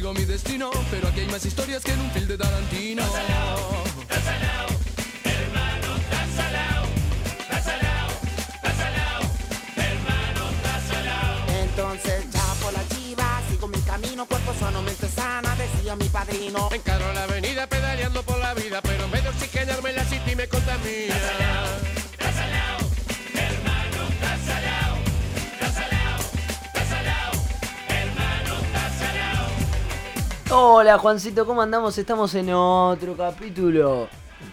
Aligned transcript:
persigo 0.00 0.14
mi 0.14 0.24
destino, 0.24 0.70
pero 0.90 1.08
aquí 1.08 1.20
hay 1.20 1.28
más 1.28 1.44
historias 1.44 1.82
que 1.84 1.92
en 1.92 2.00
un 2.00 2.10
film 2.10 2.26
de 2.26 2.38
Tarantino. 2.38 3.02
Entonces 11.62 12.24
ya 12.32 12.54
por 12.62 12.72
la 12.72 12.88
chiva, 12.88 13.42
sigo 13.50 13.68
mi 13.68 13.80
camino, 13.80 14.26
cuerpo 14.26 14.54
sano, 14.58 14.82
mente 14.82 15.08
sana, 15.08 15.54
decía 15.56 15.96
mi 15.96 16.08
padrino. 16.08 16.68
Hola 30.52 30.98
Juancito, 30.98 31.46
¿cómo 31.46 31.62
andamos? 31.62 31.96
Estamos 31.98 32.34
en 32.34 32.50
otro 32.52 33.16
capítulo 33.16 34.08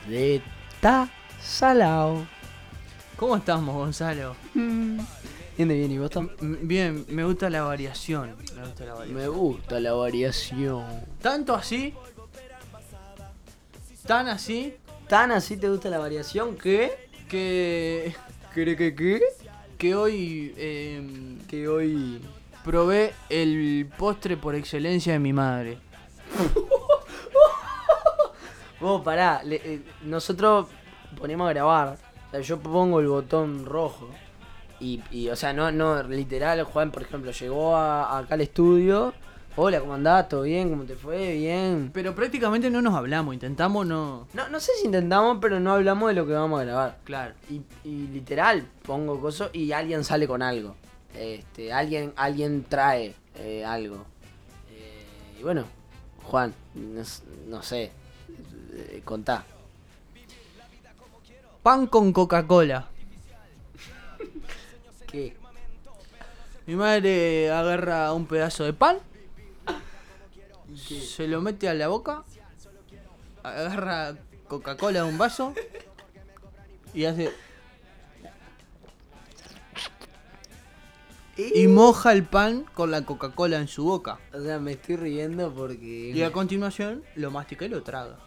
de 0.08 0.42
Ta 0.80 1.10
Salao. 1.42 2.26
¿Cómo 3.16 3.36
estamos, 3.38 3.74
Gonzalo? 3.74 4.36
Bien 4.54 4.98
de 5.58 5.74
bien, 5.74 5.91
¿y 5.91 5.98
vos 5.98 6.12
tam- 6.12 6.30
Bien, 6.40 7.04
me 7.10 7.24
gusta 7.24 7.49
la 7.49 7.63
variación. 7.63 8.36
Me 8.55 8.63
gusta 8.63 8.86
la 8.86 8.94
variación. 8.94 9.16
Me 9.20 9.27
gusta 9.27 9.80
la 9.80 9.94
variación. 9.94 10.86
Tanto 11.21 11.55
así, 11.55 11.94
tan 14.05 14.27
así, 14.27 14.76
¿Tan 15.08 15.32
así 15.32 15.55
te 15.58 15.70
gusta 15.70 15.90
la 15.90 15.99
variación 15.99 16.58
que... 16.58 17.08
que, 17.30 18.14
¿Qué 18.54 18.76
que 18.76 18.93
qué? 18.93 19.21
que 19.77 19.96
hoy 19.96 20.54
eh, 20.58 21.38
Que 21.48 21.68
hoy... 21.70 22.21
probé 22.66 23.14
el 23.30 23.90
postre 23.98 24.36
por 24.38 24.54
excelencia 24.54 25.14
de 25.14 25.20
mi 25.20 25.32
madre. 25.34 25.77
Vos, 28.80 29.02
pará, 29.02 29.42
le- 29.44 29.62
eh, 29.64 29.82
nosotros 30.04 30.68
ponemos 31.20 31.48
a 31.50 31.54
grabar. 31.54 31.98
O 32.28 32.32
sea, 32.32 32.40
yo 32.42 32.60
pongo 32.60 33.00
el 33.00 33.08
botón 33.08 33.66
rojo. 33.66 34.10
Y, 34.80 35.02
y, 35.12 35.30
o 35.30 35.36
sea, 35.36 35.54
no, 35.54 35.72
no, 35.72 36.04
literal, 36.04 36.64
Juan, 36.64 36.92
por 36.92 37.02
ejemplo, 37.02 37.32
llegó 37.32 37.76
a- 37.76 38.20
acá 38.20 38.36
al 38.36 38.42
estudio. 38.42 39.14
Hola, 39.55 39.80
¿cómo 39.80 39.96
andás? 39.96 40.30
¿Todo 40.30 40.44
bien? 40.44 40.70
¿Cómo 40.70 40.84
te 40.84 40.96
fue? 40.96 41.34
Bien. 41.34 41.90
Pero 41.92 42.14
prácticamente 42.14 42.70
no 42.70 42.80
nos 42.84 42.94
hablamos, 42.94 43.34
intentamos 43.34 43.88
no... 43.88 44.28
No, 44.36 44.50
no 44.50 44.60
sé 44.60 44.72
si 44.80 44.86
intentamos, 44.86 45.40
pero 45.42 45.60
no 45.60 45.74
hablamos 45.74 46.10
de 46.10 46.14
lo 46.14 46.28
que 46.28 46.34
vamos 46.34 46.62
a 46.62 46.64
grabar. 46.64 46.98
Claro. 47.05 47.34
Y, 47.50 47.62
y 47.84 48.08
literal, 48.10 48.68
pongo 48.84 49.20
cosas 49.20 49.50
y 49.54 49.72
alguien 49.72 50.04
sale 50.04 50.28
con 50.28 50.44
algo. 50.44 50.76
Este, 51.16 51.74
alguien, 51.74 52.14
alguien 52.18 52.66
trae 52.70 53.16
eh, 53.34 53.66
algo. 53.66 54.05
Eh, 54.70 55.40
y 55.40 55.42
bueno, 55.44 55.64
Juan, 56.22 56.54
no, 56.76 57.02
no 57.48 57.64
sé, 57.64 57.92
eh, 58.73 59.01
contá. 59.04 59.46
Pan 61.63 61.87
con 61.87 62.13
Coca-Cola. 62.13 62.87
¿Qué? 65.07 65.35
Mi 66.66 66.75
madre 66.75 67.50
agarra 67.50 68.12
un 68.12 68.25
pedazo 68.25 68.66
de 68.66 68.74
pan, 68.74 69.00
se 70.75 71.28
lo 71.28 71.42
mete 71.42 71.69
a 71.69 71.74
la 71.74 71.88
boca, 71.88 72.24
agarra 73.42 74.16
Coca-Cola 74.47 75.03
de 75.03 75.09
un 75.09 75.18
vaso 75.18 75.53
y 76.94 77.06
hace. 77.06 77.31
Y 81.38 81.68
moja 81.68 82.12
el 82.13 82.24
pan 82.24 82.66
con 82.74 82.90
la 82.90 83.06
Coca-Cola 83.06 83.59
en 83.59 83.68
su 83.68 83.84
boca. 83.84 84.19
O 84.34 84.42
sea, 84.42 84.59
me 84.59 84.72
estoy 84.72 84.96
riendo 84.96 85.53
porque... 85.53 86.12
Y 86.13 86.24
a 86.24 86.31
continuación 86.31 87.03
lo 87.16 87.30
mastica 87.30 87.66
y 87.66 87.69
lo 87.69 87.84
traga. 87.84 88.18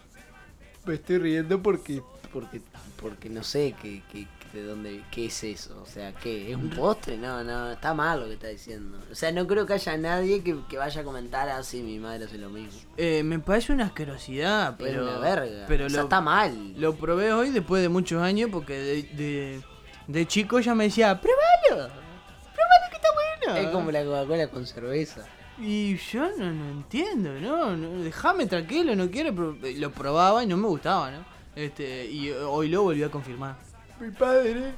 Me 0.85 0.95
estoy 0.95 1.17
riendo 1.19 1.61
porque... 1.61 2.01
Porque, 2.33 2.61
porque 3.01 3.29
no 3.29 3.43
sé 3.43 3.75
qué, 3.81 4.01
qué, 4.11 4.25
de 4.53 4.63
dónde, 4.63 5.03
qué 5.11 5.25
es 5.25 5.43
eso. 5.43 5.81
O 5.81 5.85
sea, 5.85 6.13
¿qué? 6.13 6.51
¿Es 6.51 6.55
un 6.55 6.69
postre? 6.69 7.17
No, 7.17 7.43
no, 7.43 7.71
está 7.71 7.93
mal 7.93 8.21
lo 8.21 8.27
que 8.27 8.33
está 8.33 8.47
diciendo. 8.47 8.97
O 9.11 9.15
sea, 9.15 9.31
no 9.31 9.47
creo 9.47 9.65
que 9.65 9.73
haya 9.73 9.97
nadie 9.97 10.41
que, 10.41 10.57
que 10.69 10.77
vaya 10.77 11.01
a 11.01 11.03
comentar 11.03 11.49
así, 11.49 11.81
mi 11.81 11.99
madre 11.99 12.25
hace 12.25 12.37
lo 12.37 12.49
mismo. 12.49 12.79
Eh, 12.97 13.21
me 13.23 13.39
parece 13.39 13.73
una 13.73 13.85
asquerosidad, 13.87 14.75
Pero 14.77 15.01
pero. 15.01 15.03
una 15.03 15.19
verga. 15.19 15.65
Pero 15.67 15.85
o 15.87 15.89
sea, 15.89 15.97
lo, 15.99 16.03
está 16.03 16.21
mal. 16.21 16.73
lo 16.77 16.95
probé 16.95 17.33
hoy 17.33 17.49
después 17.51 17.81
de 17.81 17.89
muchos 17.89 18.21
años 18.21 18.49
porque 18.51 18.77
de, 18.77 19.03
de, 19.03 19.61
de 20.07 20.27
chico 20.27 20.57
ella 20.59 20.73
me 20.73 20.85
decía, 20.85 21.19
¡pruébalo! 21.19 21.93
¡Pruébalo 21.93 22.89
que 22.89 22.95
está 22.95 23.07
bueno! 23.45 23.57
Es 23.67 23.73
como 23.73 23.91
la 23.91 24.03
Coca-Cola 24.05 24.47
con 24.47 24.65
cerveza. 24.65 25.25
Y 25.59 25.95
yo 25.97 26.27
no, 26.37 26.51
no 26.51 26.69
entiendo, 26.71 27.33
¿no? 27.39 27.75
no 27.77 28.01
déjame 28.03 28.45
tranquilo, 28.47 28.95
no 28.95 29.09
quiero. 29.11 29.33
pero 29.35 29.57
Lo 29.77 29.91
probaba 29.91 30.43
y 30.43 30.47
no 30.47 30.57
me 30.57 30.67
gustaba, 30.67 31.11
¿no? 31.11 31.23
Este, 31.55 32.05
y 32.09 32.31
hoy 32.31 32.69
lo 32.69 32.83
volví 32.83 33.03
a 33.03 33.09
confirmar. 33.09 33.57
Mi 33.99 34.09
padre. 34.11 34.73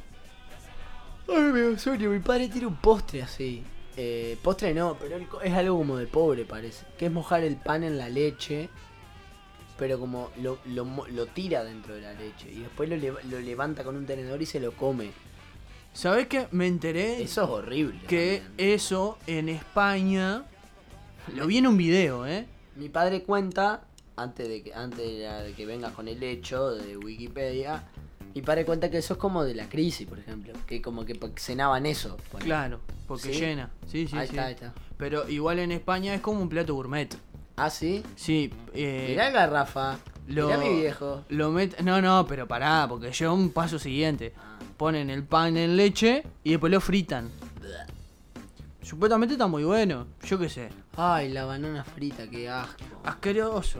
Ay, 1.29 1.41
me 1.53 1.77
sueño. 1.79 2.09
Mi 2.09 2.19
padre 2.19 2.49
tiene 2.49 2.67
un 2.67 2.75
postre 2.75 3.21
así. 3.21 3.63
Eh, 3.95 4.37
postre 4.41 4.73
no, 4.73 4.97
pero 4.99 5.17
es 5.41 5.53
algo 5.53 5.77
como 5.77 5.95
de 5.97 6.07
pobre, 6.07 6.43
parece. 6.45 6.85
Que 6.97 7.05
es 7.05 7.11
mojar 7.11 7.43
el 7.43 7.55
pan 7.55 7.83
en 7.83 7.97
la 7.97 8.09
leche. 8.09 8.69
Pero 9.77 9.99
como 9.99 10.31
lo, 10.41 10.59
lo, 10.65 10.85
lo 11.09 11.25
tira 11.27 11.63
dentro 11.63 11.95
de 11.95 12.01
la 12.01 12.13
leche. 12.13 12.51
Y 12.51 12.59
después 12.59 12.89
lo, 12.89 12.95
lo 12.97 13.39
levanta 13.39 13.83
con 13.83 13.95
un 13.95 14.05
tenedor 14.05 14.41
y 14.41 14.45
se 14.45 14.59
lo 14.59 14.73
come. 14.73 15.11
¿Sabés 15.93 16.27
qué? 16.27 16.47
Me 16.51 16.67
enteré 16.67 17.21
Eso 17.21 17.43
es 17.43 17.49
horrible. 17.49 17.99
que 18.07 18.41
también. 18.45 18.69
eso 18.73 19.17
en 19.27 19.47
España. 19.49 20.43
Lo 21.35 21.47
vi 21.47 21.57
en 21.57 21.67
un 21.67 21.77
video, 21.77 22.25
¿eh? 22.27 22.45
Mi 22.75 22.89
padre 22.89 23.23
cuenta, 23.23 23.83
antes 24.15 24.47
de 24.47 24.63
que, 24.63 24.73
antes 24.73 24.99
de, 24.99 25.19
la- 25.23 25.55
que 25.55 25.65
vengas 25.65 25.93
con 25.93 26.07
el 26.07 26.21
hecho 26.23 26.71
de 26.71 26.97
Wikipedia, 26.97 27.83
mi 28.35 28.41
padre 28.41 28.65
cuenta 28.65 28.89
que 28.89 28.97
eso 28.97 29.13
es 29.13 29.19
como 29.19 29.43
de 29.43 29.53
la 29.55 29.69
crisis, 29.69 30.07
por 30.07 30.19
ejemplo. 30.19 30.53
Que 30.67 30.81
como 30.81 31.05
que 31.05 31.17
cenaban 31.37 31.85
eso. 31.85 32.17
Claro, 32.39 32.79
porque 33.07 33.33
¿Sí? 33.33 33.39
llena. 33.39 33.69
Sí, 33.87 34.07
sí, 34.07 34.15
ahí 34.17 34.27
sí. 34.27 34.33
está, 34.33 34.45
ahí 34.47 34.53
está. 34.53 34.73
Pero 34.97 35.29
igual 35.29 35.59
en 35.59 35.71
España 35.71 36.13
es 36.15 36.21
como 36.21 36.41
un 36.41 36.49
plato 36.49 36.73
gourmet. 36.73 37.15
Ah, 37.55 37.69
sí. 37.69 38.03
Sí, 38.15 38.51
eh, 38.73 39.07
Mirá 39.09 39.27
el 39.27 39.33
garrafa. 39.33 39.99
lo, 40.27 40.47
Mirá 40.47 40.57
mi 40.57 40.79
viejo. 40.79 41.23
Lo 41.29 41.53
met- 41.53 41.79
no, 41.81 42.01
no, 42.01 42.25
pero 42.27 42.47
pará, 42.47 42.87
porque 42.89 43.11
lleva 43.11 43.33
un 43.33 43.51
paso 43.51 43.77
siguiente. 43.77 44.33
Ah. 44.37 44.57
Ponen 44.77 45.11
el 45.11 45.23
pan 45.23 45.55
en 45.57 45.77
leche 45.77 46.23
y 46.43 46.51
después 46.51 46.71
lo 46.71 46.81
fritan. 46.81 47.29
Supuestamente 48.83 49.33
está 49.33 49.47
muy 49.47 49.63
bueno, 49.63 50.07
yo 50.23 50.37
qué 50.37 50.49
sé. 50.49 50.69
Ay, 50.97 51.29
la 51.29 51.45
banana 51.45 51.83
frita, 51.83 52.27
qué 52.29 52.49
asco. 52.49 52.75
Asqueroso. 53.03 53.79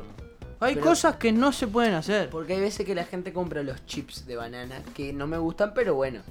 Hay 0.59 0.75
Pero- 0.75 0.87
cosas 0.87 1.17
que 1.17 1.31
no 1.31 1.51
se 1.51 1.67
pueden 1.67 1.93
hacer. 1.93 2.29
Porque 2.29 2.53
hay 2.53 2.61
veces 2.61 2.85
que 2.85 2.95
la 2.95 3.03
gente 3.05 3.33
compra 3.33 3.63
los 3.63 3.85
chips 3.85 4.25
de 4.25 4.35
banana 4.37 4.81
que 4.95 5.11
no 5.13 5.27
me 5.27 5.37
gustan, 5.37 5.73
pero 5.75 5.93
bueno. 5.95 6.21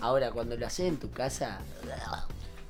Ahora, 0.00 0.30
cuando 0.32 0.56
lo 0.56 0.66
haces 0.66 0.86
en 0.88 0.96
tu 0.96 1.10
casa. 1.10 1.58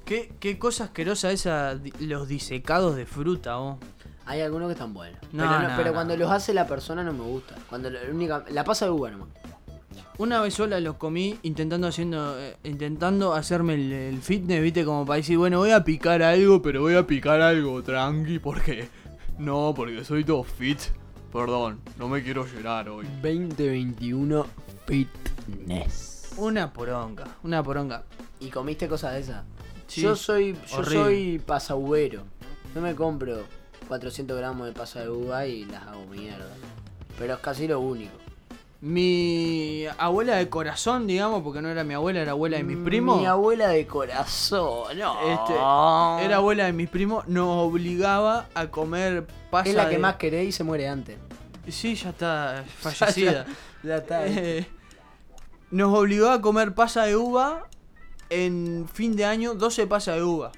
¿Qué, 0.04 0.32
qué 0.38 0.59
cosa 0.59 0.84
asquerosa 0.84 1.31
esa, 1.31 1.78
los 2.00 2.28
disecados 2.28 2.97
de 2.97 3.06
fruta, 3.06 3.56
vos. 3.56 3.78
Hay 4.26 4.41
algunos 4.41 4.69
que 4.69 4.72
están 4.72 4.92
buenos. 4.92 5.19
No, 5.32 5.44
pero 5.44 5.50
no- 5.60 5.69
no, 5.69 5.76
pero 5.76 5.92
cuando 5.94 6.16
los 6.16 6.31
hace 6.31 6.53
la 6.53 6.66
persona 6.66 7.03
no 7.03 7.12
me 7.12 7.22
gusta. 7.25 7.54
Cuando 7.69 7.91
la, 7.91 8.00
única, 8.10 8.44
la 8.50 8.65
pasa 8.65 8.84
de 8.86 8.91
uva 8.91 9.10
nomás. 9.10 9.28
Una 10.16 10.41
vez 10.41 10.54
sola 10.54 10.78
los 10.78 10.94
comí 10.97 11.39
intentando 11.42 11.89
haciendo 11.89 12.39
eh, 12.41 12.56
intentando 12.62 13.34
hacerme 13.34 13.74
el, 13.74 13.92
el 13.92 14.22
fitness, 14.22 14.62
viste, 14.62 14.84
como 14.84 15.04
para 15.04 15.16
decir, 15.16 15.36
bueno, 15.39 15.59
voy 15.59 15.72
a 15.72 15.83
picar 15.83 16.22
algo, 16.22 16.62
pero 16.62 16.83
voy 16.83 16.94
a 16.94 17.04
picar 17.04 17.41
algo 17.41 17.83
tranqui, 17.83 18.39
porque 18.39 18.89
no, 19.39 19.72
porque 19.74 20.04
soy 20.04 20.24
todo 20.24 20.44
fit. 20.44 20.78
Perdón, 21.33 21.80
no 21.98 22.09
me 22.09 22.22
quiero 22.22 22.47
llorar 22.47 22.89
hoy. 22.89 23.06
2021 23.22 24.47
Fitness. 24.86 26.30
Una 26.36 26.72
poronga, 26.72 27.24
una 27.42 27.60
poronga. 27.62 28.04
¿Y 28.39 28.50
comiste 28.50 28.86
cosas 28.86 29.15
de 29.15 29.21
esas? 29.21 29.44
Sí, 29.89 30.03
yo 30.03 30.15
soy 30.15 30.56
yo 30.71 30.78
horrible. 30.78 31.04
soy 31.04 31.39
pasaubero. 31.41 32.22
No 32.72 32.80
me 32.80 32.94
compro 32.94 33.42
400 33.89 34.36
gramos 34.36 34.66
de 34.66 34.72
pasa 34.72 35.00
de 35.00 35.09
uva 35.09 35.44
y 35.47 35.65
las 35.65 35.83
hago 35.89 36.06
mierda. 36.06 36.47
Pero 37.18 37.34
es 37.34 37.41
casi 37.41 37.66
lo 37.66 37.80
único. 37.80 38.23
Mi 38.86 39.86
abuela 39.97 40.36
de 40.36 40.51
corazón, 40.51 41.07
digamos, 41.07 41.42
porque 41.42 41.63
no 41.63 41.71
era 41.71 41.84
mi 41.84 41.95
abuela, 41.95 42.21
era 42.21 42.33
abuela 42.33 42.59
de 42.59 42.65
mis 42.65 42.77
primos. 42.77 43.19
Mi 43.19 43.25
abuela 43.25 43.69
de 43.69 43.86
corazón, 43.86 44.98
no. 44.98 45.21
Este, 45.22 45.54
era 46.27 46.36
abuela 46.36 46.66
de 46.66 46.75
mis 46.75 46.91
primos, 46.91 47.27
nos 47.27 47.48
obligaba 47.48 48.47
a 48.54 48.66
comer 48.66 49.27
pasa 49.51 49.71
es 49.71 49.75
la 49.75 49.84
que 49.89 49.92
de- 49.95 49.98
más 50.01 50.16
querés 50.16 50.48
y 50.48 50.53
se 50.53 50.65
muere 50.65 50.86
antes. 50.86 51.16
Sí, 51.66 51.95
ya 51.95 52.10
está 52.10 52.63
fallecida. 52.78 53.47
Ya 53.83 53.97
está. 53.97 54.27
Eh, 54.27 54.66
nos 55.71 55.97
obligó 55.98 56.28
a 56.28 56.42
comer 56.42 56.75
pasa 56.75 57.04
de 57.07 57.16
uva 57.16 57.65
en 58.28 58.87
fin 58.92 59.16
de 59.16 59.25
año, 59.25 59.54
12 59.54 59.87
pasas 59.87 60.16
de 60.16 60.22
uva. 60.25 60.53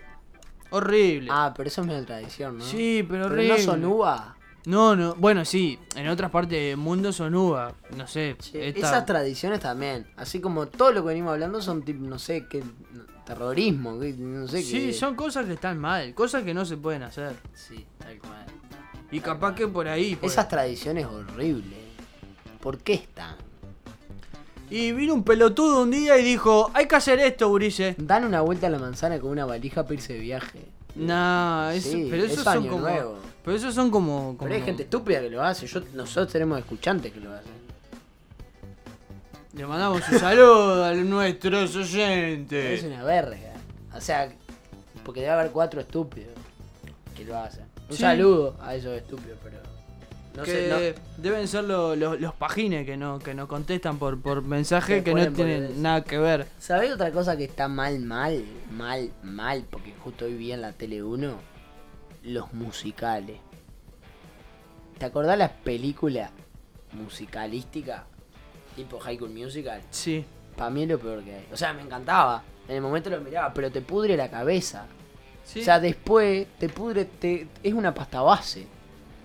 Horrible. 0.71 1.29
Ah, 1.33 1.55
pero 1.57 1.69
eso 1.69 1.81
es 1.83 1.87
medio 1.87 2.05
tradición, 2.05 2.59
¿no? 2.59 2.65
Sí, 2.65 3.07
pero 3.09 3.23
Pero 3.29 3.35
horrible. 3.35 3.57
no 3.57 3.65
son 3.65 3.85
uva. 3.85 4.36
No, 4.67 4.95
no, 4.97 5.15
bueno, 5.15 5.45
sí, 5.45 5.79
en 5.95 6.09
otras 6.09 6.31
partes 6.31 6.59
del 6.61 6.77
mundo 6.77 7.13
son 7.13 7.35
uva, 7.35 7.73
no 7.97 8.07
sé. 8.09 8.31
Esta- 8.53 8.59
Esas 8.59 9.07
tradiciones 9.07 9.61
también. 9.61 10.07
Así 10.17 10.41
como 10.41 10.67
todo 10.67 10.91
lo 10.93 11.03
que 11.03 11.09
venimos 11.09 11.33
hablando 11.33 11.63
son 11.63 11.83
tipo, 11.83 12.05
no 12.05 12.19
sé, 12.19 12.47
qué 12.51 12.63
terrorismo, 13.25 13.99
qué- 14.01 14.13
no 14.19 14.49
sé 14.49 14.63
Sí, 14.63 14.87
qué. 14.89 14.93
son 14.93 15.15
cosas 15.15 15.47
que 15.47 15.53
están 15.55 15.79
mal, 15.79 16.13
cosas 16.15 16.43
que 16.43 16.53
no 16.53 16.65
se 16.65 16.77
pueden 16.77 17.05
hacer. 17.05 17.37
Sí, 17.55 17.87
tal 17.99 18.19
cual. 18.19 18.45
Y 19.13 19.21
capaz 19.21 19.55
que 19.55 19.69
por 19.69 19.87
ahí. 19.87 20.17
por- 20.17 20.29
Esas 20.29 20.49
tradiciones 20.49 21.07
horribles. 21.07 21.79
¿Por 22.61 22.79
qué 22.79 22.95
están? 22.95 23.37
Y 24.69 24.91
vino 24.91 25.15
un 25.15 25.23
pelotudo 25.23 25.83
un 25.85 25.93
día 25.93 26.19
y 26.19 26.25
dijo, 26.25 26.73
hay 26.75 26.87
que 26.89 26.97
hacer 26.97 27.21
esto, 27.21 27.49
Urice. 27.49 27.95
Dan 27.99 28.25
una 28.25 28.41
vuelta 28.41 28.67
a 28.67 28.71
la 28.71 28.81
manzana 28.81 29.21
con 29.21 29.31
una 29.31 29.45
valija 29.47 29.85
para 29.85 29.95
irse 29.95 30.15
de 30.15 30.19
viaje. 30.19 30.61
Nah, 30.97 31.71
eso, 31.73 31.91
Sí, 31.93 32.09
pero 32.11 32.25
esos 32.25 32.39
es 32.39 32.43
son 32.45 32.67
como. 32.67 32.81
nuevo. 32.81 33.19
Pero 33.47 33.57
esos 33.57 33.75
son 33.75 33.91
como. 33.93 34.37
como- 34.37 34.39
Pero 34.41 34.55
hay 34.57 34.63
gente 34.63 34.83
estúpida 34.83 35.21
que 35.21 35.31
lo 35.31 35.41
hace. 35.43 35.67
Yo, 35.69 35.81
nosotros 35.95 36.33
tenemos 36.33 36.59
escuchantes 36.59 37.13
que 37.13 37.21
lo 37.21 37.33
hacen. 37.33 37.53
Le 39.55 39.65
mandamos 39.67 40.03
un 40.13 40.19
saludo 40.19 40.85
a 40.85 40.93
nuestros 40.95 41.75
oyentes. 41.77 42.81
Es 42.81 42.85
una 42.85 43.03
verga. 43.05 43.39
O 43.95 44.01
sea, 44.01 44.29
porque 45.05 45.21
debe 45.21 45.33
haber 45.33 45.51
cuatro 45.53 45.81
estúpidos 45.81 46.35
que 47.17 47.25
lo 47.25 47.39
hacen. 47.39 47.65
Un 47.89 47.97
Sí. 47.97 48.03
saludo 48.03 48.57
a 48.61 48.75
esos 48.75 48.95
estúpidos, 48.97 49.39
pero. 49.43 49.59
No 50.37 50.43
que 50.43 50.51
sé, 50.51 50.69
no- 50.69 51.23
deben 51.23 51.49
ser 51.49 51.65
lo- 51.65 51.97
lo- 51.97 52.17
los 52.17 52.35
pagines 52.35 52.85
que 52.85 52.97
no, 52.99 53.19
que 53.21 53.33
nos 53.33 53.49
contestan 53.49 53.99
por, 53.99 54.21
por 54.21 54.43
mensaje 54.43 54.97
Que 54.97 55.05
que 55.05 55.15
no 55.15 55.33
tienen 55.33 55.81
nada 55.81 56.03
que 56.05 56.19
ver. 56.19 56.47
¿Sabés 56.59 56.93
otra 56.93 57.11
cosa 57.13 57.37
que 57.39 57.45
está 57.45 57.69
mal, 57.69 58.01
mal, 58.01 58.45
mal, 58.71 59.09
mal? 59.23 59.65
Porque 59.71 59.95
justo 60.05 60.27
hoy 60.27 60.35
vi 60.35 60.53
en 60.53 60.61
la 60.61 60.73
tele 60.73 61.03
1 61.03 61.33
los 62.27 62.53
musicales. 62.53 63.39
¿Te 64.99 65.07
acordás 65.07 65.39
las 65.39 65.51
películas 65.51 66.31
musicalísticas? 66.93 68.03
Tipo 68.75 68.99
High 68.99 69.17
School 69.17 69.31
Musical. 69.31 69.81
Sí. 69.91 70.25
Para 70.57 70.71
mí 70.71 70.83
es 70.83 70.89
lo 70.89 70.99
peor 70.99 71.23
que 71.23 71.35
hay. 71.35 71.49
O 71.53 71.57
sea, 71.57 71.73
me 71.73 71.83
encantaba. 71.83 72.43
En 72.69 72.77
el 72.77 72.83
momento 72.83 73.11
lo 73.11 73.21
miraba, 73.21 73.55
pero 73.55 73.71
te 73.71 73.81
pudre 73.81 74.17
la 74.17 74.29
cabeza. 74.29 74.87
sí. 75.45 75.61
O 75.61 75.65
sea, 75.65 75.79
después 75.79 76.47
te 76.59 76.69
pudre, 76.69 77.05
te, 77.05 77.49
es 77.63 77.73
una 77.73 77.95
pasta 77.95 78.21
base. 78.23 78.67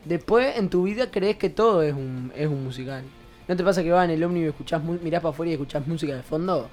Después 0.05 0.57
en 0.57 0.69
tu 0.69 0.83
vida 0.83 1.09
crees 1.09 1.37
que 1.37 1.49
todo 1.49 1.81
es 1.81 1.93
un, 1.93 2.31
es 2.35 2.47
un 2.47 2.63
musical. 2.63 3.03
¿No 3.47 3.55
te 3.55 3.63
pasa 3.63 3.83
que 3.83 3.91
vas 3.91 4.05
en 4.05 4.11
el 4.11 4.23
ómnibus 4.23 4.45
y 4.45 4.49
escuchás, 4.49 4.83
mirás 4.83 5.21
para 5.21 5.31
afuera 5.31 5.49
y 5.49 5.53
escuchás 5.53 5.85
música 5.87 6.15
de 6.15 6.23
fondo? 6.23 6.69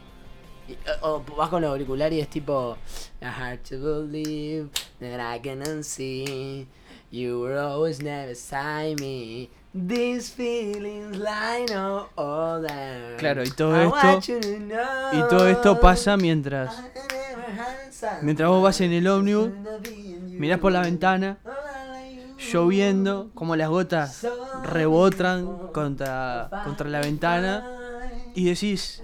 O, 1.02 1.22
vas 1.36 1.48
con 1.48 1.62
los 1.62 1.70
auriculares 1.70 2.18
y 2.18 2.20
es 2.20 2.28
tipo 2.28 2.76
hard 3.22 3.58
to 3.68 3.78
believe 3.78 4.68
that 5.00 5.18
I 5.36 5.40
can 5.40 5.62
unsee. 5.62 6.66
You 7.10 7.40
were 7.40 7.58
always 7.58 8.02
never 8.02 8.28
beside 8.28 8.96
me. 9.00 9.48
These 9.72 10.30
feelings 10.34 11.16
line 11.16 11.66
all 12.16 12.62
that 12.66 13.16
Claro, 13.18 13.42
y 13.44 13.50
todo 13.50 13.76
I 13.76 13.86
esto- 13.86 14.32
y 15.12 15.28
todo 15.28 15.48
esto 15.48 15.80
pasa 15.80 16.16
mientras. 16.16 16.82
Mientras 18.22 18.48
vos 18.48 18.62
vas 18.62 18.80
en 18.80 18.92
el 18.92 19.06
ómnibus, 19.06 19.50
mirás 20.38 20.58
por 20.58 20.72
la 20.72 20.82
ventana, 20.82 21.38
lloviendo, 22.38 23.30
como 23.34 23.56
las 23.56 23.68
gotas 23.68 24.26
rebotan 24.64 25.46
contra, 25.72 26.48
contra 26.64 26.88
la 26.88 27.00
ventana, 27.00 27.64
y 28.34 28.44
decís, 28.44 29.02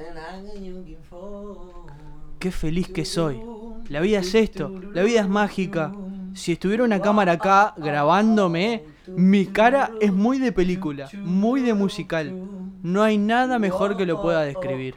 qué 2.38 2.50
feliz 2.50 2.88
que 2.88 3.04
soy. 3.04 3.42
La 3.88 4.00
vida 4.00 4.20
es 4.20 4.34
esto, 4.34 4.70
la 4.92 5.02
vida 5.02 5.20
es 5.20 5.28
mágica. 5.28 5.92
Si 6.34 6.52
estuviera 6.52 6.82
una 6.84 7.00
cámara 7.00 7.32
acá 7.32 7.74
grabándome, 7.76 8.84
mi 9.06 9.46
cara 9.46 9.92
es 10.00 10.12
muy 10.12 10.38
de 10.38 10.52
película, 10.52 11.08
muy 11.22 11.60
de 11.60 11.74
musical. 11.74 12.32
No 12.82 13.02
hay 13.02 13.18
nada 13.18 13.58
mejor 13.58 13.96
que 13.96 14.06
lo 14.06 14.20
pueda 14.20 14.42
describir. 14.42 14.94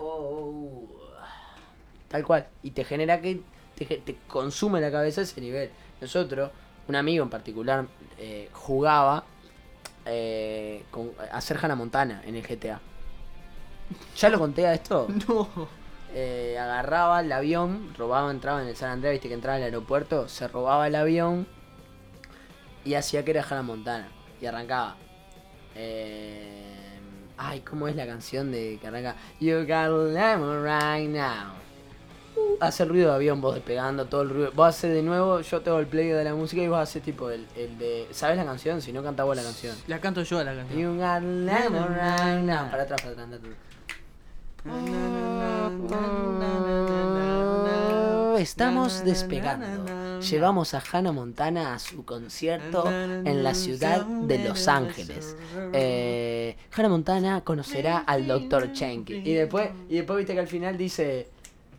Tal 2.07 2.23
cual. 2.23 2.47
Y 2.63 2.71
te 2.71 2.83
genera 2.83 3.21
que 3.21 3.41
te, 3.75 4.17
consume 4.27 4.81
la 4.81 4.91
cabeza 4.91 5.21
ese 5.21 5.39
nivel. 5.41 5.69
Nosotros, 6.01 6.51
un 6.87 6.95
amigo 6.95 7.23
en 7.23 7.29
particular, 7.29 7.85
eh, 8.17 8.49
jugaba 8.53 9.23
eh, 10.05 10.83
con, 10.89 11.11
a 11.31 11.39
Hannah 11.39 11.75
Montana 11.75 12.21
en 12.25 12.35
el 12.35 12.43
GTA. 12.43 12.79
¿Ya 14.17 14.29
lo 14.29 14.39
conté 14.39 14.65
a 14.67 14.73
esto? 14.73 15.07
No. 15.27 15.47
Eh, 16.13 16.57
agarraba 16.57 17.19
el 17.19 17.31
avión, 17.31 17.93
robaba, 17.95 18.31
entraba 18.31 18.61
en 18.63 18.69
el 18.69 18.75
San 18.75 18.89
Andrés, 18.89 19.13
viste 19.13 19.27
que 19.27 19.35
entraba 19.35 19.57
al 19.57 19.63
aeropuerto, 19.63 20.27
se 20.27 20.47
robaba 20.47 20.87
el 20.87 20.95
avión 20.95 21.45
y 22.85 22.95
hacía 22.95 23.23
que 23.23 23.31
era 23.31 23.43
Hannah 23.43 23.61
Montana. 23.61 24.07
Y 24.41 24.45
arrancaba. 24.45 24.95
Eh, 25.75 26.99
ay, 27.37 27.59
¿cómo 27.61 27.87
es 27.87 27.95
la 27.95 28.07
canción 28.07 28.51
de 28.51 28.79
que 28.81 28.87
arranca? 28.87 29.15
You 29.39 29.65
got 29.67 29.89
lemon 29.89 30.63
right 30.63 31.09
now. 31.09 31.53
Uh, 32.35 32.57
hace 32.61 32.83
el 32.83 32.89
ruido 32.89 33.09
de 33.09 33.15
avión, 33.15 33.41
vos 33.41 33.55
despegando 33.55 34.05
todo 34.05 34.21
el 34.21 34.29
ruido. 34.29 34.51
Vos 34.53 34.69
haces 34.69 34.93
de 34.93 35.03
nuevo, 35.03 35.41
yo 35.41 35.61
tengo 35.61 35.79
el 35.79 35.87
play 35.87 36.07
de 36.07 36.23
la 36.23 36.33
música 36.33 36.61
y 36.61 36.67
vos 36.67 36.79
haces 36.79 37.03
tipo 37.03 37.29
el, 37.29 37.47
el 37.55 37.77
de. 37.77 38.07
¿Sabes 38.11 38.37
la 38.37 38.45
canción? 38.45 38.81
Si 38.81 38.91
no 38.93 39.03
canta 39.03 39.23
vos 39.23 39.35
la 39.35 39.43
canción. 39.43 39.75
La 39.87 39.99
canto 39.99 40.23
yo 40.23 40.39
a 40.39 40.43
la 40.43 40.55
canción. 40.55 40.79
You 40.79 40.97
got 40.97 41.21
lemon 41.21 41.89
right 41.89 42.43
now. 42.43 42.69
Para 42.69 42.83
atrás, 42.83 43.01
para 43.01 43.11
atrás, 43.11 43.25
anda 43.25 43.37
tú. 43.37 43.49
Estamos 48.37 49.03
despegando. 49.03 50.19
Llevamos 50.21 50.73
a 50.73 50.83
Hannah 50.91 51.11
Montana 51.11 51.73
a 51.73 51.79
su 51.79 52.05
concierto 52.05 52.89
en 52.89 53.43
la 53.43 53.53
ciudad 53.53 54.05
de 54.05 54.39
Los 54.39 54.67
Ángeles. 54.67 55.35
Eh, 55.73 56.55
Hannah 56.75 56.89
Montana 56.89 57.41
conocerá 57.41 57.99
al 57.99 58.27
Dr. 58.27 58.71
Chenky. 58.73 59.15
Y 59.15 59.33
después, 59.33 59.69
y 59.89 59.95
después 59.95 60.17
viste 60.17 60.33
que 60.33 60.39
al 60.39 60.47
final 60.47 60.77
dice. 60.77 61.27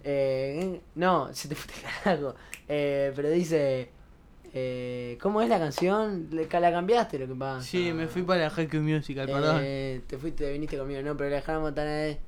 eh, 0.05 0.81
no, 0.95 1.29
se 1.33 1.49
te 1.49 1.57
carajo. 2.05 2.35
Eh, 2.69 3.13
pero 3.15 3.31
dice. 3.31 3.91
Eh, 4.55 5.19
¿Cómo 5.21 5.43
es 5.43 5.49
la 5.49 5.59
canción? 5.59 6.29
La 6.33 6.73
cambiaste 6.73 7.19
lo 7.19 7.29
que 7.29 7.35
pasa. 7.35 7.63
Sí, 7.63 7.93
me 7.93 8.09
fui 8.09 8.23
para 8.23 8.43
la 8.43 8.51
School 8.51 8.81
Musical, 8.83 9.27
perdón. 9.27 9.61
Eh, 9.63 10.01
te 10.07 10.17
fuiste, 10.17 10.45
te 10.45 10.53
viniste 10.53 10.79
conmigo, 10.79 11.03
no, 11.03 11.17
pero 11.17 11.31
la 11.31 11.43
Hannah 11.47 11.61
Montana 11.61 12.07
es. 12.07 12.19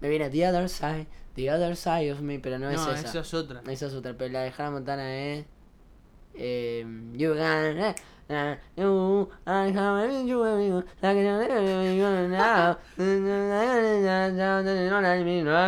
Me 0.00 0.08
viene 0.08 0.30
The 0.30 0.46
Other 0.48 0.68
Side, 0.68 1.06
The 1.34 1.50
Other 1.50 1.76
Side 1.76 2.12
of 2.12 2.20
Me, 2.20 2.38
pero 2.38 2.58
no, 2.58 2.66
no, 2.66 2.72
es 2.72 2.80
esa. 2.80 3.08
esa 3.08 3.20
es 3.20 3.34
otra. 3.34 3.62
Esa 3.68 3.86
es 3.86 3.94
otra, 3.94 4.14
pero 4.16 4.32
la 4.32 4.40
de 4.40 4.52
Hannah 4.56 4.70
Montana 4.70 5.14
es. 5.14 5.44
Eh, 6.34 6.84
you 7.14 7.34
got 7.34 7.96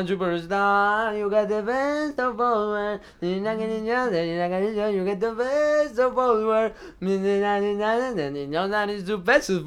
Superstar, 0.06 1.18
you 1.18 1.28
got 1.28 1.48
the 1.48 1.62
best 1.62 2.20
of 2.20 2.36
both 2.36 2.68
worlds. 2.70 3.02
You 3.20 3.42
got 3.42 5.18
the 5.18 5.34
best 5.34 5.98
of 5.98 6.14
both 6.14 6.44
worlds. 6.44 6.74
That 7.00 8.88
the 9.04 9.18
best 9.18 9.50
of. 9.50 9.66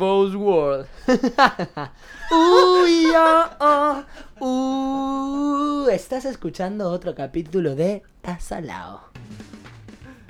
Uy, 2.31 3.13
oh, 3.13 3.49
oh. 3.59 4.03
Uh, 4.39 5.89
estás 5.89 6.25
escuchando 6.25 6.89
otro 6.89 7.13
capítulo 7.15 7.75
de 7.75 8.03
Tasalao. 8.21 9.01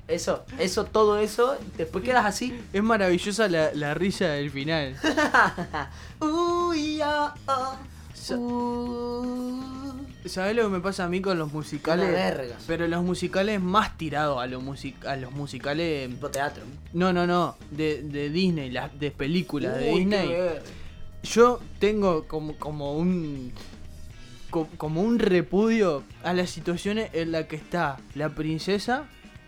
Eso, 0.07 0.45
eso, 0.59 0.85
todo 0.85 1.17
eso, 1.17 1.57
después 1.77 2.03
quedas 2.03 2.25
así. 2.25 2.55
Es 2.73 2.83
maravillosa 2.83 3.47
la, 3.47 3.73
la 3.73 3.93
risa 3.95 4.27
del 4.27 4.51
final. 4.51 4.95
Uy, 6.19 7.01
oh, 7.01 7.33
oh. 7.47 7.75
Sa- 8.13 8.35
Uh. 8.37 9.61
¿Sabés 10.25 10.55
lo 10.55 10.63
que 10.63 10.69
me 10.69 10.79
pasa 10.79 11.03
a 11.05 11.07
mí 11.07 11.21
con 11.21 11.37
los 11.37 11.53
musicales? 11.53 12.07
Una 12.09 12.15
verga. 12.15 12.55
Pero 12.65 12.87
los 12.87 13.03
musicales 13.03 13.61
más 13.61 13.95
tirados 13.97 14.41
a, 14.41 14.47
los 14.47 14.63
music 14.63 15.05
a 15.05 15.15
los 15.15 15.31
musicales. 15.31 16.09
Tipo 16.09 16.29
teatro. 16.29 16.63
No, 16.93 17.13
no, 17.13 17.27
no. 17.27 17.55
De, 17.69 18.01
de 18.01 18.29
Disney, 18.31 18.71
las 18.71 18.97
de 18.99 19.11
películas 19.11 19.77
de 19.77 19.91
Uy, 19.93 19.99
Disney. 19.99 20.35
Yo 21.23 21.59
tengo 21.79 22.27
como, 22.27 22.55
como 22.57 22.93
un. 22.97 23.53
co- 24.49 24.67
Como 24.77 25.01
un 25.03 25.19
repudio 25.19 26.01
a 26.23 26.33
las 26.33 26.49
situaciones 26.49 27.11
en 27.13 27.31
las 27.31 27.45
que 27.45 27.55
está 27.57 27.97
la 28.15 28.29
princesa, 28.29 29.05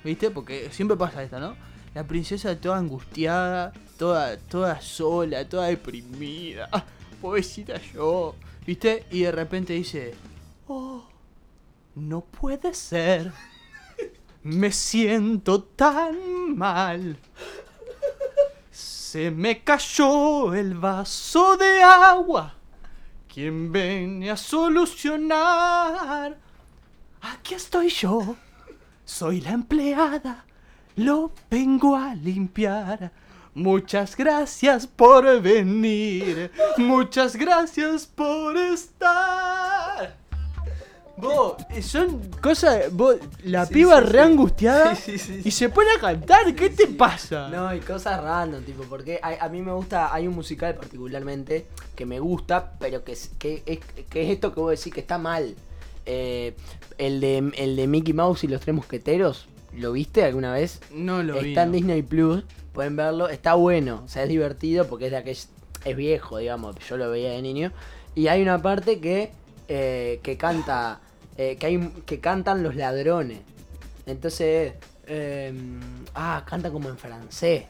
¿viste? 0.07 0.31
Porque 0.31 0.69
siempre 0.71 0.97
pasa 0.97 1.21
esto, 1.21 1.39
¿no? 1.39 1.55
La 1.93 2.05
princesa 2.05 2.59
toda 2.59 2.77
angustiada, 2.77 3.73
toda, 3.97 4.37
toda 4.37 4.81
sola, 4.81 5.47
toda 5.47 5.67
deprimida. 5.67 6.69
Ah, 6.71 6.83
Pobrecita 7.21 7.79
yo, 7.93 8.35
¿viste? 8.65 9.05
Y 9.11 9.21
de 9.21 9.31
repente 9.31 9.73
dice: 9.73 10.15
Oh, 10.67 11.03
no 11.95 12.21
puede 12.21 12.73
ser. 12.73 13.31
Me 14.43 14.71
siento 14.71 15.63
tan 15.63 16.55
mal. 16.55 17.17
Se 18.71 19.31
me 19.31 19.63
cayó 19.63 20.53
el 20.53 20.75
vaso 20.75 21.57
de 21.57 21.83
agua. 21.83 22.53
¿Quién 23.33 23.71
viene 23.71 24.31
a 24.31 24.37
solucionar? 24.37 26.37
Aquí 27.21 27.55
estoy 27.55 27.89
yo. 27.89 28.35
Soy 29.07 29.39
la 29.39 29.51
empleada. 29.51 30.43
Lo 30.97 31.31
vengo 31.49 31.95
a 31.95 32.13
limpiar. 32.13 33.09
Muchas 33.53 34.17
gracias 34.17 34.85
por 34.85 35.41
venir. 35.41 36.51
Muchas 36.77 37.37
gracias 37.37 38.05
por 38.05 38.57
estar. 38.57 40.17
Vos, 41.15 41.55
son 41.81 42.19
cosas. 42.41 42.91
Vos, 42.91 43.15
la 43.43 43.65
Sí, 43.65 43.75
piba 43.75 43.99
sí, 44.01 44.05
re 44.07 44.21
angustiada 44.21 44.93
Sí, 44.93 45.15
y 45.43 45.51
se 45.51 45.69
pone 45.69 45.89
a 45.97 45.99
cantar. 46.01 46.53
¿Qué 46.53 46.69
te 46.69 46.85
pasa? 46.87 47.47
No, 47.47 47.73
y 47.73 47.79
cosas 47.79 48.21
random, 48.21 48.61
tipo, 48.63 48.83
porque 48.83 49.21
a, 49.23 49.45
a 49.45 49.47
mí 49.49 49.61
me 49.61 49.71
gusta, 49.71 50.13
hay 50.13 50.27
un 50.27 50.35
musical 50.35 50.75
particularmente 50.75 51.65
que 51.95 52.05
me 52.05 52.19
gusta, 52.19 52.73
pero 52.77 53.05
que 53.05 53.13
es, 53.13 53.31
que 53.39 53.63
es, 53.65 53.79
que 54.09 54.23
es 54.23 54.31
esto 54.31 54.53
que 54.53 54.59
vos 54.59 54.77
decís 54.77 54.93
que 54.93 54.99
está 54.99 55.17
mal. 55.17 55.55
Eh, 56.09 56.53
el, 56.97 57.19
de, 57.19 57.51
el 57.57 57.75
de 57.75 57.85
Mickey 57.85 58.13
Mouse 58.13 58.43
y 58.45 58.47
los 58.47 58.61
tres 58.61 58.73
mosqueteros, 58.75 59.47
¿lo 59.75 59.91
viste 59.91 60.23
alguna 60.23 60.53
vez? 60.53 60.79
No 60.91 61.21
lo 61.21 61.39
vi. 61.39 61.49
Está 61.49 61.63
en 61.63 61.69
no. 61.71 61.75
Disney 61.75 62.01
Plus, 62.01 62.43
pueden 62.73 62.95
verlo, 62.95 63.27
está 63.27 63.55
bueno, 63.55 64.03
o 64.05 64.07
sea, 64.07 64.23
es 64.23 64.29
divertido 64.29 64.87
porque 64.87 65.05
es 65.05 65.11
de 65.11 65.17
aquel, 65.17 65.37
es 65.85 65.95
viejo, 65.97 66.37
digamos, 66.37 66.75
yo 66.87 66.95
lo 66.97 67.09
veía 67.11 67.31
de 67.31 67.41
niño. 67.41 67.71
Y 68.15 68.29
hay 68.29 68.41
una 68.41 68.61
parte 68.61 68.99
que, 68.99 69.31
eh, 69.67 70.19
que 70.23 70.37
canta, 70.37 71.01
eh, 71.37 71.57
que, 71.59 71.65
hay, 71.67 71.91
que 72.05 72.19
cantan 72.19 72.63
los 72.63 72.75
ladrones. 72.75 73.39
Entonces, 74.05 74.73
eh, 75.07 75.53
ah, 76.15 76.43
canta 76.47 76.71
como 76.71 76.87
en 76.89 76.97
francés. 76.97 77.65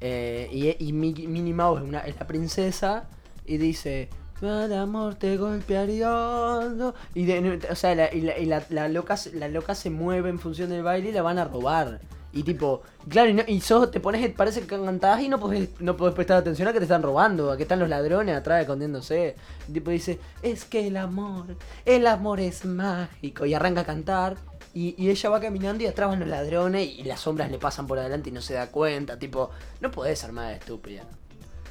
Y 0.00 0.76
y 0.78 0.92
Mickey- 0.92 1.26
Minnie 1.28 1.54
Mouse 1.54 1.80
es, 1.82 1.88
una, 1.88 2.00
es 2.00 2.16
la 2.18 2.26
princesa 2.26 3.08
y 3.46 3.56
dice, 3.56 4.08
"Al 4.42 4.72
amor 4.72 5.14
te 5.14 5.36
golpearía. 5.36 6.08
no". 6.08 6.94
Y, 7.14 7.24
de- 7.24 7.60
o 7.70 7.74
sea, 7.74 7.94
la, 7.94 8.12
y, 8.14 8.20
la, 8.20 8.38
y 8.38 8.46
la- 8.46 8.64
la 8.70 8.88
loca, 8.88 9.16
la 9.34 9.48
loca 9.48 9.74
se 9.74 9.90
mueve 9.90 10.28
en 10.30 10.38
función 10.38 10.70
del 10.70 10.82
baile 10.82 11.08
y 11.10 11.12
la 11.12 11.22
van 11.22 11.38
a 11.38 11.44
robar. 11.44 12.00
Y 12.32 12.42
tipo, 12.42 12.82
claro, 13.08 13.30
y, 13.30 13.34
no- 13.34 13.44
y 13.46 13.60
sos, 13.62 13.90
te 13.90 13.98
pones, 13.98 14.28
parece 14.34 14.60
que 14.60 14.66
cantás 14.66 15.22
y 15.22 15.28
no 15.30 15.40
podés, 15.40 15.70
no 15.80 15.96
podés 15.96 16.14
prestar 16.14 16.36
atención 16.36 16.68
a 16.68 16.72
que 16.74 16.78
te 16.78 16.84
están 16.84 17.02
robando, 17.02 17.50
a 17.50 17.56
que 17.56 17.62
están 17.62 17.78
los 17.78 17.88
ladrones 17.88 18.36
atrás 18.36 18.60
escondiéndose. 18.60 19.36
Y 19.68 19.72
tipo 19.72 19.90
dice, 19.90 20.18
es 20.42 20.66
que 20.66 20.86
el 20.88 20.98
amor, 20.98 21.56
el 21.86 22.06
amor 22.06 22.40
es 22.40 22.64
mágico. 22.66 23.46
Y 23.46 23.54
arranca 23.54 23.80
a 23.82 23.84
cantar. 23.84 24.36
Y, 24.74 24.94
y 25.02 25.08
ella 25.08 25.30
va 25.30 25.40
caminando 25.40 25.82
y 25.82 25.86
atrás 25.86 26.18
los 26.18 26.28
ladrones 26.28 26.86
y 26.86 27.02
las 27.04 27.20
sombras 27.20 27.50
le 27.50 27.56
pasan 27.58 27.86
por 27.86 27.98
adelante 27.98 28.28
y 28.28 28.32
no 28.32 28.42
se 28.42 28.52
da 28.52 28.66
cuenta. 28.70 29.18
Tipo, 29.18 29.48
no 29.80 29.90
podés 29.90 30.18
ser 30.18 30.32
más 30.32 30.52
estúpida. 30.52 31.04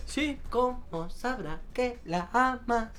Sí. 0.06 0.40
¿Cómo 0.50 1.10
sabrá 1.10 1.60
que 1.74 2.00
la 2.06 2.30
amas? 2.34 2.90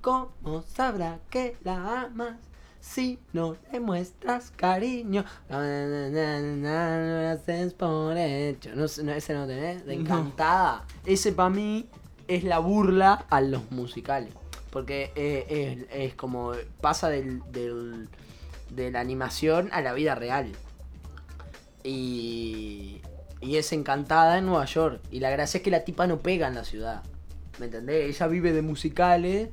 ¿Cómo 0.00 0.62
sabrá 0.62 1.18
que 1.30 1.56
la 1.62 2.02
amas? 2.02 2.36
Si 2.80 3.18
no 3.32 3.56
le 3.72 3.80
muestras 3.80 4.50
cariño, 4.50 5.24
no, 5.48 5.58
no, 5.62 5.86
no, 5.86 6.10
no, 6.10 6.40
no, 6.40 6.98
no 6.98 7.22
lo 7.22 7.28
haces 7.30 7.72
por 7.72 8.14
hecho. 8.18 8.70
No, 8.74 8.84
ese 8.84 9.32
no 9.34 9.46
tenés, 9.46 9.86
de 9.86 9.94
encantada. 9.94 10.84
Ese 11.06 11.32
para 11.32 11.48
mí 11.48 11.88
es 12.28 12.44
la 12.44 12.58
burla 12.58 13.24
a 13.30 13.40
los 13.40 13.70
musicales. 13.70 14.34
Porque 14.70 15.12
eh, 15.14 15.86
es, 15.90 16.08
es 16.10 16.14
como 16.14 16.52
pasa 16.82 17.08
del, 17.08 17.40
del- 17.52 18.08
de 18.70 18.90
la 18.90 19.00
animación 19.00 19.70
a 19.72 19.80
la 19.80 19.92
vida 19.94 20.14
real. 20.14 20.52
Y, 21.84 23.00
y 23.44 23.56
es 23.56 23.72
encantada 23.72 24.38
en 24.38 24.46
Nueva 24.46 24.64
York. 24.64 25.00
Y 25.10 25.20
la 25.20 25.30
gracia 25.30 25.58
es 25.58 25.64
que 25.64 25.70
la 25.70 25.84
tipa 25.84 26.06
no 26.06 26.18
pega 26.20 26.48
en 26.48 26.54
la 26.54 26.64
ciudad. 26.64 27.02
¿Me 27.58 27.66
entendés? 27.66 28.08
Ella 28.16 28.26
vive 28.26 28.52
de 28.52 28.62
musicales 28.62 29.50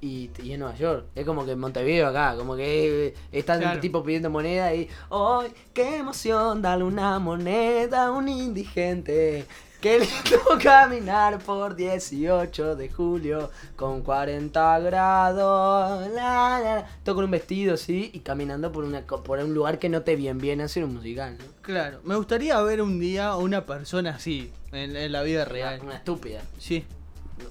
y, 0.00 0.30
y 0.42 0.52
en 0.52 0.60
Nueva 0.60 0.74
York. 0.76 1.06
Es 1.14 1.24
como 1.24 1.44
que 1.46 1.52
en 1.52 1.58
Montevideo 1.58 2.08
acá. 2.08 2.34
Como 2.36 2.56
que 2.56 3.14
están 3.32 3.60
Claro. 3.60 3.76
un 3.76 3.80
tipo 3.80 4.02
pidiendo 4.02 4.28
moneda 4.30 4.74
y. 4.74 4.88
¡Ay, 5.10 5.52
qué 5.72 5.98
emoción! 5.98 6.60
Dale 6.60 6.84
una 6.84 7.18
moneda 7.18 8.06
a 8.06 8.10
un 8.10 8.28
indigente. 8.28 9.46
Qué 9.80 9.98
lindo 9.98 10.44
caminar 10.62 11.38
por 11.38 11.74
18 11.74 12.76
de 12.76 12.88
julio 12.90 13.50
con 13.76 14.02
40 14.02 14.78
grados. 14.80 16.08
La, 16.10 16.60
la, 16.60 16.60
la. 16.60 16.86
Todo 17.02 17.14
con 17.14 17.24
un 17.24 17.30
vestido, 17.30 17.78
sí, 17.78 18.10
y 18.12 18.20
caminando 18.20 18.72
por, 18.72 18.84
una, 18.84 19.00
por 19.02 19.38
un 19.38 19.54
lugar 19.54 19.78
que 19.78 19.88
no 19.88 20.02
te 20.02 20.16
bien 20.16 20.36
bien 20.36 20.60
hacer 20.60 20.84
un 20.84 20.94
musical, 20.94 21.38
¿no? 21.38 21.44
Claro. 21.62 22.00
Me 22.04 22.14
gustaría 22.16 22.60
ver 22.60 22.82
un 22.82 23.00
día 23.00 23.28
a 23.28 23.36
una 23.38 23.64
persona 23.64 24.10
así 24.10 24.52
en, 24.72 24.94
en 24.96 25.12
la 25.12 25.22
vida 25.22 25.46
real. 25.46 25.76
Una, 25.76 25.84
una 25.84 25.96
estúpida. 25.96 26.42
Sí. 26.58 26.84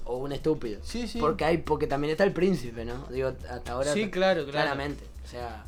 O 0.04 0.18
un 0.18 0.30
estúpido. 0.32 0.78
Sí, 0.84 1.08
sí. 1.08 1.18
Porque 1.18 1.44
hay, 1.44 1.58
porque 1.58 1.88
también 1.88 2.12
está 2.12 2.22
el 2.22 2.32
príncipe, 2.32 2.84
¿no? 2.84 3.06
Digo, 3.10 3.32
hasta 3.50 3.72
ahora. 3.72 3.92
Sí, 3.92 4.08
claro, 4.08 4.44
claro. 4.44 4.52
Claramente. 4.52 5.04
O 5.24 5.28
sea. 5.28 5.64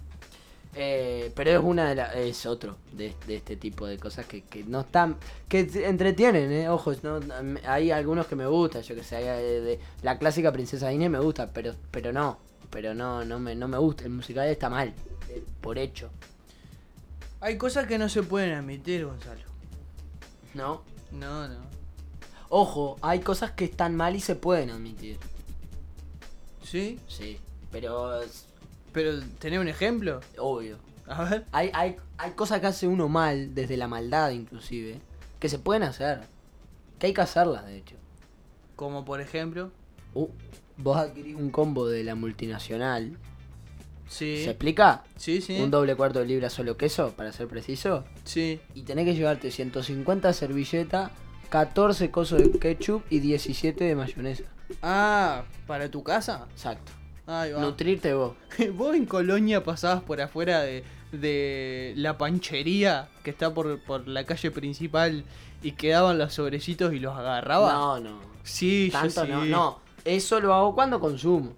Eh, 0.75 1.31
pero 1.37 1.50
es 1.50 1.61
una 1.62 1.88
de 1.91 1.95
las. 1.97 2.14
Es 2.17 2.47
otro 2.47 2.76
de, 2.93 3.14
de 3.26 3.37
este 3.37 3.57
tipo 3.57 3.87
de 3.87 3.99
cosas 3.99 4.26
que, 4.26 4.43
que 4.43 4.64
no 4.64 4.81
están. 4.81 5.17
que 5.49 5.61
entretienen, 5.85 6.50
¿eh? 6.52 6.69
Ojo, 6.69 6.93
no, 7.02 7.21
hay 7.67 7.91
algunos 7.91 8.26
que 8.26 8.37
me 8.37 8.47
gustan, 8.47 8.83
yo 8.83 8.95
que 8.95 9.05
sé. 9.05 9.21
eh, 9.21 9.61
de- 9.61 9.81
la 10.02 10.19
clásica 10.19 10.50
Princesa 10.52 10.88
Disney 10.88 11.09
me 11.09 11.19
gusta, 11.21 11.50
pero 11.52 11.75
pero 11.91 12.12
no. 12.12 12.38
Pero 12.71 12.95
no, 12.95 13.23
no 13.25 13.38
me, 13.38 13.55
no 13.55 13.69
me 13.69 13.76
gusta. 13.76 14.05
El 14.05 14.11
musical 14.11 14.47
está 14.49 14.71
mal. 14.71 14.95
eh, 15.29 15.45
Por 15.61 15.76
hecho. 15.79 16.11
Hay 17.41 17.59
cosas 17.59 17.87
que 17.87 17.99
no 17.99 18.09
se 18.09 18.23
pueden 18.23 18.52
admitir, 18.52 19.05
Gonzalo. 19.05 19.43
¿No? 20.55 20.83
No, 21.11 21.49
no. 21.49 21.57
Ojo, 22.49 22.97
hay 23.02 23.21
cosas 23.21 23.50
que 23.50 23.64
están 23.64 23.95
mal 23.97 24.14
y 24.17 24.21
se 24.21 24.37
pueden 24.37 24.71
admitir. 24.71 25.19
¿Sí? 26.62 26.99
Sí. 27.09 27.38
Pero 27.71 28.21
Pero, 28.93 29.21
¿tenés 29.39 29.61
un 29.61 29.69
ejemplo? 29.69 30.21
obvio. 30.39 30.79
A 31.07 31.25
ver. 31.25 31.45
Hay, 31.53 31.71
hay, 31.75 31.97
hay 32.19 32.31
cosas 32.33 32.61
que 32.61 32.67
hace 32.67 32.87
uno 32.87 33.09
mal, 33.09 33.55
desde 33.55 33.77
la 33.77 33.89
maldad 33.89 34.31
inclusive, 34.31 35.01
que 35.41 35.49
se 35.49 35.59
pueden 35.59 35.83
hacer. 35.83 36.21
Que 36.99 37.09
hay 37.09 37.15
que 37.15 37.21
hacerlas, 37.21 37.67
de 37.67 37.79
hecho. 37.79 37.97
Como 38.77 39.05
por 39.05 39.21
ejemplo. 39.21 39.71
Uh, 40.15 40.29
vos 40.77 40.97
adquirís 40.97 41.37
un 41.37 41.51
combo 41.51 41.87
de 41.87 42.05
la 42.05 42.15
multinacional. 42.15 43.17
Sí. 44.09 44.45
¿Se 44.45 44.51
explica? 44.51 45.05
Sí, 45.17 45.41
sí. 45.41 45.59
Un 45.61 45.71
doble 45.71 45.97
cuarto 45.97 46.19
de 46.19 46.27
libra 46.27 46.51
solo 46.51 46.77
queso, 46.77 47.13
para 47.13 47.33
ser 47.33 47.49
preciso. 47.49 48.05
Sí. 48.25 48.61
Y 48.75 48.83
tenés 48.83 49.07
que 49.07 49.15
llevarte 49.15 49.51
150 49.51 50.33
servilletas, 50.33 51.11
14 51.49 52.11
cosos 52.11 52.43
de 52.43 52.59
ketchup 52.59 53.03
y 53.11 53.21
17 53.21 53.85
de 53.85 53.95
mayonesa. 53.95 54.45
Ah, 54.83 55.45
¿para 55.67 55.91
tu 55.91 56.03
casa? 56.03 56.47
Exacto. 56.53 56.93
Ahí 57.26 57.52
va. 57.52 57.61
Nutrirte 57.61 58.14
vos. 58.14 58.35
Vos 58.75 58.97
en 58.97 59.07
Colonia 59.07 59.62
pasabas 59.62 60.02
por 60.02 60.21
afuera 60.21 60.61
de, 60.62 60.85
de 61.12 61.95
la 61.97 62.19
panchería 62.19 63.09
que 63.23 63.31
está 63.31 63.55
por, 63.55 63.79
por 63.81 64.09
la 64.09 64.25
calle 64.25 64.50
principal 64.50 65.25
y 65.62 65.73
quedaban 65.73 66.19
los 66.19 66.35
sobrecitos 66.35 66.93
y 66.93 66.99
los 66.99 67.17
agarrabas. 67.17 67.73
No, 67.73 68.00
no. 68.00 68.19
Sí, 68.43 68.91
yo 68.91 69.11
sí. 69.11 69.21
no. 69.29 69.45
No, 69.45 69.79
eso 70.05 70.41
lo 70.41 70.52
hago 70.55 70.75
cuando 70.75 70.99
consumo. 70.99 71.52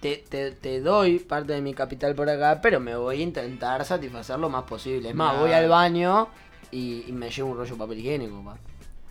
Te, 0.00 0.16
te, 0.28 0.50
te 0.50 0.80
doy 0.80 1.18
parte 1.18 1.54
de 1.54 1.62
mi 1.62 1.72
capital 1.72 2.14
por 2.14 2.28
acá, 2.28 2.60
pero 2.60 2.78
me 2.78 2.94
voy 2.94 3.20
a 3.20 3.22
intentar 3.22 3.84
satisfacer 3.84 4.38
lo 4.38 4.50
más 4.50 4.64
posible. 4.64 5.10
Es 5.10 5.14
más, 5.14 5.38
voy 5.38 5.52
al 5.52 5.68
baño 5.68 6.28
y, 6.70 7.04
y 7.06 7.12
me 7.12 7.30
llevo 7.30 7.52
un 7.52 7.56
rollo 7.56 7.72
de 7.72 7.78
papel 7.78 7.98
higiénico, 8.00 8.44
pa. 8.44 8.58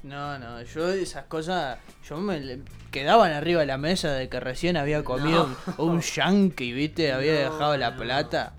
No, 0.03 0.37
no, 0.37 0.61
yo 0.63 0.89
esas 0.91 1.25
cosas, 1.25 1.79
yo 2.07 2.17
me 2.17 2.39
le- 2.39 2.61
quedaban 2.91 3.31
arriba 3.31 3.61
de 3.61 3.67
la 3.67 3.77
mesa 3.77 4.11
de 4.11 4.27
que 4.27 4.39
recién 4.41 4.75
había 4.75 5.01
comido 5.03 5.49
un, 5.77 5.91
un 5.91 6.01
yankee, 6.01 6.73
viste, 6.73 7.13
había 7.13 7.31
No, 7.33 7.39
dejado 7.53 7.77
la 7.77 7.91
no. 7.91 7.97
plata. 8.01 8.53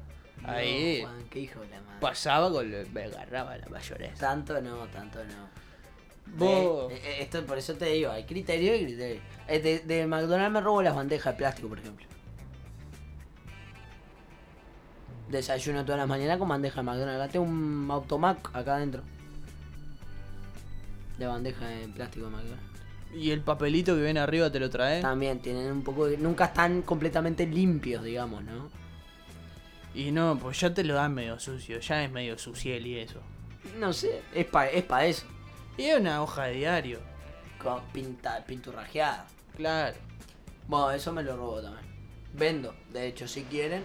Ahí 0.44 1.02
Juan, 1.02 1.24
qué 1.30 1.40
hijo 1.40 1.60
de 1.60 1.68
la 1.68 1.80
madre. 1.82 2.00
pasaba 2.00 2.50
con 2.50 2.70
lo- 2.70 2.88
me 2.92 3.04
agarraba 3.04 3.56
la 3.58 3.66
mayonesa. 3.68 4.14
Tanto 4.26 4.60
no, 4.62 4.86
tanto 4.86 5.18
no. 5.24 5.44
Vos- 6.36 6.90
Eh, 6.92 7.00
eh, 7.04 7.16
esto, 7.20 7.44
por 7.44 7.58
eso 7.58 7.74
te 7.74 7.86
digo, 7.86 8.10
hay 8.10 8.24
criterio 8.24 8.74
y 8.74 8.84
criterio. 8.86 9.22
Eh, 9.46 9.60
de, 9.60 9.80
de 9.80 10.06
McDonald's 10.06 10.50
me 10.52 10.60
robo 10.62 10.80
las 10.82 10.94
bandejas 10.96 11.34
de 11.34 11.36
plástico, 11.38 11.68
por 11.68 11.78
ejemplo. 11.78 12.06
Desayuno 15.28 15.84
todas 15.84 15.98
las 15.98 16.08
mañanas 16.08 16.38
con 16.38 16.48
bandeja 16.48 16.76
de 16.76 16.82
McDonald's. 16.84 17.22
Acá 17.22 17.32
tengo 17.32 17.44
un 17.46 17.88
automac 17.90 18.50
acá 18.54 18.76
adentro. 18.76 19.02
De 21.18 21.26
bandeja 21.26 21.66
de 21.66 21.88
plástico 21.88 22.28
McDonald's. 22.30 22.74
Y 23.14 23.30
el 23.30 23.40
papelito 23.40 23.94
que 23.94 24.02
viene 24.02 24.20
arriba 24.20 24.50
te 24.50 24.58
lo 24.58 24.68
trae. 24.70 25.00
También 25.00 25.38
tienen 25.40 25.70
un 25.70 25.82
poco 25.82 26.06
de... 26.06 26.18
Nunca 26.18 26.46
están 26.46 26.82
completamente 26.82 27.46
limpios, 27.46 28.02
digamos, 28.02 28.42
¿no? 28.42 28.68
Y 29.94 30.10
no, 30.10 30.36
pues 30.40 30.58
ya 30.58 30.74
te 30.74 30.82
lo 30.82 30.94
dan 30.94 31.14
medio 31.14 31.38
sucio, 31.38 31.78
ya 31.78 32.02
es 32.02 32.10
medio 32.10 32.36
suciel 32.36 32.84
y 32.86 32.98
eso. 32.98 33.20
No 33.78 33.92
sé, 33.92 34.22
es 34.34 34.44
para 34.46 34.70
es 34.70 34.82
pa 34.82 35.06
eso. 35.06 35.24
Y 35.78 35.84
es 35.84 36.00
una 36.00 36.22
hoja 36.22 36.44
de 36.44 36.54
diario. 36.54 36.98
Con 37.62 37.80
pinta, 37.92 38.44
pinturrajeada. 38.44 39.26
Claro. 39.56 39.96
Bueno, 40.66 40.90
eso 40.90 41.12
me 41.12 41.22
lo 41.22 41.36
robo 41.36 41.62
también. 41.62 41.86
Vendo, 42.32 42.74
de 42.92 43.06
hecho, 43.06 43.28
si 43.28 43.42
quieren. 43.42 43.82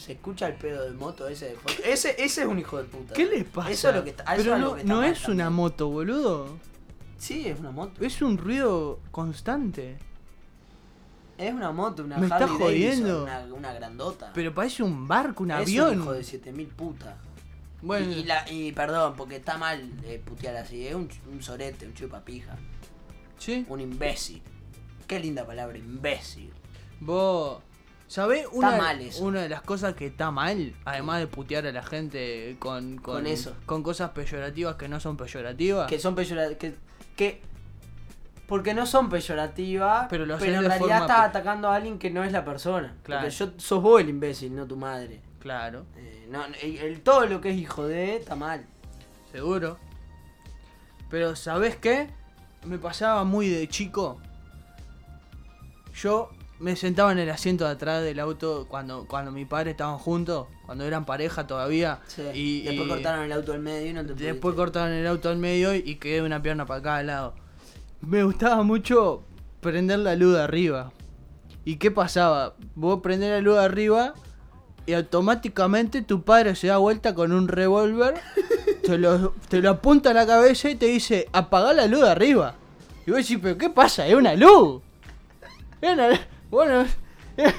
Se 0.00 0.12
escucha 0.12 0.46
el 0.48 0.54
pedo 0.54 0.84
de 0.84 0.92
moto 0.92 1.28
ese 1.28 1.46
de 1.50 1.54
foto. 1.56 1.74
Ese, 1.84 2.10
ese 2.22 2.42
es 2.42 2.46
un 2.48 2.58
hijo 2.58 2.78
de 2.78 2.84
puta. 2.84 3.14
¿Qué 3.14 3.26
les 3.26 3.44
pasa? 3.44 3.70
Eso 3.70 3.88
es 3.90 3.94
lo 3.96 4.04
que 4.04 4.10
está. 4.10 4.22
eso 4.24 4.42
Pero 4.42 4.54
es 4.54 4.60
no, 4.60 4.66
lo 4.68 4.74
que 4.74 4.80
está 4.80 4.92
no 4.94 5.00
mal 5.00 5.10
es 5.12 5.28
una 5.28 5.50
moto, 5.50 5.88
boludo. 5.90 6.58
Sí, 7.18 7.46
es 7.48 7.58
una 7.60 7.70
moto. 7.70 8.02
Es 8.04 8.22
un 8.22 8.38
ruido 8.38 9.00
constante. 9.10 9.98
Es 11.38 11.52
una 11.52 11.70
moto, 11.72 12.04
una 12.04 12.18
Me 12.18 12.26
está 12.26 12.38
Davidson, 12.40 12.58
jodiendo. 12.58 13.22
Una, 13.24 13.40
una 13.54 13.72
grandota. 13.72 14.30
Pero 14.34 14.54
parece 14.54 14.82
un 14.82 15.08
barco, 15.08 15.42
un 15.42 15.50
es 15.52 15.56
avión. 15.58 15.94
un 15.96 16.02
hijo 16.02 16.12
de 16.12 16.24
7000 16.24 16.68
puta. 16.68 17.16
Bueno, 17.82 18.10
Y, 18.12 18.18
y 18.20 18.24
la- 18.24 18.50
y 18.50 18.72
perdón, 18.72 19.14
porque 19.16 19.36
está 19.36 19.56
mal 19.56 19.90
eh, 20.04 20.20
putear 20.24 20.56
así. 20.56 20.86
Es 20.86 20.94
un, 20.94 21.08
un 21.32 21.42
sorete, 21.42 21.86
un 21.86 21.94
chupapija. 21.94 22.56
sí. 23.38 23.64
Un 23.68 23.80
imbécil. 23.80 24.42
Qué 25.06 25.18
linda 25.18 25.46
palabra, 25.46 25.78
imbécil. 25.78 26.52
Vos. 27.00 27.62
¿Sabés 28.10 28.48
una, 28.50 28.76
mal 28.76 29.00
eso. 29.00 29.22
una 29.24 29.40
de 29.40 29.48
las 29.48 29.62
cosas 29.62 29.94
que 29.94 30.06
está 30.06 30.32
mal? 30.32 30.74
Además 30.84 31.20
de 31.20 31.28
putear 31.28 31.64
a 31.66 31.70
la 31.70 31.84
gente 31.84 32.56
con, 32.58 32.96
con, 32.96 33.14
Con 33.14 33.26
eso. 33.28 33.54
Con 33.66 33.84
cosas 33.84 34.10
peyorativas 34.10 34.74
que 34.74 34.88
no 34.88 34.98
son 34.98 35.16
peyorativas. 35.16 35.86
Que 35.86 36.00
son 36.00 36.16
peyorativas. 36.16 36.58
Que, 36.58 36.74
que- 37.14 37.40
porque 38.48 38.74
no 38.74 38.84
son 38.84 39.08
peyorativas, 39.10 40.08
Pero 40.10 40.24
pero, 40.24 40.26
lo 40.26 40.34
haces 40.34 40.48
en 40.48 40.64
realidad 40.64 41.02
estás 41.02 41.20
atacando 41.20 41.68
a 41.68 41.76
alguien 41.76 42.00
que 42.00 42.10
no 42.10 42.24
es 42.24 42.32
la 42.32 42.44
persona. 42.44 42.96
Claro. 43.04 43.22
Porque 43.22 43.36
yo, 43.36 43.52
sos 43.58 43.80
vos 43.80 44.00
el 44.00 44.08
imbécil, 44.08 44.56
no 44.56 44.66
tu 44.66 44.74
madre. 44.76 45.20
Claro, 45.38 45.86
Eh, 45.96 46.26
no, 46.28 46.44
el, 46.60 46.78
el- 46.78 47.00
todo 47.02 47.26
lo 47.26 47.40
que 47.40 47.50
es 47.50 47.56
hijo 47.58 47.86
de 47.86 48.16
está 48.16 48.34
mal. 48.34 48.66
seguro. 49.30 49.78
Pero 51.10 51.36
¿sabés 51.36 51.76
qué? 51.76 52.08
Me 52.66 52.76
pasaba 52.78 53.22
muy 53.22 53.48
de 53.48 53.68
chico. 53.68 54.20
Yo 55.94 56.30
me 56.60 56.76
sentaba 56.76 57.10
en 57.10 57.18
el 57.18 57.30
asiento 57.30 57.64
de 57.64 57.70
atrás 57.72 58.02
del 58.04 58.20
auto 58.20 58.66
cuando, 58.68 59.06
cuando 59.08 59.32
mis 59.32 59.46
padres 59.46 59.72
estaban 59.72 59.98
juntos, 59.98 60.46
cuando 60.66 60.84
eran 60.84 61.04
pareja 61.06 61.46
todavía. 61.46 62.00
Sí. 62.06 62.22
Y, 62.34 62.62
Después 62.62 62.86
y- 62.86 62.88
cortaron 62.90 63.24
el 63.24 63.32
auto 63.32 63.52
al 63.52 63.60
medio 63.60 63.90
y 63.90 63.92
no 63.94 64.02
te 64.02 64.08
Después 64.14 64.36
pudiste. 64.40 64.56
cortaron 64.56 64.92
el 64.92 65.06
auto 65.06 65.28
al 65.30 65.38
medio 65.38 65.74
y, 65.74 65.78
y 65.84 65.96
quedé 65.96 66.22
una 66.22 66.40
pierna 66.42 66.66
para 66.66 66.82
cada 66.82 67.02
lado. 67.02 67.34
Me 68.02 68.22
gustaba 68.22 68.62
mucho 68.62 69.22
prender 69.60 69.98
la 70.00 70.14
luz 70.16 70.34
de 70.36 70.42
arriba. 70.42 70.92
¿Y 71.64 71.76
qué 71.76 71.90
pasaba? 71.90 72.54
Vos 72.74 73.00
prendés 73.02 73.30
la 73.30 73.40
luz 73.40 73.56
de 73.56 73.64
arriba 73.64 74.14
y 74.86 74.92
automáticamente 74.94 76.02
tu 76.02 76.22
padre 76.22 76.54
se 76.56 76.66
da 76.68 76.78
vuelta 76.78 77.14
con 77.14 77.32
un 77.32 77.48
revólver, 77.48 78.14
te 78.82 78.98
lo, 78.98 79.34
te 79.48 79.60
lo 79.60 79.70
apunta 79.70 80.10
a 80.10 80.14
la 80.14 80.26
cabeza 80.26 80.70
y 80.70 80.74
te 80.74 80.86
dice, 80.86 81.28
apagá 81.32 81.72
la 81.72 81.86
luz 81.86 82.00
de 82.02 82.10
arriba. 82.10 82.54
Y 83.06 83.10
vos 83.10 83.20
decís, 83.20 83.38
pero 83.42 83.56
¿qué 83.58 83.70
pasa? 83.70 84.06
Es 84.06 84.14
una 84.14 84.34
luz. 84.34 84.82
Es 85.80 85.92
una 85.92 86.08
luz. 86.08 86.20
Bueno, 86.50 86.82
es 87.36 87.54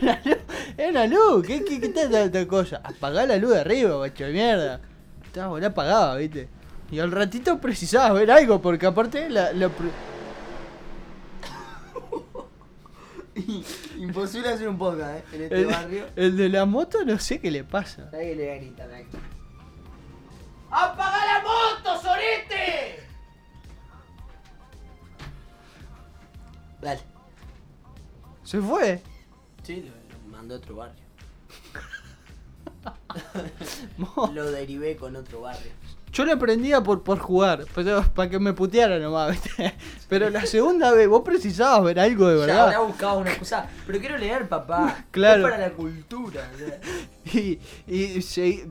una 0.00 0.20
luz. 0.24 0.36
Es 0.76 0.90
una 0.90 1.06
luz. 1.06 1.46
¿Qué, 1.46 1.64
qué, 1.64 1.80
qué 1.80 1.88
tanta, 1.88 2.46
cosa? 2.46 2.80
Apagá 2.84 3.26
la 3.26 3.36
luz 3.36 3.50
de 3.50 3.60
arriba, 3.60 3.96
guacho 3.96 4.24
de 4.24 4.32
mierda. 4.32 4.80
Estaba 5.24 5.58
apagada, 5.66 6.16
viste. 6.16 6.48
Y 6.90 7.00
al 7.00 7.10
ratito 7.10 7.58
precisabas 7.60 8.14
ver 8.14 8.30
algo, 8.30 8.62
porque 8.62 8.86
aparte 8.86 9.28
la, 9.28 9.50
Imposible 13.98 14.48
hacer 14.48 14.68
un 14.68 14.78
podcast, 14.78 15.16
¿eh? 15.18 15.24
En 15.32 15.42
este 15.42 15.60
el, 15.60 15.66
barrio. 15.66 16.06
el 16.16 16.36
de 16.36 16.48
la 16.48 16.64
moto 16.64 17.04
no 17.04 17.18
sé 17.18 17.40
qué 17.40 17.50
le 17.50 17.64
pasa. 17.64 18.08
Nadie 18.12 18.36
le 18.36 18.48
va 18.48 18.54
a 18.54 18.56
gritar 18.56 18.90
ahí. 18.90 19.06
¡Apaga 20.70 21.26
la 21.26 21.42
moto, 21.42 22.00
Sorete! 22.00 23.00
Dale. 26.80 27.15
Se 28.46 28.60
fue. 28.60 29.02
Sí, 29.64 29.84
lo, 29.84 30.30
mandó 30.36 30.54
a 30.54 30.58
otro 30.58 30.76
barrio. 30.76 31.04
Lo 34.34 34.50
derivé 34.50 34.96
con 34.96 35.16
otro 35.16 35.40
barrio. 35.42 35.72
Yo 36.12 36.24
lo 36.24 36.32
aprendía 36.32 36.82
por, 36.82 37.02
por 37.02 37.18
jugar, 37.18 37.64
pero 37.74 38.02
para 38.14 38.30
que 38.30 38.38
me 38.38 38.52
puteara 38.54 38.98
nomás, 38.98 39.32
¿viste? 39.32 39.74
Pero 40.08 40.30
la 40.30 40.46
segunda 40.46 40.90
vez 40.92 41.08
vos 41.08 41.20
precisabas 41.22 41.84
ver 41.84 41.98
algo 42.00 42.28
de 42.28 42.38
Ya 42.38 42.46
verdad. 42.46 42.64
habrá 42.66 42.78
buscado 42.78 43.18
una 43.18 43.36
cosa. 43.36 43.66
Pero 43.86 43.98
quiero 43.98 44.16
leer, 44.16 44.48
papá. 44.48 45.04
Claro. 45.10 45.44
Es 45.46 45.52
para 45.52 45.68
la 45.68 45.74
cultura. 45.74 46.48
Y, 47.34 47.58
y 47.86 48.22
se- 48.22 48.66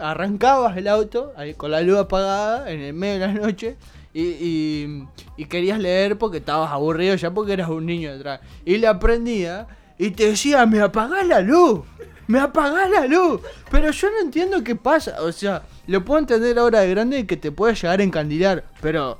arrancabas 0.00 0.76
el 0.76 0.88
auto 0.88 1.32
con 1.56 1.70
la 1.70 1.82
luz 1.82 1.98
apagada 1.98 2.68
en 2.70 2.80
el 2.80 2.94
medio 2.94 3.20
de 3.20 3.26
la 3.28 3.32
noche 3.34 3.76
y, 4.20 4.26
y- 4.40 5.08
y 5.36 5.44
querías 5.46 5.78
leer 5.78 6.18
porque 6.18 6.38
estabas 6.38 6.72
aburrido 6.72 7.14
ya 7.14 7.30
porque 7.32 7.52
eras 7.52 7.68
un 7.68 7.86
niño 7.86 8.12
detrás. 8.12 8.40
Y 8.64 8.78
le 8.78 8.86
aprendía 8.88 9.66
y 9.98 10.10
te 10.10 10.30
decía, 10.30 10.66
me 10.66 10.80
apagás 10.80 11.26
la 11.26 11.40
luz, 11.40 11.80
me 12.26 12.40
apagás 12.40 12.90
la 12.90 13.06
luz. 13.06 13.40
Pero 13.70 13.90
yo 13.90 14.10
no 14.10 14.20
entiendo 14.20 14.62
qué 14.64 14.74
pasa. 14.74 15.16
O 15.22 15.30
sea, 15.32 15.62
lo 15.86 16.04
puedo 16.04 16.18
entender 16.20 16.58
ahora 16.58 16.80
de 16.80 16.90
grande 16.90 17.26
que 17.26 17.36
te 17.36 17.52
puede 17.52 17.74
llegar 17.74 18.00
a 18.00 18.02
encandilar, 18.02 18.64
pero 18.80 19.18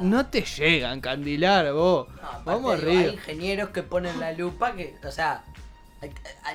no 0.00 0.26
te 0.26 0.42
llega 0.42 0.90
a 0.90 0.94
encandilar 0.94 1.72
vos. 1.72 2.08
No, 2.08 2.14
Vamos 2.44 2.78
digo, 2.80 2.90
Hay 2.90 2.96
arriba. 2.98 3.12
ingenieros 3.14 3.68
que 3.70 3.82
ponen 3.82 4.18
la 4.20 4.32
lupa 4.32 4.72
que, 4.74 4.94
o 5.06 5.10
sea, 5.10 5.42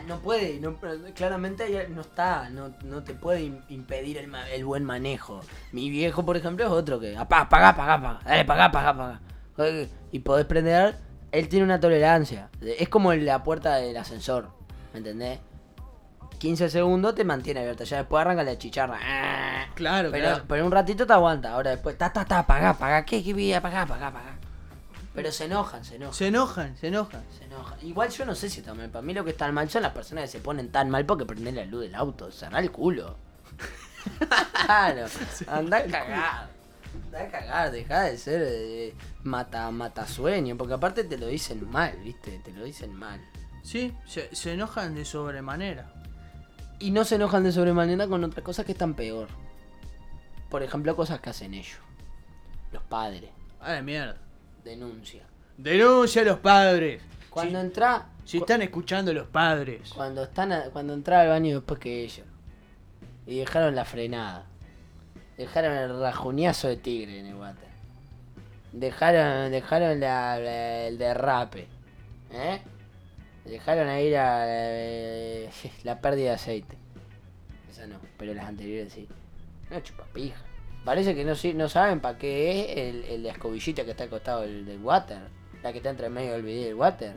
no 0.08 0.20
puede, 0.20 0.60
no- 0.60 0.78
claramente 1.16 1.88
no 1.90 2.02
está, 2.02 2.50
no, 2.50 2.74
no 2.84 3.04
te 3.04 3.14
puede 3.14 3.42
im- 3.42 3.62
impedir 3.70 4.18
el, 4.18 4.34
el 4.54 4.66
buen 4.66 4.84
manejo. 4.84 5.42
Mi 5.72 5.90
viejo, 5.90 6.26
por 6.26 6.38
ejemplo, 6.38 6.66
es 6.66 6.72
otro 6.72 7.00
que 7.00 7.18
apaga, 7.18 7.44
apaga, 7.44 7.70
apaga, 7.70 7.94
apaga, 7.96 8.20
dale, 8.26 8.42
apaga, 8.42 8.66
apaga, 8.66 8.90
apaga. 8.90 9.20
Y 10.12 10.20
podés 10.20 10.46
prender, 10.46 10.98
él 11.32 11.50
tiene 11.50 11.66
una 11.66 11.80
tolerancia. 11.80 12.50
Es 12.62 12.90
como 12.90 13.14
la 13.14 13.44
puerta 13.44 13.76
del 13.76 13.98
ascensor, 13.98 14.50
¿me 14.94 15.00
entendés? 15.00 15.40
15 16.40 16.70
segundos 16.70 17.16
te 17.16 17.24
mantiene 17.24 17.62
abierta, 17.62 17.84
ya 17.86 17.98
después 17.98 18.20
arranca 18.22 18.44
la 18.44 18.58
chicharra. 18.58 19.00
Claro, 19.76 20.10
pero, 20.12 20.24
claro. 20.26 20.44
pero 20.48 20.66
un 20.66 20.72
ratito 20.72 21.08
te 21.08 21.14
aguanta, 21.14 21.54
ahora 21.54 21.72
después, 21.72 21.98
ta, 21.98 22.12
ta, 22.12 22.26
ta, 22.26 22.40
apaga, 22.40 22.72
apaga, 22.72 23.06
¿qué, 23.06 23.24
qué, 23.24 23.34
voy 23.34 23.54
a 23.54 23.60
apagar, 23.60 23.84
apagar, 23.84 24.10
apagar? 24.10 24.34
Pero 25.16 25.32
se 25.32 25.46
enojan, 25.46 25.86
se 25.86 25.96
enojan. 25.96 26.14
Se 26.16 26.28
enojan, 26.28 26.76
se 26.78 26.88
enojan. 26.88 27.24
Se 27.38 27.43
Igual 27.82 28.10
yo 28.10 28.26
no 28.26 28.36
sé 28.36 28.50
si 28.50 28.60
está 28.60 28.74
mal. 28.74 28.90
Para 28.90 29.02
mí 29.02 29.14
lo 29.14 29.24
que 29.24 29.32
está 29.32 29.52
mal 29.52 29.70
son 29.70 29.84
las 29.84 29.92
personas 29.92 30.26
que 30.26 30.38
se 30.38 30.40
ponen 30.40 30.72
tan 30.72 30.90
mal 30.90 31.06
porque 31.06 31.26
prenden 31.26 31.56
la 31.56 31.66
luz 31.66 31.82
del 31.82 31.96
auto. 31.96 32.32
Cerrá 32.32 32.60
el 32.60 32.72
culo. 32.72 33.16
claro. 34.66 35.06
Anda 35.48 35.78
a 35.78 35.84
cagar. 35.86 36.50
Anda 37.06 37.22
a 37.22 37.28
cagar. 37.30 37.72
Deja 37.72 38.04
de 38.04 38.18
ser 38.18 38.42
eh, 38.46 38.96
mata, 39.24 39.70
mata 39.72 40.08
sueño. 40.08 40.58
Porque 40.58 40.74
aparte 40.74 41.04
te 41.04 41.18
lo 41.18 41.28
dicen 41.28 41.70
mal, 41.70 41.98
¿viste? 42.04 42.40
Te 42.44 42.52
lo 42.52 42.64
dicen 42.64 42.94
mal. 42.94 43.22
Sí, 43.64 43.96
se, 44.06 44.34
se 44.36 44.54
enojan 44.54 44.96
de 44.96 45.06
sobremanera. 45.06 45.94
Y 46.80 46.92
no 46.92 47.06
se 47.06 47.16
enojan 47.16 47.44
de 47.44 47.52
sobremanera 47.52 48.08
con 48.08 48.24
otras 48.24 48.44
cosas 48.44 48.66
que 48.66 48.74
están 48.74 48.94
peor. 48.94 49.28
Por 50.50 50.64
ejemplo, 50.64 50.96
cosas 50.96 51.20
que 51.20 51.30
hacen 51.30 51.54
ellos. 51.54 51.80
Los 52.72 52.84
padres. 52.84 53.30
A 53.62 53.74
la 53.74 53.82
mierda. 53.82 54.18
Denuncia. 54.64 55.24
Denuncia 55.58 56.22
a 56.22 56.26
los 56.26 56.40
padres. 56.40 57.02
Cuando 57.34 57.60
si, 57.60 57.66
entra. 57.66 58.06
si 58.26 58.38
están 58.38 58.62
escuchando 58.62 59.12
los 59.14 59.28
padres. 59.28 59.92
Cuando 59.96 60.24
están 60.24 60.52
a- 60.52 60.64
cuando 60.72 60.94
entraba 60.94 61.24
al 61.24 61.30
baño 61.30 61.56
después 61.56 61.80
que 61.80 62.04
ellos. 62.04 62.26
Y 63.26 63.40
dejaron 63.40 63.76
la 63.76 63.86
frenada. 63.86 64.46
Dejaron 65.38 65.74
el 65.74 66.00
rajuñazo 66.00 66.68
de 66.68 66.78
tigre 66.78 67.20
en 67.20 67.26
el 67.28 67.36
water. 67.36 67.68
Dejaron, 68.72 69.52
dejaron 69.52 70.00
la, 70.00 70.38
la- 70.40 70.88
el 70.88 70.98
derrape. 70.98 71.68
¿Eh? 72.32 72.62
Dejaron 73.46 73.88
ahí 73.88 74.10
la, 74.10 74.46
la, 74.46 75.50
la 75.84 76.00
pérdida 76.02 76.30
de 76.30 76.36
aceite. 76.36 76.78
Esa 77.70 77.88
no, 77.88 78.00
pero 78.18 78.34
las 78.34 78.46
anteriores 78.46 78.94
sí. 78.94 79.08
No 79.70 79.80
chupapija. 79.80 80.38
Parece 80.86 81.16
que 81.16 81.24
no, 81.24 81.34
no 81.56 81.70
saben 81.70 82.00
para 82.00 82.18
qué 82.18 82.62
es 82.62 82.78
el, 82.78 83.04
el- 83.06 83.24
la 83.24 83.32
escobillita 83.32 83.86
que 83.86 83.92
está 83.92 84.04
al 84.04 84.10
costado 84.10 84.42
del, 84.42 84.66
del 84.66 84.80
water. 84.82 85.20
La 85.64 85.72
que 85.72 85.78
está 85.80 85.90
entre 85.90 86.10
medio 86.10 86.34
del 86.34 86.44
video 86.44 86.66
del 86.66 86.76
water. 86.76 87.16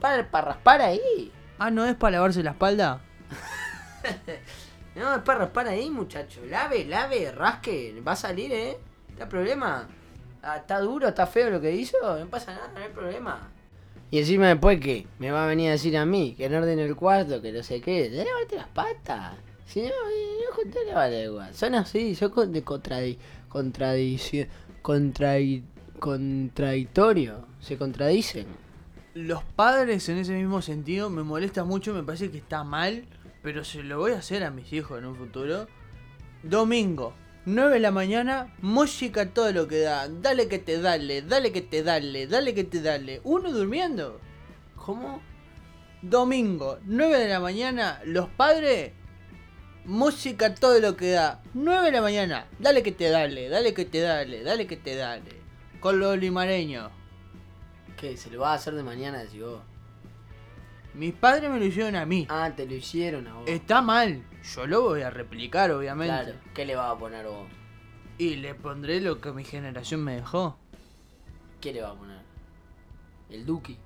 Para, 0.00 0.28
para 0.30 0.48
raspar 0.48 0.82
ahí. 0.82 1.32
Ah, 1.58 1.70
¿no 1.70 1.86
es 1.86 1.94
para 1.94 2.12
lavarse 2.12 2.42
la 2.42 2.50
espalda? 2.50 3.00
No, 4.96 5.12
es 5.16 5.22
para 5.22 5.40
raspar 5.40 5.66
ahí, 5.66 5.90
muchacho. 5.90 6.40
Lave, 6.46 6.84
lave, 6.84 7.32
rasque. 7.32 8.00
Va 8.06 8.12
a 8.12 8.16
salir, 8.16 8.52
¿eh? 8.52 8.76
¿Está 9.10 9.28
problema? 9.28 9.88
Ah, 10.40 10.58
¿Está 10.58 10.78
duro? 10.78 11.08
¿Está 11.08 11.26
feo 11.26 11.50
lo 11.50 11.60
que 11.60 11.72
hizo? 11.72 11.96
No 12.16 12.26
pasa 12.28 12.54
nada, 12.54 12.70
no 12.72 12.78
hay 12.80 12.90
problema. 12.90 13.50
Y 14.12 14.20
encima 14.20 14.46
después 14.46 14.78
que 14.80 15.08
me 15.18 15.32
va 15.32 15.42
a 15.44 15.48
venir 15.48 15.70
a 15.70 15.72
decir 15.72 15.96
a 15.98 16.06
mí 16.06 16.36
que 16.36 16.48
no 16.48 16.58
ordene 16.58 16.84
el 16.84 16.94
cuarto, 16.94 17.42
que 17.42 17.50
no 17.50 17.64
sé 17.64 17.80
qué. 17.80 18.08
De 18.08 18.24
lavarte 18.24 18.54
las 18.54 18.68
patas. 18.68 19.34
Si 19.66 19.80
no, 19.82 19.88
eh, 19.88 20.44
no 20.48 20.54
conté 20.54 20.78
lavarte 20.86 21.24
igual. 21.24 21.52
Son 21.54 21.74
así, 21.74 22.14
son 22.14 22.30
con- 22.30 22.52
de 22.52 22.62
contradi 22.62 23.18
contradictorio. 24.80 27.46
Se 27.64 27.78
contradicen. 27.78 28.46
Los 29.14 29.42
padres 29.42 30.10
en 30.10 30.18
ese 30.18 30.34
mismo 30.34 30.60
sentido 30.60 31.08
me 31.08 31.22
molesta 31.22 31.64
mucho, 31.64 31.94
me 31.94 32.02
parece 32.02 32.30
que 32.30 32.36
está 32.36 32.62
mal, 32.62 33.06
pero 33.42 33.64
se 33.64 33.82
lo 33.82 33.98
voy 33.98 34.12
a 34.12 34.18
hacer 34.18 34.44
a 34.44 34.50
mis 34.50 34.70
hijos 34.74 34.98
en 34.98 35.06
un 35.06 35.16
futuro. 35.16 35.66
Domingo, 36.42 37.14
9 37.46 37.72
de 37.72 37.80
la 37.80 37.90
mañana, 37.90 38.54
música 38.60 39.30
todo 39.30 39.50
lo 39.52 39.66
que 39.66 39.80
da. 39.80 40.08
Dale 40.08 40.46
que 40.46 40.58
te 40.58 40.78
dale, 40.78 41.22
dale 41.22 41.52
que 41.52 41.62
te 41.62 41.82
dale, 41.82 42.26
dale 42.26 42.52
que 42.52 42.64
te 42.64 42.82
dale. 42.82 43.22
Uno 43.24 43.50
durmiendo. 43.50 44.20
¿Cómo? 44.76 45.22
Domingo, 46.02 46.80
9 46.84 47.18
de 47.18 47.28
la 47.28 47.40
mañana, 47.40 48.02
los 48.04 48.28
padres, 48.28 48.92
música 49.86 50.54
todo 50.54 50.80
lo 50.80 50.98
que 50.98 51.12
da. 51.12 51.40
9 51.54 51.86
de 51.86 51.92
la 51.92 52.02
mañana, 52.02 52.46
dale 52.58 52.82
que 52.82 52.92
te 52.92 53.08
dale, 53.08 53.48
dale 53.48 53.72
que 53.72 53.86
te 53.86 54.00
dale, 54.00 54.42
dale 54.42 54.66
que 54.66 54.76
te 54.76 54.96
dale. 54.96 55.30
Con 55.80 55.98
los 55.98 56.18
limareños. 56.18 56.90
¿Se 58.16 58.30
lo 58.30 58.40
va 58.40 58.52
a 58.52 58.54
hacer 58.54 58.74
de 58.74 58.82
mañana, 58.82 59.18
decís 59.18 59.42
vos? 59.42 59.62
Mis 60.94 61.12
padres 61.12 61.50
me 61.50 61.58
lo 61.58 61.64
hicieron 61.64 61.96
a 61.96 62.06
mí. 62.06 62.26
Ah, 62.28 62.52
te 62.54 62.66
lo 62.66 62.74
hicieron 62.74 63.26
a 63.26 63.34
vos. 63.34 63.48
Está 63.48 63.82
mal. 63.82 64.24
Yo 64.54 64.66
lo 64.66 64.82
voy 64.82 65.02
a 65.02 65.10
replicar, 65.10 65.72
obviamente. 65.72 66.14
Claro, 66.14 66.38
¿qué 66.54 66.64
le 66.64 66.76
vas 66.76 66.92
a 66.92 66.98
poner 66.98 67.26
vos? 67.26 67.48
Y 68.18 68.36
le 68.36 68.54
pondré 68.54 69.00
lo 69.00 69.20
que 69.20 69.32
mi 69.32 69.44
generación 69.44 70.04
me 70.04 70.14
dejó. 70.14 70.56
¿Qué 71.60 71.72
le 71.72 71.82
vas 71.82 71.92
a 71.92 71.98
poner? 71.98 72.20
El 73.30 73.44
Duki. 73.44 73.76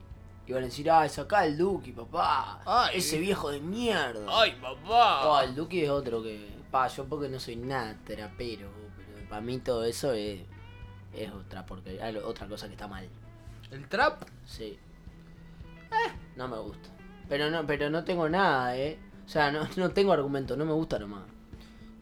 Y 0.46 0.52
van 0.52 0.62
a 0.62 0.66
decir, 0.66 0.90
ay, 0.90 1.08
sacá 1.08 1.46
el 1.46 1.56
Duki, 1.56 1.92
papá. 1.92 2.60
Ay. 2.66 2.98
Ese 2.98 3.18
viejo 3.18 3.50
de 3.50 3.60
mierda. 3.60 4.26
¡Ay, 4.28 4.58
papá! 4.60 5.28
Oh, 5.28 5.40
el 5.40 5.54
Duki 5.54 5.82
es 5.82 5.90
otro 5.90 6.22
que. 6.22 6.48
Pa, 6.70 6.88
yo 6.88 7.06
porque 7.06 7.28
no 7.28 7.40
soy 7.40 7.56
nada 7.56 7.96
terapero, 8.04 8.68
pero 8.96 9.28
para 9.28 9.40
mí 9.40 9.58
todo 9.58 9.84
eso 9.84 10.12
es. 10.12 10.40
Es 11.14 11.30
otra 11.32 11.64
porque 11.64 12.02
hay 12.02 12.16
otra 12.16 12.46
cosa 12.46 12.66
que 12.66 12.74
está 12.74 12.86
mal. 12.86 13.08
¿El 13.70 13.86
trap? 13.88 14.22
Sí. 14.46 14.78
Eh, 15.90 16.12
no 16.36 16.48
me 16.48 16.58
gusta. 16.58 16.88
Pero 17.28 17.50
no, 17.50 17.66
pero 17.66 17.90
no 17.90 18.04
tengo 18.04 18.28
nada, 18.28 18.76
eh. 18.76 18.98
O 19.26 19.28
sea, 19.28 19.50
no, 19.52 19.68
no 19.76 19.90
tengo 19.90 20.12
argumento, 20.12 20.56
no 20.56 20.64
me 20.64 20.72
gusta 20.72 20.98
nomás. 20.98 21.24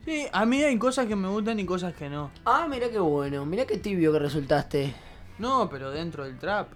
Sí, 0.05 0.25
a 0.33 0.47
mí 0.47 0.63
hay 0.63 0.79
cosas 0.79 1.07
que 1.07 1.17
me 1.17 1.29
gustan 1.29 1.59
y 1.59 1.67
cosas 1.67 1.93
que 1.95 2.09
no. 2.09 2.31
Ah, 2.45 2.67
mira 2.71 2.89
qué 2.91 2.99
bueno, 3.01 3.45
mira 3.45 3.67
qué 3.67 3.77
tibio 3.79 4.13
que 4.13 4.21
resultaste. 4.21 4.95
No, 5.39 5.69
pero 5.69 5.91
dentro 5.91 6.25
del 6.25 6.39
trap. 6.39 6.69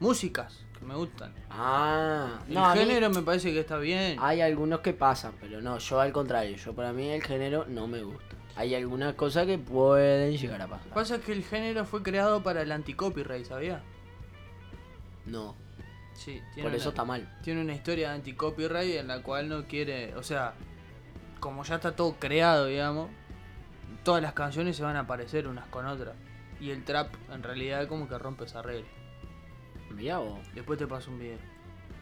Músicas 0.00 0.64
que 0.78 0.86
me 0.86 0.94
gustan. 0.94 1.34
Ah, 1.50 2.38
El 2.48 2.54
no, 2.54 2.64
a 2.64 2.72
mí- 2.74 2.80
género 2.80 3.10
me 3.10 3.20
parece 3.20 3.52
que 3.52 3.60
está 3.60 3.76
bien. 3.76 4.16
Hay 4.18 4.40
algunos 4.40 4.80
que 4.80 4.94
pasan, 4.94 5.32
pero 5.38 5.60
no, 5.60 5.76
yo 5.76 6.00
al 6.00 6.10
contrario, 6.12 6.56
yo 6.56 6.72
para 6.74 6.94
mí 6.94 7.06
el 7.10 7.22
género 7.22 7.66
no 7.68 7.86
me 7.86 8.02
gusta. 8.02 8.34
Hay 8.56 8.74
algunas 8.74 9.12
cosas 9.14 9.44
que 9.46 9.58
pueden 9.58 10.34
llegar 10.38 10.62
a 10.62 10.66
pasar. 10.66 10.88
Pasa 10.94 11.18
que 11.20 11.32
el 11.32 11.44
género 11.44 11.84
fue 11.84 12.02
creado 12.02 12.42
para 12.42 12.62
el 12.62 12.72
anti-copyright, 12.72 13.44
¿sabía? 13.44 13.82
No, 15.26 15.54
Sí, 16.14 16.42
tiene 16.52 16.62
por 16.62 16.70
una, 16.72 16.76
eso 16.76 16.88
está 16.90 17.04
mal. 17.04 17.28
tiene 17.42 17.60
una 17.62 17.72
historia 17.72 18.08
de 18.10 18.16
anti-copyright 18.16 18.96
en 18.96 19.08
la 19.08 19.22
cual 19.22 19.48
no 19.48 19.66
quiere, 19.66 20.14
o 20.16 20.22
sea, 20.22 20.54
como 21.38 21.64
ya 21.64 21.76
está 21.76 21.96
todo 21.96 22.16
creado, 22.18 22.66
digamos, 22.66 23.08
todas 24.04 24.20
las 24.22 24.34
canciones 24.34 24.76
se 24.76 24.82
van 24.82 24.96
a 24.96 25.06
parecer 25.06 25.46
unas 25.48 25.66
con 25.68 25.86
otras. 25.86 26.14
Y 26.60 26.70
el 26.70 26.84
trap 26.84 27.14
en 27.32 27.42
realidad 27.42 27.88
como 27.88 28.06
que 28.08 28.18
rompe 28.18 28.44
esa 28.44 28.60
regla. 28.60 28.86
Mirá 29.92 30.18
vos, 30.18 30.38
Después 30.54 30.78
te 30.78 30.86
paso 30.86 31.10
un 31.10 31.18
video. 31.18 31.38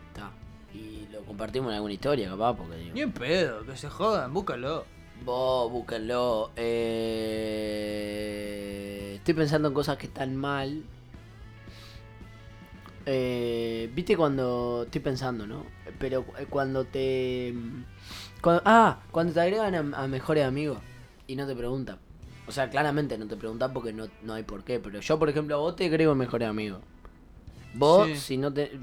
está. 0.09 0.33
Y 0.75 1.07
lo 1.13 1.23
compartimos 1.25 1.71
en 1.71 1.77
alguna 1.77 1.95
historia, 1.95 2.29
capaz, 2.29 2.57
porque 2.57 2.77
digo. 2.77 2.95
Ni 2.95 3.03
en 3.03 3.13
pedo, 3.13 3.65
que 3.65 3.77
se 3.77 3.89
jodan, 3.89 4.35
búscalo. 4.35 4.85
Vos, 5.25 5.71
búsquenlo. 5.71 6.51
Eh... 7.39 9.15
Estoy 9.17 9.35
pensando 9.35 9.69
en 9.69 9.75
cosas 9.75 9.97
que 9.97 10.07
están 10.07 10.35
mal. 10.37 10.83
Eh, 13.11 13.91
Viste 13.95 14.19
cuando. 14.19 14.83
Estoy 14.85 15.01
pensando, 15.01 15.47
¿no? 15.47 15.65
Pero 15.99 16.27
eh, 16.39 16.45
cuando 16.49 16.85
te. 16.85 17.55
cuando- 18.43 18.61
ah, 18.67 19.01
cuando 19.11 19.33
te 19.33 19.41
agregan 19.41 19.95
a, 19.95 20.03
a 20.03 20.07
mejores 20.09 20.45
amigos 20.45 20.77
y 21.27 21.35
no 21.35 21.47
te 21.47 21.57
preguntan. 21.57 21.99
O 22.47 22.53
sea, 22.53 22.69
claramente 22.69 23.17
no 23.17 23.27
te 23.27 23.37
preguntan 23.37 23.73
porque 23.73 23.95
no, 23.95 24.09
no 24.23 24.35
hay 24.35 24.43
por 24.43 24.63
qué. 24.63 24.79
Pero 24.79 25.01
yo, 25.01 25.19
por 25.19 25.31
ejemplo, 25.31 25.55
a 25.55 25.59
vos 25.59 25.75
te 25.75 25.87
agrego 25.87 26.15
mejores 26.15 26.49
amigos. 26.49 26.81
Vos, 27.73 28.09
Sí. 28.09 28.17
si 28.17 28.37
no 28.37 28.53
te. 28.53 28.79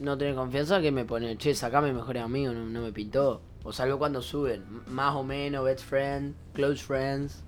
No 0.00 0.18
tenés 0.18 0.34
confianza, 0.34 0.80
que 0.80 0.90
me 0.90 1.04
pone, 1.04 1.36
che, 1.38 1.54
sacame 1.54 1.92
mejores 1.92 2.24
amigos, 2.24 2.56
no, 2.56 2.64
no 2.66 2.80
me 2.82 2.90
pintó. 2.92 3.40
O 3.62 3.72
salvo 3.72 3.98
cuando 3.98 4.20
suben, 4.20 4.64
más 4.88 5.14
o 5.14 5.22
menos, 5.22 5.64
best 5.64 5.84
friend, 5.84 6.34
close 6.54 6.82
friends. 6.82 7.44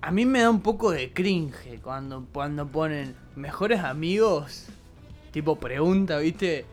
A 0.00 0.12
mí 0.12 0.24
me 0.26 0.42
da 0.42 0.50
un 0.50 0.60
poco 0.60 0.92
de 0.92 1.12
cringe 1.12 1.80
cuando, 1.82 2.24
cuando 2.32 2.68
ponen 2.68 3.16
mejores 3.34 3.80
amigos. 3.80 4.66
Tipo 5.32 5.56
pregunta, 5.56 6.18
¿viste? 6.18 6.64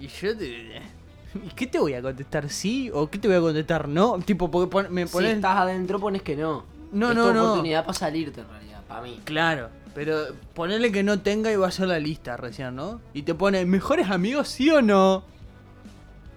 Y 0.00 0.06
yo 0.08 0.36
te... 0.36 0.80
¿Y 1.34 1.48
qué 1.56 1.66
te 1.66 1.78
voy 1.80 1.94
a 1.94 2.00
contestar? 2.02 2.48
¿Sí? 2.48 2.90
¿O 2.94 3.10
qué 3.10 3.18
te 3.18 3.26
voy 3.26 3.36
a 3.36 3.40
contestar? 3.40 3.88
¿No? 3.88 4.18
Tipo, 4.20 4.50
porque 4.50 4.70
pon- 4.70 4.86
me 4.90 5.06
Si 5.06 5.12
pones... 5.12 5.34
estás 5.34 5.56
adentro, 5.56 5.98
pones 5.98 6.22
que 6.22 6.36
no. 6.36 6.64
No, 6.92 7.10
es 7.10 7.16
no, 7.16 7.26
tu 7.28 7.34
no. 7.34 7.42
oportunidad 7.44 7.84
para 7.84 7.98
salirte, 7.98 8.40
en 8.42 8.48
realidad, 8.48 8.82
para 8.86 9.02
mí. 9.02 9.20
Claro, 9.24 9.68
pero 9.96 10.26
ponerle 10.54 10.92
que 10.92 11.02
no 11.02 11.20
tenga 11.20 11.50
y 11.50 11.56
va 11.56 11.66
a 11.66 11.70
ser 11.72 11.88
la 11.88 11.98
lista 11.98 12.36
recién, 12.36 12.76
¿no? 12.76 13.00
Y 13.14 13.22
te 13.22 13.34
pone, 13.34 13.64
¿mejores 13.64 14.08
amigos 14.10 14.48
sí 14.48 14.70
o 14.70 14.80
no? 14.80 15.24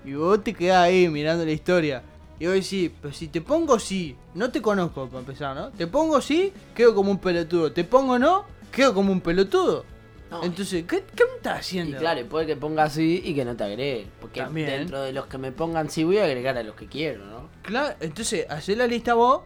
Y 0.04 0.14
vos 0.14 0.44
te 0.44 0.54
quedás 0.54 0.78
ahí 0.86 1.08
mirando 1.10 1.46
la 1.46 1.52
historia. 1.52 2.02
Y 2.40 2.46
vos 2.46 2.56
decís, 2.56 2.90
pero 3.00 3.14
si 3.14 3.28
te 3.28 3.42
pongo 3.42 3.78
sí, 3.78 4.16
no 4.34 4.50
te 4.52 4.62
conozco 4.64 5.08
para 5.08 5.20
empezar, 5.20 5.56
¿no? 5.56 5.70
Te 5.70 5.86
pongo 5.86 6.22
sí, 6.22 6.52
quedo 6.76 6.96
como 6.96 7.12
un 7.12 7.20
pelotudo. 7.20 7.72
Te 7.72 7.84
pongo 7.84 8.18
no, 8.18 8.46
quedo 8.72 8.96
como 8.96 9.12
un 9.12 9.22
pelotudo. 9.22 9.86
No, 10.30 10.44
Entonces, 10.44 10.84
¿qué, 10.86 11.04
qué 11.16 11.24
me 11.26 11.38
estás 11.38 11.56
y 11.74 11.80
haciendo? 11.80 11.98
claro, 12.00 12.20
y 12.20 12.24
puede 12.26 12.46
que 12.46 12.56
ponga 12.58 12.84
así 12.84 13.22
y 13.24 13.34
que 13.34 13.46
no 13.46 13.56
te 13.56 13.64
agregue. 13.64 14.08
Porque 14.20 14.42
También. 14.42 14.68
dentro 14.68 15.02
de 15.02 15.14
los 15.14 15.28
que 15.28 15.38
me 15.38 15.52
pongan 15.54 15.90
sí, 15.90 16.04
voy 16.04 16.18
a 16.18 16.26
agregar 16.26 16.58
a 16.58 16.64
los 16.64 16.76
que 16.76 16.88
quiero, 16.88 17.26
¿no? 17.26 17.50
Claro, 17.64 17.96
entonces, 18.02 18.46
hacé 18.50 18.76
la 18.76 18.88
lista 18.88 19.14
vos 19.14 19.42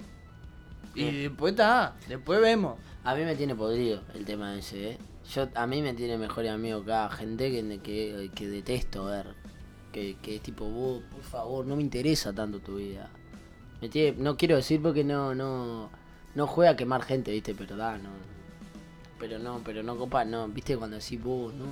y 0.96 1.24
después 1.24 1.52
está, 1.54 1.96
después 2.08 2.41
vemos. 2.41 2.78
A 3.04 3.15
mí 3.15 3.24
me 3.24 3.36
tiene 3.36 3.56
podrido 3.56 4.02
el 4.13 4.26
tema 4.26 4.56
ese, 4.58 4.91
¿eh? 4.91 4.98
Yo, 5.34 5.48
a 5.56 5.65
mí 5.67 5.82
me 5.82 5.94
tiene 5.94 6.17
mejores 6.17 6.52
amigos 6.52 6.84
acá, 6.84 7.10
gente 7.10 7.52
que, 7.52 7.80
que, 7.80 8.30
que 8.34 8.48
detesto 8.48 9.06
ver. 9.06 9.28
Que, 9.91 10.17
que 10.22 10.36
es 10.38 10.41
tipo, 10.41 10.65
vos, 10.70 11.04
por 11.12 11.22
favor, 11.22 11.65
no 11.65 11.76
me 11.76 11.82
interesa 11.84 12.34
tanto 12.34 12.60
tu 12.60 12.78
vida. 12.78 13.10
Me 13.82 13.89
tiene- 13.89 14.17
no 14.17 14.38
quiero 14.38 14.56
decir 14.56 14.82
porque 14.82 15.04
no, 15.04 15.36
no, 15.36 15.89
no 16.34 16.48
juega 16.48 16.72
a 16.72 16.76
quemar 16.76 17.04
gente, 17.04 17.32
viste, 17.32 17.54
pero 17.56 17.76
da, 17.76 17.98
no. 17.98 18.10
Pero 19.21 19.39
no, 19.39 19.62
pero 19.63 19.84
no, 19.84 19.95
compa, 19.95 20.25
no, 20.25 20.47
viste 20.49 20.75
cuando 20.75 20.97
decís 20.97 21.23
vos, 21.23 21.53
no. 21.53 21.65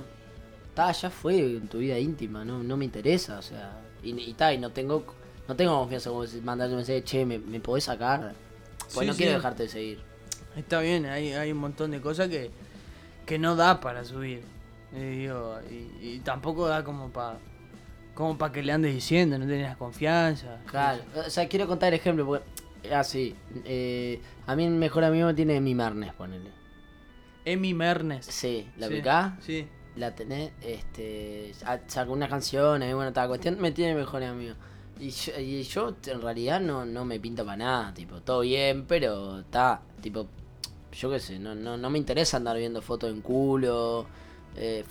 Está, 0.68 0.92
ya 0.92 1.10
fue 1.10 1.36
en 1.38 1.68
tu 1.68 1.78
vida 1.78 1.98
íntima, 1.98 2.44
no, 2.44 2.62
no 2.62 2.76
me 2.76 2.84
interesa, 2.86 3.38
o 3.38 3.42
sea. 3.42 3.78
Y, 4.02 4.18
y 4.18 4.32
ta, 4.34 4.54
y 4.54 4.58
no 4.58 4.70
tengo, 4.70 5.04
no 5.48 5.56
tengo 5.56 5.78
confianza 5.80 6.10
como 6.10 6.26
si 6.26 6.40
mandarte 6.40 6.70
un 6.72 6.76
mensaje, 6.78 7.02
che, 7.04 7.26
me, 7.26 7.38
me 7.38 7.60
podés 7.60 7.84
sacar. 7.84 8.32
Pues 8.78 9.00
Sí, 9.00 9.06
no 9.06 9.12
sí. 9.12 9.18
quiero 9.18 9.34
dejarte 9.34 9.64
de 9.64 9.68
seguir. 9.68 10.00
Está 10.56 10.80
bien, 10.80 11.06
hay, 11.06 11.32
hay 11.32 11.52
un 11.52 11.58
montón 11.58 11.90
de 11.90 12.00
cosas 12.00 12.28
que, 12.28 12.50
que 13.26 13.38
no 13.38 13.56
da 13.56 13.80
para 13.80 14.04
subir. 14.04 14.42
Y, 14.92 14.98
digo, 15.00 15.58
y, 15.68 16.06
y 16.06 16.20
tampoco 16.20 16.66
da 16.68 16.82
como 16.84 17.10
para 17.10 17.38
como 18.14 18.36
pa 18.36 18.52
que 18.52 18.62
le 18.62 18.72
andes 18.72 18.92
diciendo, 18.94 19.38
no 19.38 19.46
tenés 19.46 19.76
confianza. 19.76 20.58
Claro, 20.66 21.02
o 21.26 21.30
sea, 21.30 21.48
quiero 21.48 21.66
contar 21.66 21.88
el 21.92 22.00
ejemplo 22.00 22.26
porque. 22.26 22.44
Ah, 22.92 23.04
sí. 23.04 23.34
eh, 23.64 24.20
a 24.46 24.56
mí 24.56 24.64
el 24.64 24.72
mejor 24.72 25.04
amigo 25.04 25.26
me 25.26 25.34
tiene 25.34 25.60
mi 25.60 25.74
Marnes, 25.74 26.12
ponele. 26.14 26.50
Emi 27.52 27.74
Mernes. 27.74 28.26
Sí, 28.26 28.68
¿la 28.78 28.86
Sí, 28.88 28.94
ubicás? 28.94 29.32
Sí. 29.44 29.68
La 29.96 30.14
tenés, 30.14 30.52
este. 30.62 31.52
ah, 31.64 31.78
Sacó 31.86 32.12
una 32.12 32.28
canción, 32.28 32.82
y 32.82 32.92
bueno, 32.92 33.12
tal 33.12 33.28
cuestión, 33.28 33.60
me 33.60 33.72
tiene 33.72 33.94
mejor 33.94 34.22
amigo. 34.22 34.54
Y 34.98 35.10
yo, 35.10 35.32
y 35.38 35.62
yo 35.62 35.94
en 36.06 36.20
realidad 36.22 36.60
no, 36.60 36.84
no 36.84 37.04
me 37.04 37.18
pinto 37.18 37.44
para 37.44 37.56
nada, 37.56 37.94
tipo, 37.94 38.20
todo 38.20 38.40
bien, 38.40 38.84
pero 38.86 39.40
está, 39.40 39.80
tipo, 40.02 40.26
yo 40.92 41.10
qué 41.10 41.18
sé, 41.18 41.38
no, 41.38 41.54
no, 41.54 41.76
no 41.76 41.88
me 41.90 41.98
interesa 41.98 42.36
andar 42.36 42.56
viendo 42.58 42.82
fotos 42.82 43.10
en 43.10 43.22
culo, 43.22 44.06
eh, 44.56 44.84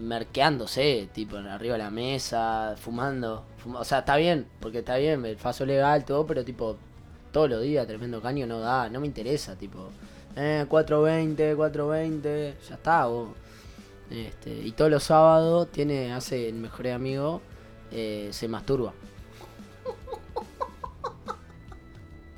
merqueándose, 0.00 1.08
tipo, 1.12 1.36
arriba 1.36 1.74
de 1.74 1.82
la 1.82 1.90
mesa, 1.90 2.74
fumando. 2.78 3.44
fuma- 3.62 3.80
o 3.80 3.84
sea, 3.84 4.00
está 4.00 4.16
bien, 4.16 4.46
porque 4.60 4.78
está 4.80 4.96
bien, 4.96 5.24
el 5.24 5.36
paso 5.36 5.64
legal, 5.66 6.04
todo, 6.04 6.26
pero 6.26 6.44
tipo, 6.44 6.76
todos 7.32 7.48
los 7.50 7.62
días, 7.62 7.86
tremendo 7.86 8.20
caño, 8.20 8.46
no 8.46 8.60
da, 8.60 8.88
no 8.88 9.00
me 9.00 9.06
interesa, 9.06 9.56
tipo, 9.56 9.88
eh, 10.36 10.66
420, 10.68 11.54
420, 11.54 12.56
ya 12.68 12.74
está, 12.74 13.06
vos. 13.06 13.30
Este, 14.10 14.52
y 14.52 14.72
todos 14.72 14.90
los 14.90 15.04
sábados 15.04 15.70
tiene, 15.72 16.12
hace 16.12 16.48
el 16.48 16.56
mejor 16.56 16.88
amigo, 16.88 17.40
eh, 17.90 18.28
se 18.32 18.48
masturba. 18.48 18.92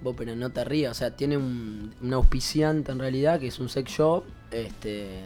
Vos, 0.03 0.15
pero 0.17 0.37
no 0.37 0.51
te 0.51 0.65
rías, 0.65 0.93
o 0.93 0.95
sea, 0.95 1.17
tiene 1.17 1.37
un, 1.37 1.93
un 2.01 2.13
auspiciante 2.13 2.93
en 2.93 2.99
realidad, 2.99 3.41
que 3.41 3.49
es 3.49 3.59
un 3.59 3.69
sex 3.69 3.91
shop, 3.91 4.25
este, 4.51 5.23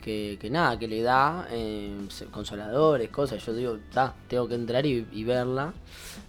que, 0.00 0.38
que 0.40 0.50
nada, 0.50 0.78
que 0.78 0.88
le 0.88 1.02
da 1.02 1.46
eh, 1.50 1.94
consoladores, 2.30 3.10
cosas. 3.10 3.44
Yo 3.44 3.52
digo, 3.52 3.74
está, 3.76 4.14
tengo 4.28 4.48
que 4.48 4.54
entrar 4.54 4.86
y, 4.86 5.06
y 5.12 5.24
verla. 5.24 5.72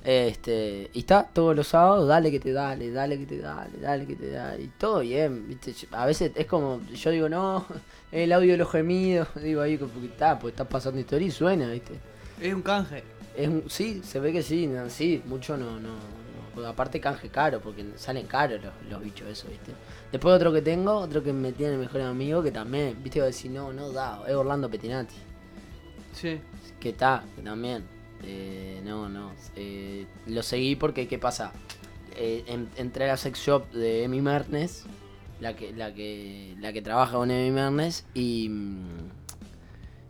Este, 0.03 0.89
y 0.93 0.99
está 0.99 1.23
todos 1.31 1.55
los 1.55 1.67
sábados, 1.67 2.07
dale 2.07 2.31
que 2.31 2.39
te 2.39 2.51
dale, 2.51 2.91
dale 2.91 3.19
que 3.19 3.25
te 3.27 3.37
dale, 3.37 3.77
dale 3.79 4.05
que 4.07 4.15
te 4.15 4.31
dale. 4.31 4.63
Y 4.63 4.67
todo 4.67 5.01
bien, 5.01 5.47
¿viste? 5.47 5.75
A 5.91 6.05
veces 6.05 6.31
es 6.35 6.45
como, 6.47 6.81
yo 6.87 7.11
digo, 7.11 7.29
no, 7.29 7.65
el 8.11 8.31
audio 8.33 8.53
de 8.53 8.57
los 8.57 8.71
gemidos, 8.71 9.27
digo 9.41 9.61
ahí, 9.61 9.77
porque 9.77 10.07
está, 10.07 10.39
pues 10.39 10.53
está 10.53 10.65
pasando 10.67 10.99
historia 10.99 11.27
y 11.27 11.31
suena, 11.31 11.69
¿viste? 11.69 11.93
Es 12.39 12.53
un 12.53 12.61
canje. 12.63 13.03
Es 13.37 13.47
un- 13.47 13.69
sí, 13.69 14.01
se 14.03 14.19
ve 14.19 14.33
que 14.33 14.41
sí, 14.41 14.69
sí, 14.89 15.21
mucho 15.25 15.55
no, 15.55 15.79
no, 15.79 15.89
no. 16.55 16.65
Aparte 16.67 16.99
canje 16.99 17.29
caro, 17.29 17.61
porque 17.61 17.85
salen 17.95 18.27
caros 18.27 18.59
los, 18.61 18.73
los 18.89 19.01
bichos 19.01 19.27
eso, 19.29 19.47
¿viste? 19.47 19.71
Después 20.11 20.35
otro 20.35 20.51
que 20.51 20.61
tengo, 20.61 20.95
otro 20.95 21.23
que 21.23 21.31
me 21.31 21.53
tiene 21.53 21.77
mejor 21.77 22.01
amigo, 22.01 22.43
que 22.43 22.51
también, 22.51 22.97
¿viste? 23.01 23.19
Voy 23.19 23.25
a 23.25 23.27
decir, 23.27 23.51
no, 23.51 23.71
no 23.71 23.91
da, 23.91 24.21
es 24.27 24.33
Orlando 24.33 24.69
Petinati. 24.69 25.15
Sí. 26.13 26.39
Que 26.79 26.89
está, 26.89 27.23
que 27.35 27.41
también. 27.41 27.83
Eh, 28.23 28.81
no, 28.85 29.09
no. 29.09 29.31
eh, 29.55 30.05
lo 30.27 30.43
seguí 30.43 30.75
porque, 30.75 31.07
¿qué 31.07 31.17
pasa? 31.17 31.51
Eh, 32.15 32.43
en- 32.47 32.69
entré 32.77 33.05
a 33.05 33.07
la 33.09 33.17
sex 33.17 33.39
shop 33.39 33.71
de 33.71 34.03
Emi 34.03 34.21
Mernes, 34.21 34.83
la 35.39 35.55
que, 35.55 35.73
la 35.73 35.93
que, 35.93 36.55
la 36.59 36.71
que 36.73 36.81
trabaja 36.81 37.13
con 37.17 37.31
Emi 37.31 37.51
Mernes, 37.51 38.05
y, 38.13 38.49
mm, 38.49 39.09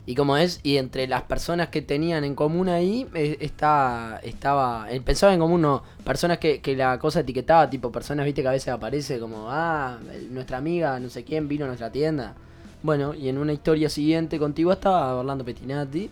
Y 0.07 0.15
como 0.15 0.35
es, 0.35 0.59
y 0.63 0.77
entre 0.77 1.07
las 1.07 1.21
personas 1.23 1.69
que 1.69 1.81
tenían 1.83 2.23
en 2.23 2.33
común 2.33 2.69
ahí, 2.69 3.07
eh, 3.13 3.37
está, 3.39 4.19
estaba, 4.23 4.91
eh, 4.91 4.99
pensaba 4.99 5.31
en 5.33 5.39
común, 5.39 5.61
no, 5.61 5.83
personas 6.03 6.39
que, 6.39 6.59
que 6.59 6.75
la 6.75 6.97
cosa 6.97 7.19
etiquetaba, 7.19 7.69
tipo 7.69 7.91
personas, 7.91 8.25
viste, 8.25 8.41
que 8.41 8.47
a 8.47 8.51
veces 8.51 8.69
aparece 8.69 9.19
como, 9.19 9.45
ah, 9.49 9.99
nuestra 10.31 10.57
amiga, 10.57 10.99
no 10.99 11.07
sé 11.09 11.23
quién, 11.23 11.47
vino 11.47 11.65
a 11.65 11.67
nuestra 11.67 11.91
tienda. 11.91 12.33
Bueno, 12.81 13.13
y 13.13 13.29
en 13.29 13.37
una 13.37 13.53
historia 13.53 13.89
siguiente 13.89 14.39
contigo 14.39 14.71
estaba 14.73 15.15
Orlando 15.15 15.45
Pettinati, 15.45 16.09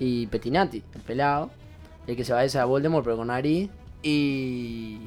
y 0.00 0.26
Pettinati, 0.26 0.82
el 0.94 1.00
pelado, 1.02 1.50
el 2.06 2.16
que 2.16 2.24
se 2.24 2.32
va 2.32 2.40
a 2.40 2.62
a 2.62 2.64
Voldemort, 2.64 3.04
pero 3.04 3.16
con 3.16 3.28
nariz, 3.28 3.70
y... 4.02 4.98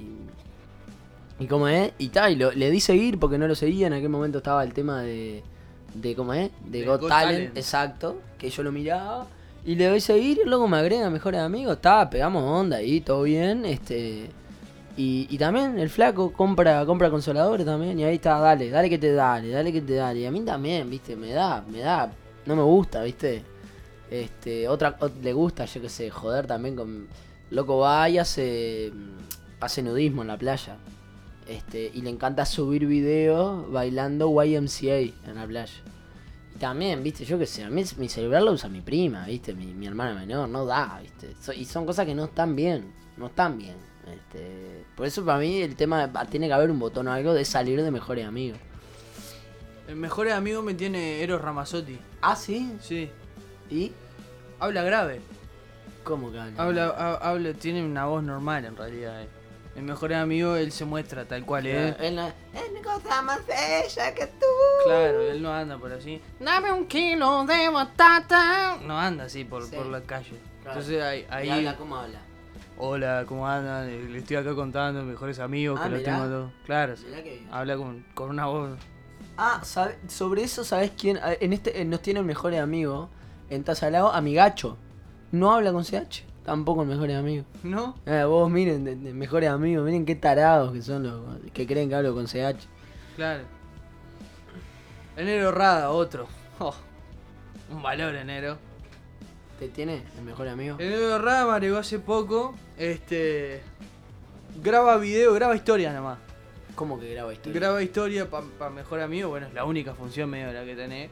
Y 1.40 1.48
como 1.48 1.68
es, 1.68 1.92
y 1.98 2.10
tal, 2.10 2.38
le 2.38 2.70
di 2.70 2.80
seguir 2.80 3.20
porque 3.20 3.40
no 3.40 3.48
lo 3.48 3.56
seguía, 3.56 3.88
en 3.88 3.94
aquel 3.94 4.10
momento 4.10 4.38
estaba 4.38 4.64
el 4.64 4.72
tema 4.72 5.02
de, 5.02 5.44
de 5.96 6.16
¿cómo 6.16 6.34
es? 6.34 6.52
De, 6.64 6.80
De 6.80 6.86
Got, 6.86 7.02
Got 7.02 7.10
Talent, 7.10 7.38
Talent. 7.38 7.58
exacto, 7.58 8.22
que 8.38 8.52
yo 8.52 8.62
lo 8.62 8.72
miraba, 8.72 9.26
y 9.66 9.76
le 9.76 9.88
doy 9.88 10.00
seguir, 10.00 10.40
y 10.46 10.48
luego 10.48 10.68
me 10.68 10.78
agrega 10.78 11.10
mejores 11.10 11.42
amigos, 11.42 11.78
está, 11.78 12.08
pegamos 12.10 12.44
onda 12.44 12.78
ahí, 12.78 13.02
todo 13.02 13.24
bien, 13.24 13.66
este... 13.66 14.30
Y, 14.96 15.26
y 15.28 15.40
también 15.40 15.80
el 15.80 15.90
flaco 15.90 16.32
compra 16.32 16.86
compra 16.86 17.10
consoladores 17.10 17.66
también, 17.66 18.00
y 18.00 18.04
ahí 18.04 18.16
está, 18.16 18.38
dale, 18.38 18.70
dale 18.70 18.92
que 18.92 19.00
te 19.00 19.12
dale, 19.12 19.50
dale 19.50 19.74
que 19.74 19.82
te 19.82 19.96
dale, 19.96 20.20
y 20.20 20.26
a 20.28 20.32
mí 20.32 20.42
también, 20.42 20.88
viste, 20.88 21.16
me 21.16 21.32
da, 21.32 21.66
me 21.68 21.80
da, 21.80 22.12
no 22.46 22.56
me 22.56 22.62
gusta, 22.62 23.02
viste. 23.02 23.53
Este, 24.12 24.68
otra, 24.68 24.98
ot- 25.00 25.22
le 25.22 25.34
gusta, 25.34 25.66
yo 25.66 25.82
qué 25.82 25.90
sé, 25.90 26.10
joder 26.10 26.48
también 26.48 26.76
con. 26.76 27.08
Loco 27.50 27.78
va 27.80 28.10
y 28.10 28.18
hace. 28.18 28.92
hace 29.60 29.82
nudismo 29.84 30.22
en 30.22 30.28
la 30.30 30.38
playa. 30.38 30.78
Este, 31.48 31.92
y 31.94 32.02
le 32.02 32.10
encanta 32.10 32.46
subir 32.46 32.86
videos 32.86 33.70
bailando 33.72 34.30
YMCA 34.44 34.98
en 35.00 35.36
la 35.36 35.46
playa. 35.46 35.74
Y 36.56 36.60
también, 36.60 37.04
viste, 37.04 37.26
yo 37.26 37.38
qué 37.40 37.46
sé, 37.46 37.64
a 37.64 37.70
mí 37.70 37.84
mi 37.98 38.08
celular 38.08 38.44
lo 38.44 38.52
usa 38.54 38.70
mi 38.70 38.82
prima, 38.82 39.26
viste, 39.26 39.54
mi, 39.54 39.74
mi 39.74 39.88
hermana 39.88 40.14
menor, 40.20 40.48
no 40.48 40.66
da, 40.66 41.00
viste. 41.02 41.34
So- 41.42 41.52
y 41.54 41.66
son 41.66 41.86
cosas 41.86 42.06
que 42.06 42.16
no 42.16 42.26
están 42.26 42.56
bien, 42.56 42.94
no 43.18 43.28
están 43.28 43.58
bien. 43.58 43.76
Este, 44.08 44.86
por 44.96 45.06
eso 45.08 45.24
para 45.26 45.40
mí 45.40 45.62
el 45.62 45.76
tema, 45.76 46.12
tiene 46.30 46.48
que 46.48 46.54
haber 46.54 46.70
un 46.72 46.80
botón 46.80 47.08
o 47.08 47.12
algo 47.14 47.34
de 47.34 47.44
salir 47.46 47.82
de 47.82 47.90
mejores 47.92 48.26
amigos. 48.26 48.60
El 49.88 49.96
mejor 49.98 50.30
amigo 50.30 50.62
me 50.62 50.74
tiene 50.76 51.22
Eros 51.24 51.42
Ramazzotti. 51.42 51.98
Ah, 52.22 52.36
sí. 52.36 52.72
Sí. 52.82 53.10
¿Y? 53.74 53.92
Habla 54.60 54.84
grave. 54.84 55.20
¿Cómo 56.04 56.32
que 56.32 56.40
habla? 56.40 56.62
Habla, 56.64 56.88
ha- 56.98 57.30
habla, 57.30 57.54
tiene 57.54 57.84
una 57.84 58.06
voz 58.06 58.24
normal 58.24 58.66
en 58.66 58.76
realidad. 58.78 59.24
eh. 59.24 59.28
El 59.76 59.82
mejor 59.84 60.14
amigo, 60.14 60.56
él 60.56 60.72
se 60.72 60.86
muestra 60.86 61.26
tal 61.26 61.44
cual 61.46 61.66
es. 61.66 61.96
Él 62.00 62.16
no- 62.16 62.28
es 62.28 62.72
mi 62.72 62.82
cosa 62.84 63.24
más 63.24 63.40
bella 63.48 64.14
que 64.14 64.28
tú. 64.28 64.46
Claro, 64.86 65.22
él 65.22 65.42
no 65.42 65.52
anda 65.52 65.78
por 65.80 65.92
así. 65.92 66.22
Dame 66.40 66.72
un 66.72 66.86
kilo 66.86 67.44
de 67.46 67.70
batata. 67.70 68.78
No 68.86 69.00
anda 69.00 69.24
así 69.24 69.44
por, 69.44 69.64
Sí. 69.64 69.76
por 69.76 69.88
la 69.88 70.02
calle. 70.02 70.38
Claro. 70.62 70.80
Entonces 70.80 71.02
ahí, 71.04 71.22
¿Y 71.22 71.34
ahí 71.34 71.50
habla 71.50 71.76
cómo 71.78 71.96
habla? 71.96 72.20
hola, 72.78 73.26
¿cómo 73.28 73.48
andan? 73.48 73.90
Eh, 73.90 74.04
Le 74.10 74.20
estoy 74.20 74.36
acá 74.38 74.54
contando 74.54 75.02
mejores 75.04 75.40
amigos 75.40 75.80
Ah, 75.82 75.86
que 75.86 75.90
los 75.90 76.04
tengo 76.04 76.24
todos. 76.26 76.52
Claro, 76.68 76.96
sí. 76.96 77.06
Mirá 77.08 77.24
que 77.24 77.30
bien. 77.32 77.48
habla 77.52 77.76
con, 77.78 78.06
con 78.14 78.30
una 78.30 78.46
voz. 78.46 78.78
Ah, 79.38 79.62
¿sabe- 79.64 79.98
sobre 80.08 80.44
eso, 80.44 80.64
¿sabes 80.64 80.92
quién? 80.96 81.18
Ah, 81.24 81.34
En 81.40 81.52
este 81.54 81.82
eh, 81.82 81.86
nos 81.86 82.02
tiene 82.04 82.20
el 82.20 82.26
mejor 82.28 82.54
amigo 82.56 83.10
en 83.50 83.64
Tazalao, 83.64 84.10
Amigacho. 84.12 84.78
No 85.32 85.52
habla 85.54 85.72
con 85.74 85.84
CH, 85.84 86.24
tampoco 86.46 86.84
el 86.84 86.88
mejor 86.90 87.12
amigo. 87.12 87.44
¿No? 87.64 87.96
Eh, 88.06 88.24
vos 88.24 88.50
miren, 88.52 88.84
de- 88.84 88.96
de 88.96 89.14
mejores 89.14 89.50
amigos, 89.50 89.84
miren 89.86 90.06
qué 90.06 90.16
tarados 90.16 90.72
que 90.74 90.82
son 90.82 91.04
los 91.04 91.22
que 91.54 91.66
creen 91.66 91.90
que 91.90 91.96
hablo 91.96 92.14
con 92.14 92.26
CH. 92.28 92.68
Claro. 93.16 93.44
Enero 95.18 95.52
Rada, 95.52 95.92
otro. 95.92 96.28
Oh, 96.60 96.74
un 97.72 97.82
valor, 97.82 98.14
Enero. 98.16 98.58
¿Te 99.58 99.68
tiene 99.68 100.04
el 100.18 100.24
mejor 100.24 100.48
amigo? 100.48 100.78
Enero 100.80 101.18
Rada 101.18 101.46
me 101.48 101.52
agregó 101.54 101.78
hace 101.80 101.98
poco. 102.00 102.54
Este. 102.78 103.62
Graba 104.64 104.98
video, 104.98 105.34
graba 105.34 105.56
historia 105.56 105.92
nomás. 105.92 106.20
¿Cómo 106.76 107.00
que 107.00 107.12
graba 107.12 107.34
historia? 107.34 107.60
Graba 107.60 107.82
historia 107.82 108.30
para 108.30 108.70
mejor 108.70 109.02
amigo, 109.02 109.30
bueno, 109.30 109.48
es 109.48 109.54
la 109.54 109.66
única 109.66 109.96
función 109.96 110.30
medio 110.30 110.48
de 110.48 110.54
la 110.54 110.64
que 110.64 110.76
tenés. 110.76 111.10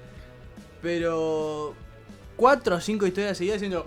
Pero. 0.81 1.73
Cuatro 2.41 2.77
o 2.77 2.81
cinco 2.81 3.05
historias 3.05 3.37
seguidas 3.37 3.57
haciendo. 3.57 3.85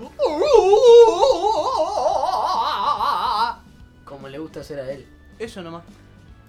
Como 4.04 4.28
le 4.28 4.38
gusta 4.38 4.60
hacer 4.60 4.78
a 4.78 4.92
él. 4.92 5.04
Eso 5.40 5.60
nomás. 5.60 5.82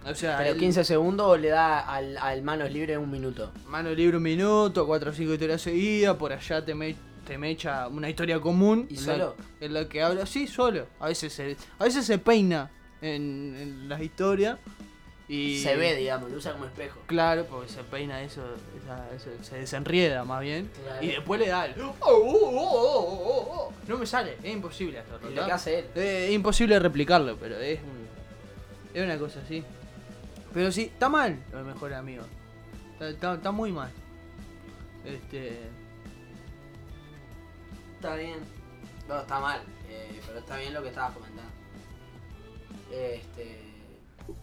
O 0.08 0.14
sea, 0.14 0.38
Pero 0.38 0.52
él- 0.52 0.60
15 0.60 0.84
segundos 0.84 1.26
o 1.28 1.36
le 1.36 1.48
da 1.50 1.80
al, 1.80 2.16
al 2.18 2.44
manos 2.44 2.72
libres 2.72 3.00
un 3.00 3.10
minuto. 3.10 3.52
mano 3.68 3.90
libre 3.90 4.18
un 4.18 4.22
minuto, 4.24 4.86
cuatro 4.86 5.10
o 5.10 5.14
cinco 5.16 5.34
historias 5.34 5.64
seguidas, 5.64 6.16
por 6.18 6.32
allá 6.32 6.64
te, 6.64 6.76
me, 6.76 6.96
te 7.26 7.40
me 7.40 7.50
echa 7.50 7.88
una 7.88 8.08
historia 8.08 8.40
común. 8.40 8.86
¿Y 8.88 9.00
en 9.00 9.08
la- 9.08 9.14
solo? 9.14 9.36
en 9.60 9.74
la 9.74 9.90
que 9.90 10.04
habla, 10.04 10.28
sí, 10.28 10.46
solo. 10.46 10.86
A 11.00 11.08
veces 11.08 11.34
se, 11.34 11.58
a 11.80 11.86
veces 11.86 12.06
se 12.06 12.20
peina 12.20 12.70
en, 13.02 13.56
en 13.60 13.90
las 13.90 14.00
historias. 14.00 14.60
Y 15.28 15.60
Se 15.60 15.76
ve, 15.76 15.96
digamos, 15.96 16.30
lo 16.30 16.38
usa 16.38 16.52
como 16.54 16.66
espejo. 16.66 17.00
Claro, 17.08 17.46
porque 17.48 17.68
se 17.72 17.84
peina 17.84 18.22
eso, 18.22 18.44
esa- 18.84 19.10
eso, 19.16 19.32
se 19.44 19.58
desenrieda 19.58 20.24
más 20.24 20.42
bien. 20.42 20.70
Claro. 20.84 21.04
Y 21.04 21.08
después 21.08 21.40
le 21.40 21.48
da 21.48 21.66
el... 21.66 21.74
"Oh, 22.00 23.72
No 23.88 23.98
me 23.98 24.06
sale, 24.06 24.38
es 24.44 24.54
imposible 24.54 25.00
hacerlo. 25.00 25.30
Lo 25.32 25.46
que 25.46 25.52
hace 25.52 25.80
él. 25.80 25.86
Eh, 25.96 26.26
es 26.30 26.34
imposible 26.34 26.78
replicarlo, 26.78 27.38
pero 27.38 27.58
es 27.58 27.80
un, 27.82 28.08
es 28.94 29.04
una 29.04 29.18
cosa 29.18 29.40
así. 29.44 29.64
Pero 30.54 30.72
sí, 30.72 30.84
está 30.84 31.10
mal 31.10 31.40
lo 31.52 31.64
mejor 31.64 31.94
amigo. 31.96 32.24
Está, 32.94 33.10
está- 33.10 33.34
está 33.36 33.52
muy 33.52 33.72
mal. 33.72 33.92
Este. 35.06 35.60
Está 37.96 38.16
bien. 38.16 38.38
No, 39.08 39.20
está 39.22 39.40
mal. 39.40 39.62
eh, 39.90 40.20
pero 40.28 40.40
está 40.40 40.58
bien 40.58 40.74
lo 40.74 40.82
que 40.84 40.90
estabas 40.90 41.14
comentando. 41.14 41.52
Este. 42.92 43.65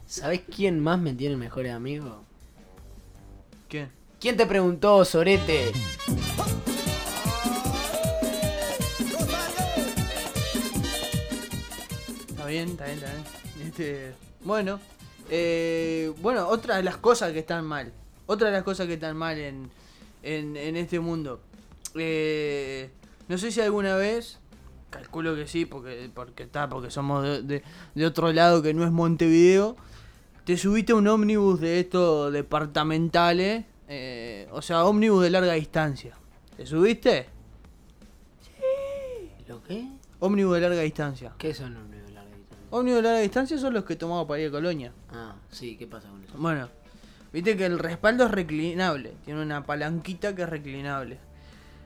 ¿Sabes 0.06 0.42
quién 0.54 0.80
más 0.80 0.98
me 0.98 1.14
tiene 1.14 1.36
mejores 1.36 1.72
amigos? 1.72 2.14
¿Quién? 3.68 3.90
¿Quién 4.20 4.36
te 4.36 4.46
preguntó, 4.46 5.04
Sorete? 5.04 5.72
Está 12.28 12.46
bien, 12.46 12.68
está 12.68 12.84
bien, 12.84 12.98
está 12.98 13.12
bien. 13.12 13.24
Este, 13.66 14.14
bueno, 14.44 14.80
eh, 15.30 16.12
bueno, 16.20 16.48
otra 16.48 16.76
de 16.76 16.82
las 16.82 16.96
cosas 16.98 17.32
que 17.32 17.40
están 17.40 17.64
mal. 17.64 17.92
Otra 18.26 18.48
de 18.48 18.52
las 18.52 18.62
cosas 18.62 18.86
que 18.86 18.94
están 18.94 19.16
mal 19.16 19.38
en, 19.38 19.70
en, 20.22 20.56
en 20.56 20.76
este 20.76 21.00
mundo. 21.00 21.40
Eh, 21.94 22.90
no 23.28 23.38
sé 23.38 23.50
si 23.50 23.60
alguna 23.60 23.96
vez, 23.96 24.38
calculo 24.92 25.34
que 25.34 25.48
sí, 25.48 25.64
porque 25.66 26.08
porque 26.14 26.44
está, 26.44 26.68
porque 26.68 26.90
somos 26.92 27.24
de, 27.24 27.42
de- 27.42 27.62
de 27.96 28.06
otro 28.06 28.32
lado 28.32 28.62
que 28.62 28.72
no 28.74 28.84
es 28.84 28.92
Montevideo. 28.92 29.74
Te 30.44 30.56
subiste 30.56 30.92
a 30.92 30.96
un 30.96 31.08
ómnibus 31.08 31.60
de 31.60 31.80
estos 31.80 32.32
departamentales, 32.32 33.64
eh, 33.88 34.48
o 34.52 34.62
sea, 34.62 34.84
ómnibus 34.84 35.22
de 35.24 35.30
larga 35.30 35.54
distancia. 35.54 36.14
¿Te 36.56 36.66
subiste? 36.66 37.26
¿Lo 39.48 39.62
qué? 39.64 39.86
Ómnibus 40.20 40.54
de 40.54 40.60
larga 40.60 40.80
distancia. 40.82 41.32
¿Qué 41.38 41.52
son 41.54 41.74
los 41.74 41.84
nuevos 41.88 42.10
larga 42.12 42.30
distancia? 42.36 42.66
Ómnibus 42.70 42.96
de 42.98 43.02
larga 43.02 43.18
distancia 43.20 43.58
son 43.58 43.74
los 43.74 43.84
que 43.84 43.96
tomamos 43.96 44.26
para 44.26 44.40
ir 44.40 44.48
a 44.48 44.50
Colonia. 44.50 44.92
Ah, 45.12 45.34
sí, 45.50 45.76
¿qué 45.76 45.86
pasa 45.86 46.08
con 46.08 46.22
eso? 46.22 46.34
Bueno, 46.36 46.68
viste 47.32 47.56
que 47.56 47.66
el 47.66 47.78
respaldo 47.78 48.24
es 48.26 48.30
reclinable, 48.30 49.14
tiene 49.24 49.42
una 49.42 49.64
palanquita 49.64 50.34
que 50.34 50.42
es 50.42 50.48
reclinable. 50.48 51.18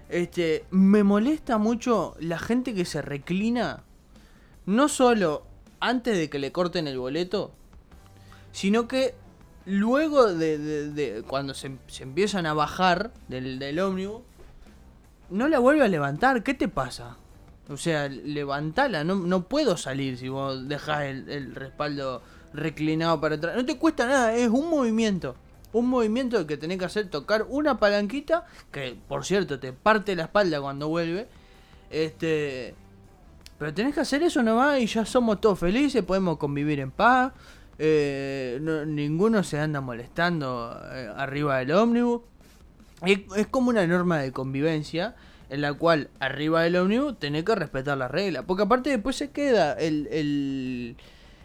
Este, 0.08 0.64
me 0.70 1.02
molesta 1.02 1.58
mucho 1.58 2.14
la 2.20 2.38
gente 2.38 2.74
que 2.74 2.84
se 2.84 3.02
reclina, 3.02 3.82
no 4.64 4.88
solo 4.88 5.44
antes 5.80 6.16
de 6.16 6.30
que 6.30 6.38
le 6.38 6.52
corten 6.52 6.86
el 6.86 6.98
boleto, 6.98 7.52
sino 8.52 8.86
que 8.86 9.14
luego 9.64 10.32
de, 10.32 11.24
cuando 11.26 11.54
se, 11.54 11.76
se 11.88 12.04
empiezan 12.04 12.46
a 12.46 12.54
bajar 12.54 13.12
del, 13.28 13.58
del 13.58 13.78
ómnibus, 13.80 14.22
no 15.28 15.48
la 15.48 15.58
vuelve 15.58 15.84
a 15.84 15.88
levantar. 15.88 16.42
¿Qué 16.42 16.54
te 16.54 16.68
pasa? 16.68 17.16
O 17.68 17.76
sea, 17.76 18.08
levantala, 18.08 19.02
no, 19.02 19.16
no 19.16 19.48
puedo 19.48 19.76
salir 19.76 20.18
si 20.18 20.28
vos 20.28 20.68
dejás 20.68 21.02
el, 21.02 21.28
el 21.28 21.54
respaldo 21.54 22.22
reclinado 22.52 23.20
para 23.20 23.34
atrás. 23.34 23.56
No 23.56 23.64
te 23.66 23.76
cuesta 23.76 24.06
nada, 24.06 24.36
es 24.36 24.48
un 24.48 24.70
movimiento. 24.70 25.34
Un 25.72 25.88
movimiento 25.88 26.46
que 26.46 26.56
tenés 26.56 26.78
que 26.78 26.84
hacer, 26.86 27.08
tocar 27.10 27.44
una 27.48 27.78
palanquita, 27.78 28.46
que 28.70 28.96
por 29.08 29.24
cierto 29.24 29.58
te 29.60 29.72
parte 29.72 30.16
la 30.16 30.22
espalda 30.24 30.60
cuando 30.60 30.88
vuelve. 30.88 31.28
Este. 31.90 32.74
Pero 33.58 33.72
tenés 33.74 33.94
que 33.94 34.00
hacer 34.00 34.22
eso 34.22 34.42
nomás 34.42 34.78
y 34.80 34.86
ya 34.86 35.04
somos 35.06 35.40
todos 35.40 35.58
felices, 35.58 36.02
podemos 36.02 36.36
convivir 36.38 36.80
en 36.80 36.90
paz. 36.90 37.32
eh, 37.78 38.58
no- 38.62 38.86
ninguno 38.86 39.42
se 39.44 39.58
anda 39.58 39.82
molestando 39.82 40.78
eh, 40.92 41.10
arriba 41.16 41.58
del 41.58 41.72
ómnibus. 41.72 42.22
Es, 43.04 43.20
es 43.36 43.46
como 43.48 43.68
una 43.68 43.86
norma 43.86 44.18
de 44.18 44.32
convivencia 44.32 45.14
en 45.50 45.60
la 45.60 45.74
cual 45.74 46.08
arriba 46.18 46.62
del 46.62 46.76
ómnibus 46.76 47.18
tenés 47.18 47.44
que 47.44 47.54
respetar 47.54 47.98
las 47.98 48.10
reglas. 48.10 48.44
Porque 48.46 48.62
aparte 48.62 48.88
después 48.90 49.16
se 49.16 49.30
queda 49.30 49.74
el, 49.74 50.06
el, 50.10 50.96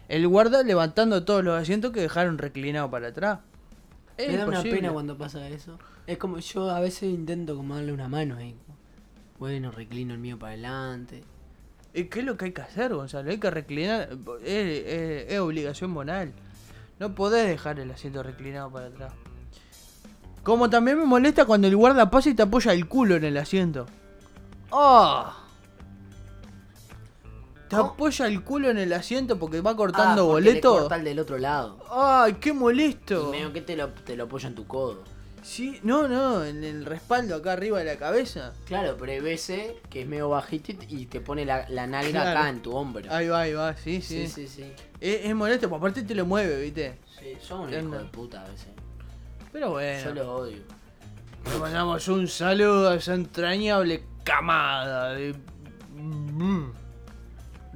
el 0.08 0.26
guarda 0.28 0.62
levantando 0.62 1.22
todos 1.24 1.44
los 1.44 1.60
asientos 1.60 1.92
que 1.92 2.00
dejaron 2.00 2.38
reclinados 2.38 2.90
para 2.90 3.08
atrás. 3.08 3.40
Es 4.16 4.28
Me 4.28 4.36
da 4.36 4.46
una 4.46 4.62
pena 4.62 4.92
cuando 4.92 5.16
pasa 5.16 5.48
eso. 5.48 5.78
Es 6.06 6.18
como 6.18 6.38
yo 6.38 6.70
a 6.70 6.80
veces 6.80 7.04
intento 7.04 7.56
como 7.56 7.74
darle 7.74 7.92
una 7.92 8.08
mano 8.08 8.36
ahí. 8.36 8.54
Bueno, 9.38 9.70
reclino 9.70 10.12
el 10.14 10.20
mío 10.20 10.38
para 10.38 10.52
adelante. 10.52 11.24
Eh, 11.94 12.08
¿Qué 12.08 12.20
es 12.20 12.24
lo 12.24 12.36
que 12.36 12.46
hay 12.46 12.52
que 12.52 12.62
hacer, 12.62 12.94
Gonzalo? 12.94 13.30
Hay 13.30 13.38
que 13.38 13.50
reclinar. 13.50 14.10
Es, 14.44 14.48
es- 14.86 15.32
es 15.32 15.38
obligación 15.40 15.90
moral. 15.90 16.32
No 16.98 17.14
podés 17.14 17.48
dejar 17.48 17.80
el 17.80 17.90
asiento 17.90 18.22
reclinado 18.22 18.70
para 18.70 18.86
atrás. 18.86 19.12
Como 20.42 20.68
también 20.70 20.98
me 20.98 21.04
molesta 21.04 21.44
cuando 21.44 21.66
el 21.68 21.76
guarda 21.76 22.10
pasa 22.10 22.30
y 22.30 22.34
te 22.34 22.42
apoya 22.42 22.72
el 22.72 22.86
culo 22.88 23.16
en 23.16 23.24
el 23.24 23.36
asiento. 23.36 23.86
¡Oh! 24.70 25.32
Te 27.76 27.82
apoya 27.82 28.26
el 28.26 28.42
culo 28.44 28.70
en 28.70 28.78
el 28.78 28.92
asiento 28.92 29.38
porque 29.38 29.60
va 29.60 29.70
Ah, 29.72 29.76
cortando 29.76 30.38
le 30.40 30.50
boleto. 30.50 30.78
corta 30.80 30.96
el 30.96 31.04
del 31.04 31.18
otro 31.18 31.38
lado. 31.38 31.78
¡Ay, 31.90 32.34
qué 32.34 32.50
Y 32.50 32.52
molesto! 32.52 33.30
medio 33.30 33.52
que 33.52 33.60
te 33.62 33.76
lo, 33.76 33.88
te 33.88 34.16
lo 34.16 34.24
apoya 34.24 34.48
en 34.48 34.54
tu 34.54 34.66
codo. 34.66 35.02
Sí, 35.42 35.80
no, 35.82 36.06
no, 36.06 36.44
en 36.44 36.62
el 36.62 36.84
respaldo 36.84 37.34
acá 37.34 37.52
arriba 37.54 37.80
de 37.80 37.84
la 37.86 37.96
cabeza. 37.96 38.52
Claro, 38.64 38.96
pero 38.96 39.10
hay 39.10 39.18
veces 39.20 39.72
que 39.90 40.02
es 40.02 40.06
medio 40.06 40.28
bajito 40.28 40.70
y- 40.88 41.02
y 41.02 41.06
te 41.06 41.20
pone 41.20 41.44
la, 41.44 41.68
la 41.68 41.88
nalga 41.88 42.10
Claro. 42.22 42.38
acá 42.38 42.48
en 42.48 42.62
tu 42.62 42.72
hombro. 42.76 43.12
Ahí 43.12 43.26
va, 43.26 43.40
ahí 43.40 43.52
va, 43.52 43.74
sí, 43.76 44.00
sí. 44.02 44.28
sí, 44.28 44.46
sí, 44.46 44.62
sí. 44.62 44.72
Es, 45.00 45.24
es 45.24 45.34
molesto, 45.34 45.68
porque 45.68 45.80
aparte 45.86 46.02
te 46.04 46.14
lo 46.14 46.26
mueve, 46.26 46.60
¿viste? 46.60 46.98
Sí, 47.18 47.36
son 47.40 47.60
un 47.62 47.70
hijo 47.74 47.98
de 47.98 48.04
puta 48.04 48.42
a 48.44 48.48
veces. 48.48 48.68
Pero 49.52 49.70
bueno. 49.70 50.04
Yo 50.04 50.14
los 50.14 50.26
odio. 50.28 50.58
Le 51.52 51.58
mandamos 51.58 52.06
un 52.06 52.28
saludo 52.28 52.90
a 52.90 52.94
esa 52.94 53.14
entrañable 53.14 54.04
camada 54.22 55.14
de... 55.14 55.34
Mm. 55.96 56.70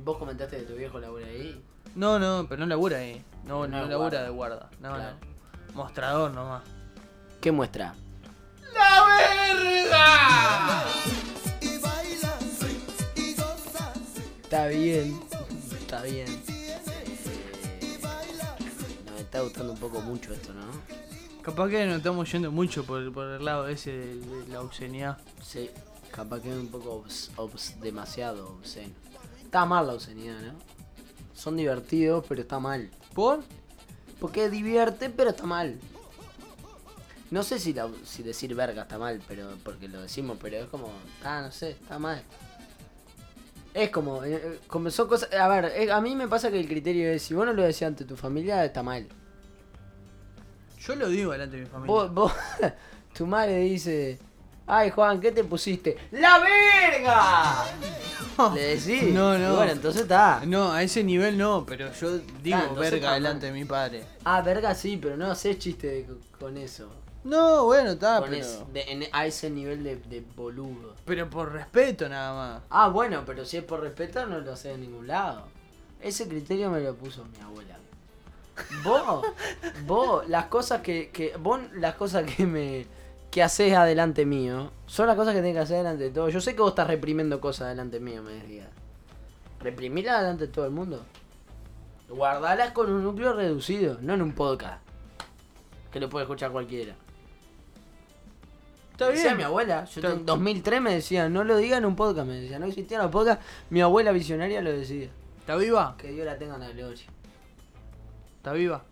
¿Vos 0.06 0.18
comentaste 0.18 0.58
que 0.58 0.62
tu 0.62 0.74
viejo 0.76 1.00
labura 1.00 1.26
ahí? 1.26 1.60
No, 1.96 2.20
no, 2.20 2.46
pero 2.48 2.60
no 2.60 2.66
labura 2.66 2.98
ahí. 2.98 3.24
No, 3.44 3.66
No 3.66 3.80
no, 3.82 3.88
labura 3.88 3.96
guarda. 3.96 4.22
de 4.22 4.30
guarda. 4.30 4.70
No, 4.80 4.94
Claro. 4.94 5.16
no. 5.20 5.74
Mostrador 5.74 6.30
nomás. 6.30 6.62
¿Qué 7.40 7.50
muestra? 7.50 7.92
¡La 8.72 9.04
verga! 9.04 10.84
Está 14.44 14.68
bien. 14.68 15.20
Está 15.80 16.02
bien. 16.02 16.26
Nos 19.10 19.20
está 19.20 19.40
gustando 19.40 19.72
un 19.72 19.78
poco 19.80 20.00
mucho 20.02 20.32
esto, 20.32 20.52
¿no? 20.54 20.66
Capaz 21.42 21.68
que 21.68 21.84
nos 21.84 21.96
estamos 21.96 22.30
yendo 22.30 22.52
mucho 22.52 22.84
por, 22.84 23.12
por 23.12 23.26
el 23.26 23.44
lado 23.44 23.66
ese 23.66 23.90
de, 23.90 24.16
de 24.20 24.46
la 24.52 24.60
obscenidad. 24.60 25.18
Sí. 25.42 25.68
Capaz 26.12 26.40
que 26.42 26.50
es 26.50 26.56
un 26.56 26.68
poco 26.68 27.02
obs- 27.04 27.30
obs- 27.36 27.74
demasiado 27.80 28.48
obsceno. 28.50 28.94
Está 29.46 29.64
mal 29.64 29.86
la 29.86 29.94
obscenidad, 29.94 30.40
¿no? 30.40 30.54
Son 31.34 31.56
divertidos, 31.56 32.24
pero 32.28 32.42
está 32.42 32.58
mal. 32.58 32.90
¿Por? 33.14 33.42
Porque 34.20 34.50
divierte, 34.50 35.08
pero 35.08 35.30
está 35.30 35.44
mal. 35.44 35.78
No 37.30 37.42
sé 37.42 37.58
si, 37.58 37.72
la- 37.72 37.88
si 38.04 38.22
decir 38.22 38.54
verga 38.54 38.82
está 38.82 38.98
mal, 38.98 39.22
pero 39.28 39.48
porque 39.64 39.88
lo 39.88 40.00
decimos, 40.02 40.36
pero 40.40 40.56
es 40.56 40.66
como, 40.68 40.90
ah, 41.24 41.42
no 41.42 41.52
sé, 41.52 41.70
está 41.70 41.98
mal. 41.98 42.22
Es 43.74 43.90
como, 43.90 44.24
eh, 44.24 44.58
eh, 44.74 44.90
son 44.90 45.08
cosas, 45.08 45.32
a 45.32 45.48
ver, 45.48 45.66
eh, 45.76 45.92
a 45.92 46.00
mí 46.00 46.16
me 46.16 46.28
pasa 46.28 46.50
que 46.50 46.58
el 46.58 46.66
criterio 46.66 47.08
es, 47.10 47.22
si 47.22 47.34
vos 47.34 47.44
no 47.46 47.52
lo 47.52 47.62
decís 47.62 47.82
ante 47.82 48.04
tu 48.04 48.16
familia, 48.16 48.64
está 48.64 48.82
mal. 48.82 49.06
Yo 50.80 50.94
lo 50.96 51.08
digo 51.08 51.32
delante 51.32 51.56
de 51.56 51.62
mi 51.62 51.68
familia. 51.68 51.94
Vos, 51.94 52.12
vos- 52.14 52.32
tu 53.16 53.26
madre 53.26 53.58
dice, 53.60 54.18
ay 54.66 54.90
Juan, 54.90 55.20
¿qué 55.20 55.30
te 55.32 55.44
pusiste? 55.44 55.96
¡La 56.12 56.38
verga! 56.38 57.64
Le 58.54 58.76
decís. 58.76 59.12
No, 59.14 59.36
no. 59.38 59.56
Bueno, 59.56 59.72
entonces 59.72 60.02
está. 60.02 60.42
No, 60.46 60.72
a 60.72 60.82
ese 60.82 61.02
nivel 61.04 61.38
no, 61.38 61.64
pero 61.66 61.92
yo 61.92 62.18
digo 62.42 62.56
Ah, 62.58 62.66
entonces 62.68 62.90
verga 62.92 62.96
está 62.96 63.14
delante 63.14 63.46
de 63.46 63.52
mi 63.52 63.64
padre. 63.64 64.04
Ah, 64.24 64.40
verga 64.42 64.74
sí, 64.74 64.98
pero 65.00 65.16
no 65.16 65.30
haces 65.30 65.58
chiste 65.58 65.86
de- 65.86 66.06
con 66.38 66.56
eso. 66.56 66.88
No, 67.24 67.64
bueno, 67.64 67.90
está, 67.92 68.20
Con 68.20 68.30
pero... 68.30 68.40
ese- 68.42 68.64
de- 68.72 68.82
en- 68.92 69.04
a 69.12 69.26
ese 69.26 69.50
nivel 69.50 69.82
de, 69.82 69.96
de 69.96 70.20
boludo. 70.36 70.94
Pero 71.04 71.28
por 71.28 71.52
respeto 71.52 72.08
nada 72.08 72.34
más. 72.34 72.62
Ah, 72.70 72.88
bueno, 72.88 73.22
pero 73.26 73.44
si 73.44 73.56
es 73.56 73.64
por 73.64 73.80
respeto 73.80 74.24
no 74.26 74.38
lo 74.40 74.52
haces 74.52 74.74
en 74.74 74.82
ningún 74.82 75.06
lado. 75.08 75.44
Ese 76.00 76.28
criterio 76.28 76.70
me 76.70 76.80
lo 76.80 76.94
puso 76.94 77.24
mi 77.24 77.40
abuela. 77.42 77.78
Vos, 78.84 79.22
vos, 79.86 80.28
las 80.28 80.46
cosas 80.46 80.80
que, 80.82 81.10
que 81.10 81.36
vos, 81.36 81.60
las 81.74 81.94
cosas 81.96 82.24
que 82.30 82.46
me, 82.46 82.86
que 83.36 83.42
haces 83.42 83.74
adelante 83.74 84.24
mío, 84.24 84.72
son 84.86 85.06
las 85.08 85.14
cosas 85.14 85.34
que 85.34 85.40
tenés 85.40 85.52
que 85.56 85.60
hacer 85.60 85.76
delante 85.76 86.04
de 86.04 86.10
todo. 86.10 86.30
Yo 86.30 86.40
sé 86.40 86.54
que 86.54 86.62
vos 86.62 86.70
estás 86.70 86.86
reprimiendo 86.86 87.38
cosas 87.38 87.68
delante 87.68 88.00
mío, 88.00 88.22
me 88.22 88.32
decías. 88.32 88.66
Reprimirlas 89.60 90.22
delante 90.22 90.46
de 90.46 90.52
todo 90.54 90.64
el 90.64 90.70
mundo. 90.70 91.04
Guardalas 92.08 92.70
con 92.70 92.90
un 92.90 93.04
núcleo 93.04 93.34
reducido, 93.34 93.98
no 94.00 94.14
en 94.14 94.22
un 94.22 94.32
podcast. 94.32 94.82
Que 95.92 96.00
lo 96.00 96.08
puede 96.08 96.22
escuchar 96.22 96.50
cualquiera. 96.50 96.94
Está 98.92 99.08
Decía 99.10 99.24
bien. 99.24 99.36
mi 99.36 99.42
abuela, 99.42 99.84
yo 99.84 100.08
en 100.12 100.24
2003 100.24 100.80
me 100.80 100.94
decía, 100.94 101.28
no 101.28 101.44
lo 101.44 101.58
diga 101.58 101.76
en 101.76 101.84
un 101.84 101.94
podcast, 101.94 102.26
me 102.26 102.40
decía, 102.40 102.58
no 102.58 102.64
existían 102.64 103.02
los 103.02 103.10
podcasts, 103.10 103.44
mi 103.68 103.82
abuela 103.82 104.12
visionaria 104.12 104.62
lo 104.62 104.72
decía. 104.72 105.10
¿Está 105.40 105.56
viva? 105.56 105.94
Que 105.98 106.08
Dios 106.10 106.24
la 106.24 106.38
tenga 106.38 106.54
en 106.54 106.60
la 106.62 106.70
gloria. 106.70 107.04
¿Está 108.38 108.54
viva? 108.54 108.82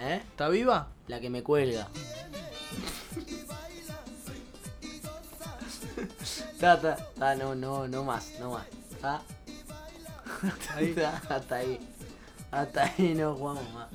¿Eh? 0.00 0.16
¿Está 0.16 0.48
viva? 0.48 0.88
La 1.06 1.20
que 1.20 1.30
me 1.30 1.44
cuelga. 1.44 1.86
Ta, 6.62 6.80
ta, 6.80 6.96
ta, 7.18 7.34
no, 7.34 7.56
no, 7.56 7.88
no 7.88 8.04
más, 8.04 8.38
no 8.38 8.52
más. 8.52 8.66
Hasta 9.02 10.76
ahí. 10.76 10.94
Hasta 11.28 11.56
ahí. 11.56 11.80
Hasta 12.52 12.84
ahí 12.84 13.14
no 13.14 13.34
jugamos 13.34 13.68
más. 13.74 13.88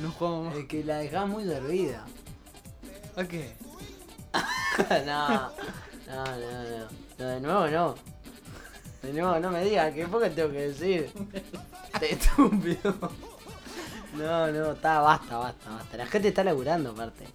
No 0.00 0.10
jugamos 0.10 0.46
más. 0.46 0.56
Es 0.56 0.64
que 0.64 0.82
la 0.84 0.96
dejás 1.00 1.28
muy 1.28 1.44
servida. 1.44 2.02
¿A 3.16 3.24
qué? 3.24 3.52
no, 5.04 5.28
no, 5.28 6.24
no, 6.24 6.24
no. 6.24 6.88
No, 7.18 7.26
de 7.26 7.40
nuevo 7.42 7.68
no. 7.68 7.94
De 9.02 9.12
nuevo 9.12 9.38
no 9.38 9.50
me 9.50 9.62
digas, 9.62 9.92
¿qué 9.92 10.06
poco 10.06 10.30
tengo 10.30 10.50
que 10.50 10.68
decir? 10.68 11.12
Te 12.00 12.14
estúpido. 12.14 13.12
No, 14.14 14.50
no, 14.50 14.72
está, 14.72 15.00
basta, 15.00 15.36
basta, 15.36 15.70
basta. 15.72 15.96
La 15.98 16.06
gente 16.06 16.28
está 16.28 16.42
laburando 16.42 16.92
aparte. 16.92 17.26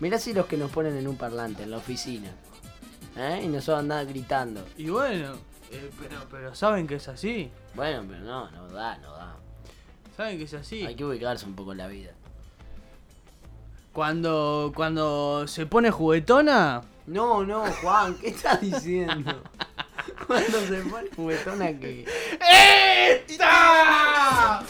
Mirá 0.00 0.18
si 0.18 0.32
los 0.32 0.46
que 0.46 0.56
nos 0.56 0.72
ponen 0.72 0.96
en 0.96 1.06
un 1.06 1.16
parlante, 1.16 1.62
en 1.62 1.70
la 1.70 1.76
oficina. 1.76 2.32
¿Eh? 3.16 3.42
Y 3.44 3.48
nosotros 3.48 3.80
andamos 3.80 4.06
gritando. 4.08 4.64
Y 4.76 4.88
bueno, 4.88 5.34
eh, 5.70 5.90
pero, 6.00 6.16
pero 6.30 6.54
saben 6.54 6.86
que 6.86 6.96
es 6.96 7.08
así. 7.08 7.50
Bueno, 7.74 8.04
pero 8.08 8.20
no, 8.20 8.50
no 8.50 8.68
da, 8.68 8.96
no 8.98 9.12
da. 9.12 9.36
Saben 10.16 10.38
que 10.38 10.44
es 10.44 10.54
así. 10.54 10.84
Hay 10.84 10.94
que 10.94 11.04
ubicarse 11.04 11.46
un 11.46 11.54
poco 11.54 11.72
en 11.72 11.78
la 11.78 11.88
vida. 11.88 12.12
Cuando, 13.92 14.72
cuando 14.74 15.46
se 15.46 15.66
pone 15.66 15.90
juguetona, 15.90 16.82
No, 17.06 17.44
no, 17.44 17.64
Juan, 17.82 18.14
¿qué 18.14 18.28
estás 18.28 18.60
diciendo? 18.60 19.42
Cuando 20.26 20.60
se 20.60 20.80
pone 20.82 21.08
juguetona 21.14 21.78
que. 21.78 22.06
¡Esta! 23.28 24.62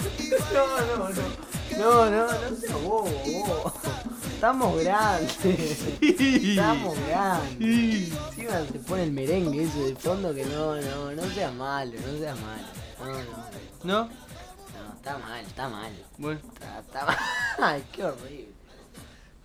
No, 0.53 0.67
no, 0.97 1.09
no. 1.09 1.43
No, 1.79 2.11
no, 2.11 2.27
no 2.27 2.57
seas 2.57 2.83
bobo, 2.83 3.09
bobo. 3.25 3.73
Estamos 4.43 4.77
grandes. 4.83 5.87
Estamos 6.03 6.99
grandes. 7.07 8.11
Encima 8.11 8.67
se 8.73 8.79
pone 8.81 9.05
el 9.05 9.13
merengue 9.13 9.63
ese 9.63 9.79
de 9.79 9.95
fondo 9.95 10.35
que 10.35 10.45
no, 10.47 10.75
no, 10.81 11.13
no 11.13 11.23
seas 11.31 11.55
malo, 11.55 11.93
no 12.05 12.19
seas 12.19 12.37
malo. 12.41 12.65
No, 12.99 13.07
no, 13.07 13.19
¿No? 13.85 14.05
no, 14.09 14.95
está 14.97 15.19
mal, 15.19 15.45
está 15.47 15.69
mal. 15.69 15.93
Bueno, 16.19 16.41
Está, 16.55 16.81
está 16.81 17.07
mal. 17.07 17.17
Ay, 17.61 17.85
qué 17.93 18.03
horrible. 18.05 18.49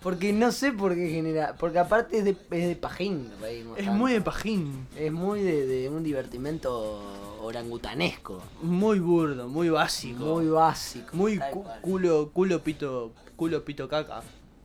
Porque 0.02 0.32
no 0.32 0.50
sé 0.50 0.72
por 0.72 0.96
qué 0.96 1.08
genera. 1.10 1.54
Porque 1.56 1.78
aparte 1.78 2.18
es 2.18 2.24
de, 2.24 2.30
es 2.50 2.66
de 2.68 2.74
pajín 2.74 3.30
es 3.76 3.84
tanto. 3.84 3.92
muy 3.92 4.12
de 4.14 4.20
pajín. 4.20 4.88
Es 4.96 5.12
muy 5.12 5.42
de, 5.44 5.64
de 5.64 5.88
un 5.90 6.02
divertimento 6.02 7.38
orangutanesco. 7.40 8.42
Muy 8.62 8.98
burdo, 8.98 9.46
muy 9.46 9.68
básico. 9.70 10.24
Muy 10.24 10.48
básico. 10.48 11.10
Muy 11.16 11.38
cu- 11.38 11.64
culo, 11.82 12.30
culo 12.32 12.60
pito, 12.64 13.12
culo 13.36 13.64
pito 13.64 13.88
caca. 13.88 14.22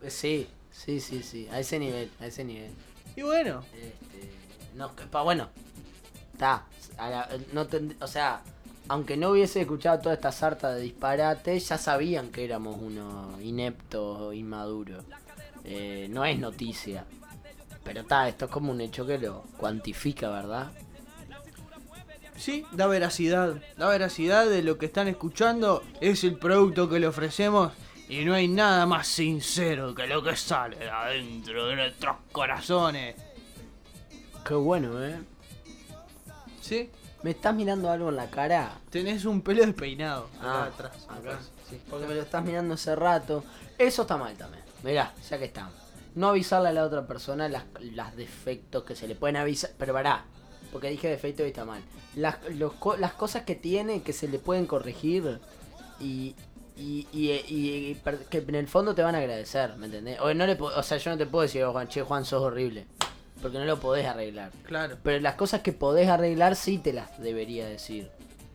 Sí, 0.08 0.48
sí, 0.72 1.00
sí, 1.00 1.24
sí. 1.24 1.48
A 1.52 1.60
ese 1.60 1.80
nivel, 1.80 2.10
a 2.20 2.28
ese 2.28 2.44
nivel. 2.44 2.72
Y 3.16 3.22
bueno, 3.22 3.64
Este, 3.74 4.30
no, 4.76 4.92
pa, 5.12 5.22
bueno. 5.22 5.50
Está. 6.34 6.66
No 7.54 7.68
o 8.02 8.08
sea, 8.08 8.42
aunque 8.88 9.18
no 9.18 9.30
hubiese 9.30 9.62
escuchado 9.62 10.00
toda 10.00 10.16
esta 10.16 10.32
sarta 10.32 10.74
de 10.74 10.82
disparates, 10.82 11.70
ya 11.70 11.78
sabían 11.78 12.30
que 12.30 12.44
éramos 12.44 12.78
unos 12.82 13.42
ineptos 13.42 14.36
inmaduros. 14.36 15.04
Eh, 15.64 16.08
no 16.10 16.26
es 16.26 16.38
noticia. 16.40 17.06
Pero 17.84 18.02
está, 18.02 18.28
esto 18.28 18.46
es 18.46 18.52
como 18.52 18.72
un 18.72 18.82
hecho 18.82 19.06
que 19.06 19.18
lo 19.18 19.44
cuantifica, 19.58 20.30
¿verdad? 20.30 20.72
sí, 22.36 22.66
da 22.72 22.88
veracidad. 22.88 23.62
Da 23.78 23.88
veracidad 23.90 24.50
de 24.50 24.64
lo 24.64 24.78
que 24.78 24.86
están 24.86 25.08
escuchando. 25.08 25.84
Es 26.02 26.24
el 26.24 26.38
producto 26.38 26.90
que 26.90 27.00
le 27.00 27.08
ofrecemos. 27.08 27.72
Y 28.14 28.26
no 28.26 28.36
hay 28.36 28.48
nada 28.48 28.86
más 28.86 29.08
sincero 29.08 29.96
que 29.96 30.06
lo 30.06 30.22
que 30.22 30.36
sale 30.36 30.78
de 30.78 30.88
adentro 30.90 31.66
de 31.66 31.76
nuestros 31.76 32.18
corazones. 32.32 33.16
Qué 34.46 34.54
bueno, 34.54 35.04
¿eh? 35.04 35.20
¿Sí? 36.62 36.92
¿Me 37.24 37.32
estás 37.32 37.56
mirando 37.56 37.90
algo 37.90 38.10
en 38.10 38.18
la 38.18 38.30
cara? 38.30 38.78
Tenés 38.92 39.26
un 39.26 39.42
pelo 39.42 39.66
despeinado. 39.66 40.30
Acá 40.40 40.64
Ah, 40.64 40.64
atrás. 40.66 41.08
acá. 41.10 41.40
Sí. 41.68 41.82
Porque 41.90 42.06
me 42.06 42.14
lo 42.14 42.22
estás 42.22 42.44
mirando 42.44 42.76
hace 42.76 42.96
rato. 42.96 43.44
Eso 43.80 44.04
está 44.04 44.16
mal 44.18 44.36
también. 44.38 44.64
Mirá, 44.84 45.12
ya 45.28 45.40
que 45.40 45.46
estamos. 45.46 45.74
No 46.14 46.30
avisarle 46.30 46.70
a 46.70 46.74
la 46.74 46.84
otra 46.86 47.08
persona 47.08 47.50
las, 47.50 47.64
las 47.82 48.16
defectos 48.16 48.84
que 48.84 48.96
se 48.96 49.08
le 49.08 49.16
pueden 49.16 49.38
avisar. 49.38 49.72
Pero 49.78 49.94
pará. 49.94 50.26
porque 50.72 50.90
dije 50.92 51.08
defecto 51.08 51.44
y 51.44 51.48
está 51.48 51.66
mal. 51.66 51.82
Las, 52.16 52.38
los 52.52 52.74
las 53.00 53.14
cosas 53.14 53.42
que 53.44 53.56
tiene 53.56 54.04
que 54.04 54.14
se 54.14 54.28
le 54.28 54.38
pueden 54.38 54.68
corregir 54.68 55.40
y, 56.00 56.36
y, 56.78 57.08
y, 57.12 57.32
y- 57.32 57.92
y 57.92 58.02
que 58.30 58.40
en 58.40 58.56
el 58.56 58.68
fondo 58.68 58.96
te 58.96 59.02
van 59.04 59.16
a 59.16 59.20
agradecer, 59.20 59.76
¿me 59.78 59.86
entendés? 59.88 60.20
O, 60.20 60.34
no 60.34 60.46
le, 60.48 60.54
o 60.60 60.84
sea, 60.84 60.98
yo 60.98 61.12
no 61.12 61.18
te 61.18 61.26
puedo 61.26 61.44
decir, 61.44 61.64
"Oh, 61.64 61.72
Juan, 61.72 61.88
che, 61.88 62.02
Juan, 62.02 62.26
sos 62.26 62.42
horrible. 62.42 62.86
Porque 63.42 63.58
no 63.60 63.66
lo 63.66 63.80
podés 63.80 64.06
arreglar. 64.08 64.52
Claro. 64.66 64.98
Pero 65.04 65.20
las 65.20 65.36
cosas 65.36 65.62
que 65.62 65.74
podés 65.74 66.08
arreglar 66.08 66.56
sí 66.56 66.78
te 66.78 66.94
las 66.94 67.22
debería 67.22 67.68
decir. 67.68 68.10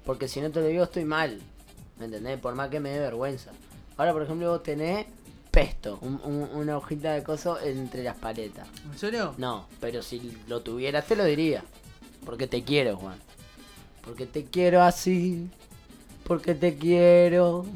Porque 0.05 0.29
si 0.29 0.41
no 0.41 0.51
te 0.51 0.61
lo 0.61 0.67
digo 0.67 0.85
estoy 0.85 1.05
mal. 1.05 1.39
¿Me 1.99 2.07
entendés? 2.07 2.39
Por 2.41 2.55
más 2.55 2.71
que 2.71 2.81
me 2.81 2.91
dé 2.91 2.99
vergüenza. 3.01 3.51
Ahora, 3.99 4.13
por 4.15 4.23
ejemplo, 4.23 4.49
vos 4.51 4.63
tenés 4.63 5.07
pesto, 5.51 5.99
un- 6.01 6.21
un- 6.25 6.49
una 6.55 6.77
hojita 6.79 7.13
de 7.13 7.23
coso 7.23 7.59
entre 7.61 8.03
las 8.03 8.17
paletas. 8.17 8.67
¿En 8.91 8.97
serio? 8.99 9.35
No, 9.37 9.67
pero 9.81 10.03
si 10.03 10.33
lo 10.47 10.61
tuvieras 10.63 11.05
te 11.07 11.17
lo 11.17 11.25
diría. 11.25 11.63
Porque 12.25 12.47
te 12.47 12.63
quiero, 12.65 12.97
Juan. 12.97 13.19
Porque 14.03 14.25
te 14.27 14.45
quiero 14.45 14.81
así. 14.83 15.51
Porque 16.25 16.55
te 16.55 16.77
quiero. 16.77 17.67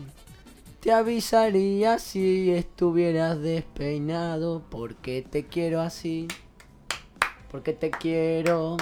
Te 0.83 0.91
avisaría 0.93 1.99
si 2.01 2.51
estuvieras 2.51 3.41
despeinado. 3.41 4.62
Porque 4.68 5.22
te 5.22 5.47
quiero 5.47 5.80
así. 5.80 6.26
Porque 7.51 7.72
te 7.72 7.91
quiero. 7.91 8.76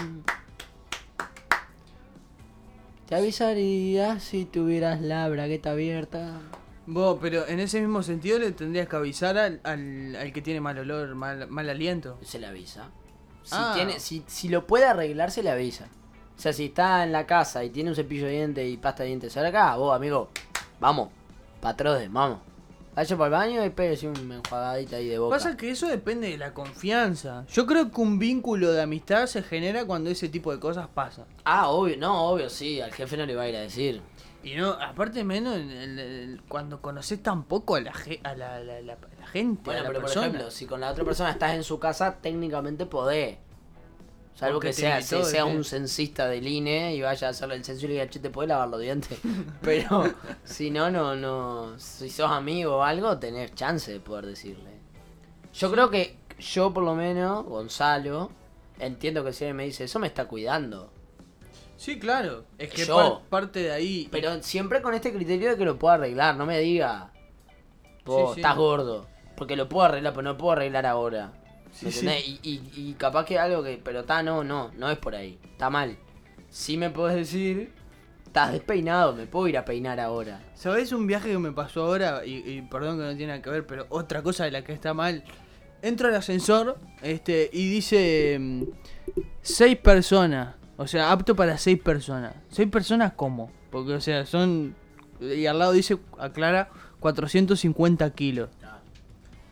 Te 3.07 3.17
avisaría 3.17 4.19
si 4.21 4.45
tuvieras 4.47 5.01
la 5.03 5.29
bragueta 5.29 5.73
abierta. 5.73 6.41
Vos, 6.87 7.19
pero 7.21 7.47
en 7.47 7.61
ese 7.61 7.81
mismo 7.81 8.03
sentido 8.03 8.39
le 8.39 8.53
tendrías 8.53 8.89
que 8.89 8.97
avisar 8.97 9.37
al, 9.37 9.61
al, 9.65 10.17
al 10.17 10.33
que 10.33 10.41
tiene 10.43 10.61
mal 10.61 10.79
olor, 10.79 11.15
mal, 11.15 11.49
mal 11.49 11.69
aliento. 11.69 12.19
Se 12.23 12.39
le 12.39 12.47
avisa. 12.47 12.89
Si, 13.43 13.55
Ah. 13.57 13.73
tiene, 13.75 14.01
si, 14.01 14.25
si 14.27 14.49
lo 14.49 14.67
puede 14.67 14.87
arreglar, 14.87 15.31
se 15.31 15.43
le 15.43 15.51
avisa. 15.51 15.89
O 16.37 16.41
sea, 16.41 16.53
si 16.53 16.67
está 16.67 17.05
en 17.05 17.13
la 17.13 17.27
casa 17.27 17.63
y 17.65 17.71
tiene 17.71 17.91
un 17.91 17.97
cepillo 17.97 18.25
de 18.27 18.33
dientes 18.33 18.67
y 18.69 18.77
pasta 18.79 19.03
de 19.03 19.09
dientes 19.09 19.33
cerca, 19.33 19.77
vos, 19.77 19.95
amigo, 19.95 20.31
vamos, 20.81 21.11
patrode, 21.61 22.09
vamos. 22.09 22.39
Vaya 22.95 23.17
para 23.17 23.27
el 23.27 23.33
baño 23.33 23.65
y 23.65 23.71
pégase 23.71 24.09
una 24.09 24.37
enjuagadita 24.37 24.97
ahí 24.97 25.09
de 25.09 25.19
boca. 25.19 25.37
Pasa 25.37 25.57
que 25.57 25.71
eso 25.71 25.87
depende 25.87 26.29
de 26.29 26.37
la 26.37 26.53
confianza. 26.53 27.45
Yo 27.53 27.65
creo 27.65 27.91
que 27.91 28.01
un 28.01 28.19
vínculo 28.19 28.73
de 28.73 28.83
amistad 28.83 29.27
se 29.27 29.43
genera 29.43 29.85
cuando 29.85 30.11
ese 30.11 30.29
tipo 30.29 30.53
de 30.53 30.59
cosas 30.59 30.89
pasan. 30.93 31.25
Ah, 31.45 31.69
obvio, 31.69 31.97
no, 31.97 32.25
obvio, 32.29 32.51
sí, 32.51 32.81
al 32.81 32.93
jefe 32.93 33.17
no 33.17 33.27
le 33.27 33.37
va 33.37 33.43
a 33.43 33.49
ir 33.49 33.57
a 33.57 33.61
decir. 33.61 34.03
Y 34.43 34.55
no, 34.57 34.71
aparte 34.73 35.23
menos 35.23 35.57
en 35.57 35.71
el- 35.71 35.99
el- 35.99 36.43
cuando 36.49 36.81
conoces 36.83 37.23
tan 37.23 37.45
poco 37.45 37.77
a 37.77 37.81
la, 37.81 37.93
ge- 37.93 38.21
a 38.25 38.35
la, 38.35 38.59
la- 38.61 38.81
la- 38.81 38.97
la 39.19 39.27
gente, 39.29 39.63
Bueno, 39.67 39.83
a 39.83 39.87
pero 39.89 40.01
por 40.01 40.11
ejemplo, 40.11 40.51
si 40.51 40.67
con 40.67 40.81
la 40.81 40.91
otra 40.91 41.05
persona 41.05 41.31
estás 41.31 41.55
en 41.55 41.63
su 41.63 41.79
casa, 41.79 42.17
técnicamente 42.21 42.87
podés. 42.87 43.37
Salvo 44.41 44.59
que 44.59 44.73
sea, 44.73 45.03
se- 45.03 45.23
sea 45.25 45.45
un 45.45 45.65
censista 45.65 46.27
del 46.27 46.49
INE 46.49 46.95
y 46.95 47.03
vaya 47.03 47.27
a 47.27 47.31
hacerle 47.31 47.57
el 47.57 47.65
censo 47.65 47.85
y 47.85 47.89
le 47.89 47.95
diga, 47.95 48.09
che, 48.09 48.21
¿te 48.21 48.31
podés 48.31 48.49
lavar 48.49 48.69
los 48.69 48.81
dientes? 48.81 49.19
Pero 49.63 50.05
si 50.45 50.71
no, 50.71 50.91
no, 50.91 51.15
no. 51.15 51.79
Si 51.79 52.09
sos 52.09 52.31
amigo 52.31 52.79
o 52.79 52.83
algo, 52.83 53.19
tenés 53.19 53.55
chance 53.55 53.93
de 53.93 54.01
poder 54.01 54.25
decirle. 54.27 54.71
Yo 55.53 55.71
creo 55.71 55.91
que 55.91 56.17
yo, 56.39 56.73
por 56.73 56.85
lo 56.85 56.95
menos, 56.95 57.45
Gonzalo, 57.45 58.31
entiendo 58.79 59.23
que 59.25 59.33
si 59.35 59.45
alguien 59.45 59.57
me 59.57 59.65
dice, 59.67 59.85
eso 59.85 59.99
me 59.99 60.07
está 60.07 60.25
cuidando. 60.27 60.91
Sí, 61.77 61.99
claro. 61.99 62.45
Es 62.59 62.71
que 62.71 62.85
Yo. 62.87 62.97
par- 62.97 63.29
parte 63.29 63.61
de 63.61 63.73
ahí. 63.73 64.09
Pero 64.11 64.43
siempre 64.43 64.81
con 64.81 64.95
este 64.95 65.13
criterio 65.13 65.51
de 65.51 65.57
que 65.59 65.65
lo 65.67 65.79
puedo 65.79 65.93
arreglar, 65.95 66.37
no 66.37 66.47
me 66.47 66.59
diga, 66.61 67.11
vos 68.07 68.31
Sí, 68.31 68.35
sí. 68.37 68.41
estás 68.41 68.57
gordo. 68.57 69.07
Porque 69.37 69.57
lo 69.57 69.69
puedo 69.69 69.87
arreglar, 69.87 70.13
pero 70.15 70.23
no 70.23 70.37
puedo 70.37 70.53
arreglar 70.53 70.87
ahora. 70.87 71.33
Y, 71.83 72.41
y, 72.43 72.63
y 72.75 72.95
capaz 72.95 73.25
que 73.25 73.39
algo 73.39 73.63
que. 73.63 73.81
Pero 73.83 74.01
está, 74.01 74.23
no, 74.23 74.45
no, 74.45 74.71
no 74.77 74.91
es 74.91 74.99
por 74.99 75.15
ahí. 75.15 75.39
Está 75.45 75.71
mal. 75.71 75.97
Si 76.51 76.77
me 76.77 76.91
podés 76.91 77.17
decir, 77.17 77.73
estás 78.27 78.53
despeinado, 78.53 79.15
me 79.15 79.27
puedo 79.27 79.49
ir 79.49 79.59
a 79.59 79.65
peinar 79.65 80.01
ahora. 80.01 80.41
¿Sabés 80.55 80.93
un 80.93 81.07
viaje 81.07 81.31
que 81.31 81.39
me 81.39 81.53
pasó 81.53 81.85
ahora? 81.85 82.25
Y, 82.25 82.49
y 82.49 82.63
perdón 82.63 82.99
que 82.99 83.05
no 83.05 83.17
tiene 83.17 83.29
nada 83.29 83.43
que 83.43 83.51
ver, 83.51 83.67
pero 83.67 83.87
otra 83.89 84.23
cosa 84.23 84.45
de 84.45 84.51
la 84.51 84.63
que 84.63 84.73
está 84.73 84.95
mal. 84.95 85.25
Entro 85.83 86.09
al 86.09 86.15
ascensor 86.15 86.79
este, 87.03 87.49
y 87.53 87.71
dice 87.71 88.37
mm, 88.39 88.63
seis 89.41 89.77
personas. 89.79 90.57
O 90.77 90.87
sea, 90.87 91.13
apto 91.13 91.35
para 91.35 91.59
seis 91.59 91.81
personas. 91.81 92.35
¿Seis 92.51 92.69
personas 92.69 93.13
cómo? 93.15 93.51
Porque, 93.71 93.95
o 93.95 94.01
sea, 94.01 94.27
son. 94.27 94.75
Y 95.21 95.47
al 95.47 95.59
lado 95.59 95.73
dice, 95.73 95.99
aclara, 96.19 96.71
450 97.01 98.11
kilos. 98.15 98.49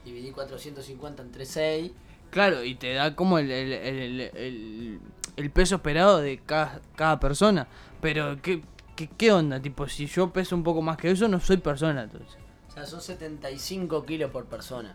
Dividí 0.04 0.30
450 0.30 1.22
entre 1.22 1.44
6. 1.44 1.92
Claro, 2.30 2.62
y 2.62 2.74
te 2.74 2.92
da 2.94 3.14
como 3.14 3.38
el, 3.38 3.50
el, 3.50 5.00
el, 5.36 5.50
peso 5.50 5.76
esperado 5.76 6.18
de 6.18 6.38
cada, 6.38 6.80
cada 6.94 7.18
persona. 7.18 7.66
Pero, 8.00 8.40
¿qué, 8.42 8.62
qué, 8.96 9.08
¿qué 9.08 9.32
onda? 9.32 9.60
Tipo, 9.60 9.88
si 9.88 10.06
yo 10.06 10.30
peso 10.30 10.54
un 10.54 10.62
poco 10.62 10.82
más 10.82 10.96
que 10.98 11.10
eso, 11.10 11.26
no 11.28 11.40
soy 11.40 11.56
persona, 11.56 12.02
entonces. 12.02 12.36
O 12.68 12.72
sea, 12.72 12.84
son 12.86 13.00
75 13.00 14.04
kilos 14.04 14.30
por 14.30 14.44
persona. 14.44 14.94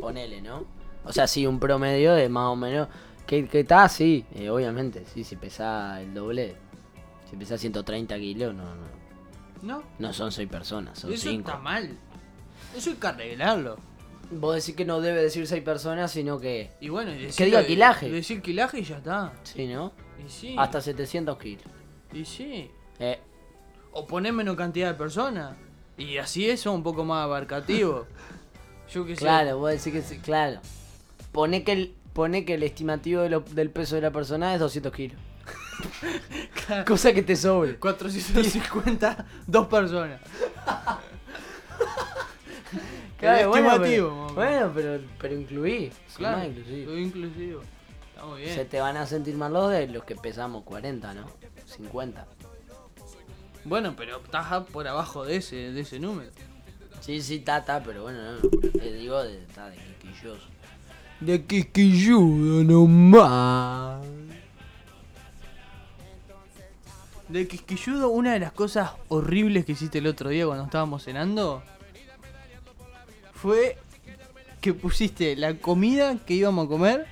Ponele, 0.00 0.42
¿no? 0.42 0.64
O 1.04 1.12
sea, 1.12 1.26
sí, 1.26 1.46
un 1.46 1.60
promedio 1.60 2.14
de 2.14 2.28
más 2.28 2.48
o 2.48 2.56
menos. 2.56 2.88
Que, 3.26 3.46
que 3.48 3.60
está 3.60 3.84
así, 3.84 4.24
eh, 4.34 4.50
obviamente. 4.50 5.04
Sí, 5.12 5.24
si 5.24 5.36
pesa 5.36 6.00
el 6.00 6.14
doble. 6.14 6.56
Si 7.30 7.36
pesa 7.36 7.56
130 7.58 8.16
kilos, 8.18 8.54
no, 8.54 8.64
no. 8.64 8.96
¿No? 9.62 9.82
No 9.98 10.12
son 10.12 10.30
6 10.30 10.48
personas, 10.48 10.98
son 10.98 11.12
Eso 11.12 11.30
5. 11.30 11.48
está 11.48 11.60
mal. 11.60 11.96
Eso 12.76 12.90
hay 12.90 12.96
que 12.96 13.06
arreglarlo. 13.06 13.76
Vos 14.30 14.56
decís 14.56 14.74
que 14.74 14.84
no 14.84 15.00
debe 15.00 15.22
decir 15.22 15.46
6 15.46 15.62
personas, 15.62 16.10
sino 16.10 16.38
que. 16.40 16.70
Y 16.80 16.88
bueno, 16.88 17.12
y 17.12 17.18
decir, 17.26 17.36
Que 17.36 17.44
diga 17.46 17.64
quilaje. 17.66 18.10
Decir 18.10 18.42
quilaje 18.42 18.80
y 18.80 18.84
ya 18.84 18.96
está. 18.98 19.32
Sí, 19.44 19.66
¿no? 19.66 19.92
Y 20.24 20.28
sí. 20.30 20.54
Hasta 20.58 20.80
700 20.80 21.38
kilos. 21.38 21.64
Y 22.12 22.24
sí. 22.24 22.70
Eh, 22.98 23.20
O 23.92 24.06
poner 24.06 24.32
menos 24.32 24.56
cantidad 24.56 24.88
de 24.88 24.94
personas. 24.94 25.56
Y 25.98 26.18
así 26.18 26.48
eso 26.50 26.72
un 26.72 26.82
poco 26.82 27.04
más 27.04 27.24
abarcativo. 27.24 28.06
Yo 28.92 29.04
sé. 29.06 29.14
claro, 29.16 29.58
vos 29.58 29.70
decís 29.70 29.92
que 29.92 30.02
sí, 30.02 30.18
claro. 30.18 30.60
Pone 31.32 31.64
que 31.64 31.72
el, 31.72 31.94
pone 32.12 32.44
que 32.44 32.54
el 32.54 32.62
estimativo 32.62 33.22
de 33.22 33.30
lo- 33.30 33.40
del 33.40 33.70
peso 33.70 33.94
de 33.96 34.02
la 34.02 34.10
persona 34.12 34.54
es 34.54 34.60
200 34.60 34.92
kilos. 34.92 35.18
Cosa 36.86 37.12
que 37.12 37.22
te 37.22 37.36
sobre. 37.36 37.76
450, 37.76 39.26
dos 39.46 39.66
personas. 39.68 40.20
Claro, 43.18 43.48
bueno, 43.48 43.68
estimativo, 43.72 44.26
pero, 44.28 44.34
bueno, 44.34 44.72
pero, 44.74 45.00
pero 45.18 45.34
incluí. 45.34 45.90
Claro, 46.16 46.48
más 46.48 46.66
soy 46.66 47.02
inclusivo. 47.02 47.62
Está 48.10 48.26
muy 48.26 48.42
bien. 48.42 48.54
Se 48.54 48.64
te 48.66 48.80
van 48.80 48.96
a 48.96 49.06
sentir 49.06 49.36
mal 49.36 49.52
los 49.52 49.70
de 49.70 49.88
los 49.88 50.04
que 50.04 50.16
pesamos 50.16 50.64
40, 50.64 51.14
¿no? 51.14 51.26
50. 51.64 52.26
Bueno, 53.64 53.94
pero 53.96 54.18
estás 54.18 54.64
por 54.66 54.86
abajo 54.86 55.24
de 55.24 55.36
ese, 55.36 55.56
de 55.72 55.80
ese 55.80 55.98
número. 55.98 56.30
Sí, 57.00 57.22
sí, 57.22 57.40
tata, 57.40 57.82
pero 57.82 58.02
bueno, 58.02 58.18
no. 58.32 58.70
Te 58.70 58.92
digo 58.92 59.22
de, 59.22 59.42
está 59.42 59.70
de 59.70 59.76
quisquilloso. 59.76 60.46
De 61.20 61.44
quisquilludo 61.44 62.64
nomás. 62.64 64.04
De 67.28 67.48
quisquilludo, 67.48 68.10
una 68.10 68.34
de 68.34 68.40
las 68.40 68.52
cosas 68.52 68.92
horribles 69.08 69.64
que 69.64 69.72
hiciste 69.72 69.98
el 69.98 70.06
otro 70.06 70.28
día 70.30 70.46
cuando 70.46 70.64
estábamos 70.64 71.02
cenando 71.02 71.62
fue 73.36 73.76
que 74.60 74.74
pusiste 74.74 75.36
la 75.36 75.54
comida 75.58 76.16
que 76.26 76.34
íbamos 76.34 76.66
a 76.66 76.68
comer 76.68 77.06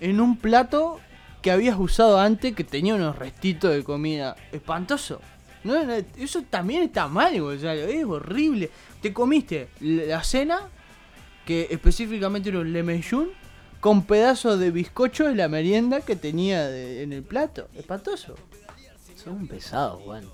en 0.00 0.20
un 0.20 0.36
plato 0.36 1.00
que 1.40 1.50
habías 1.50 1.78
usado 1.78 2.20
antes 2.20 2.54
que 2.54 2.62
tenía 2.62 2.94
unos 2.94 3.18
restitos 3.18 3.74
de 3.74 3.82
comida. 3.82 4.36
Espantoso. 4.52 5.20
No, 5.64 5.74
eso 6.18 6.42
también 6.42 6.82
está 6.82 7.08
mal, 7.08 7.40
Gonzalo. 7.40 7.82
Es 7.82 8.04
horrible. 8.04 8.70
Te 9.00 9.12
comiste 9.12 9.68
la 9.80 10.22
cena 10.22 10.60
que 11.46 11.68
específicamente 11.70 12.50
era 12.50 12.60
un 12.60 12.72
lemeyún 12.72 13.30
con 13.80 14.04
pedazos 14.04 14.60
de 14.60 14.70
bizcocho 14.70 15.26
de 15.26 15.34
la 15.34 15.48
merienda 15.48 16.00
que 16.00 16.14
tenía 16.14 16.70
en 16.76 17.12
el 17.12 17.22
plato. 17.22 17.68
Espantoso. 17.74 18.36
Son 19.16 19.34
un 19.34 19.48
pesado, 19.48 19.98
Juan. 19.98 20.24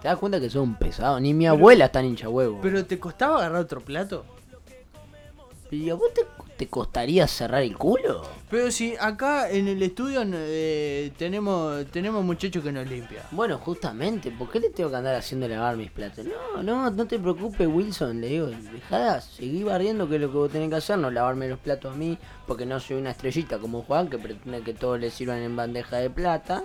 ¿Te 0.00 0.08
das 0.08 0.18
cuenta 0.18 0.40
que 0.40 0.48
son 0.48 0.62
un 0.62 0.74
pesado? 0.76 1.18
Ni 1.18 1.34
mi 1.34 1.46
abuela 1.46 1.86
está 1.86 2.02
hincha 2.02 2.28
huevo. 2.28 2.60
Pero 2.62 2.84
te 2.86 2.98
costaba 2.98 3.38
agarrar 3.38 3.62
otro 3.62 3.80
plato. 3.80 4.24
¿Y 5.70 5.90
a 5.90 5.94
vos 5.94 6.14
te, 6.14 6.22
te 6.56 6.66
costaría 6.68 7.26
cerrar 7.26 7.62
el 7.62 7.76
culo? 7.76 8.22
Pero 8.50 8.70
si 8.70 8.94
acá 8.98 9.50
en 9.50 9.68
el 9.68 9.82
estudio 9.82 10.22
eh, 10.24 11.12
tenemos 11.18 11.84
tenemos 11.90 12.24
muchachos 12.24 12.64
que 12.64 12.72
nos 12.72 12.88
limpian. 12.88 13.22
Bueno, 13.32 13.58
justamente, 13.58 14.30
¿por 14.30 14.50
qué 14.50 14.60
le 14.60 14.70
tengo 14.70 14.88
que 14.88 14.96
andar 14.96 15.14
haciendo 15.14 15.46
lavar 15.46 15.76
mis 15.76 15.90
platos? 15.90 16.24
No, 16.24 16.62
no, 16.62 16.90
no 16.90 17.06
te 17.06 17.18
preocupes, 17.18 17.68
Wilson. 17.68 18.20
Le 18.22 18.28
digo, 18.28 18.46
dejá, 18.46 19.20
seguí 19.20 19.62
barriendo 19.62 20.08
que 20.08 20.14
es 20.14 20.20
lo 20.22 20.30
que 20.30 20.38
vos 20.38 20.50
tenés 20.50 20.70
que 20.70 20.76
hacer, 20.76 20.98
no 20.98 21.10
lavarme 21.10 21.48
los 21.48 21.58
platos 21.58 21.92
a 21.92 21.96
mí, 21.96 22.16
porque 22.46 22.64
no 22.64 22.80
soy 22.80 22.96
una 22.96 23.10
estrellita 23.10 23.58
como 23.58 23.82
Juan, 23.82 24.08
que 24.08 24.16
pretende 24.16 24.62
que 24.62 24.72
todos 24.72 24.98
le 24.98 25.10
sirvan 25.10 25.40
en 25.40 25.54
bandeja 25.54 25.98
de 25.98 26.08
plata. 26.08 26.62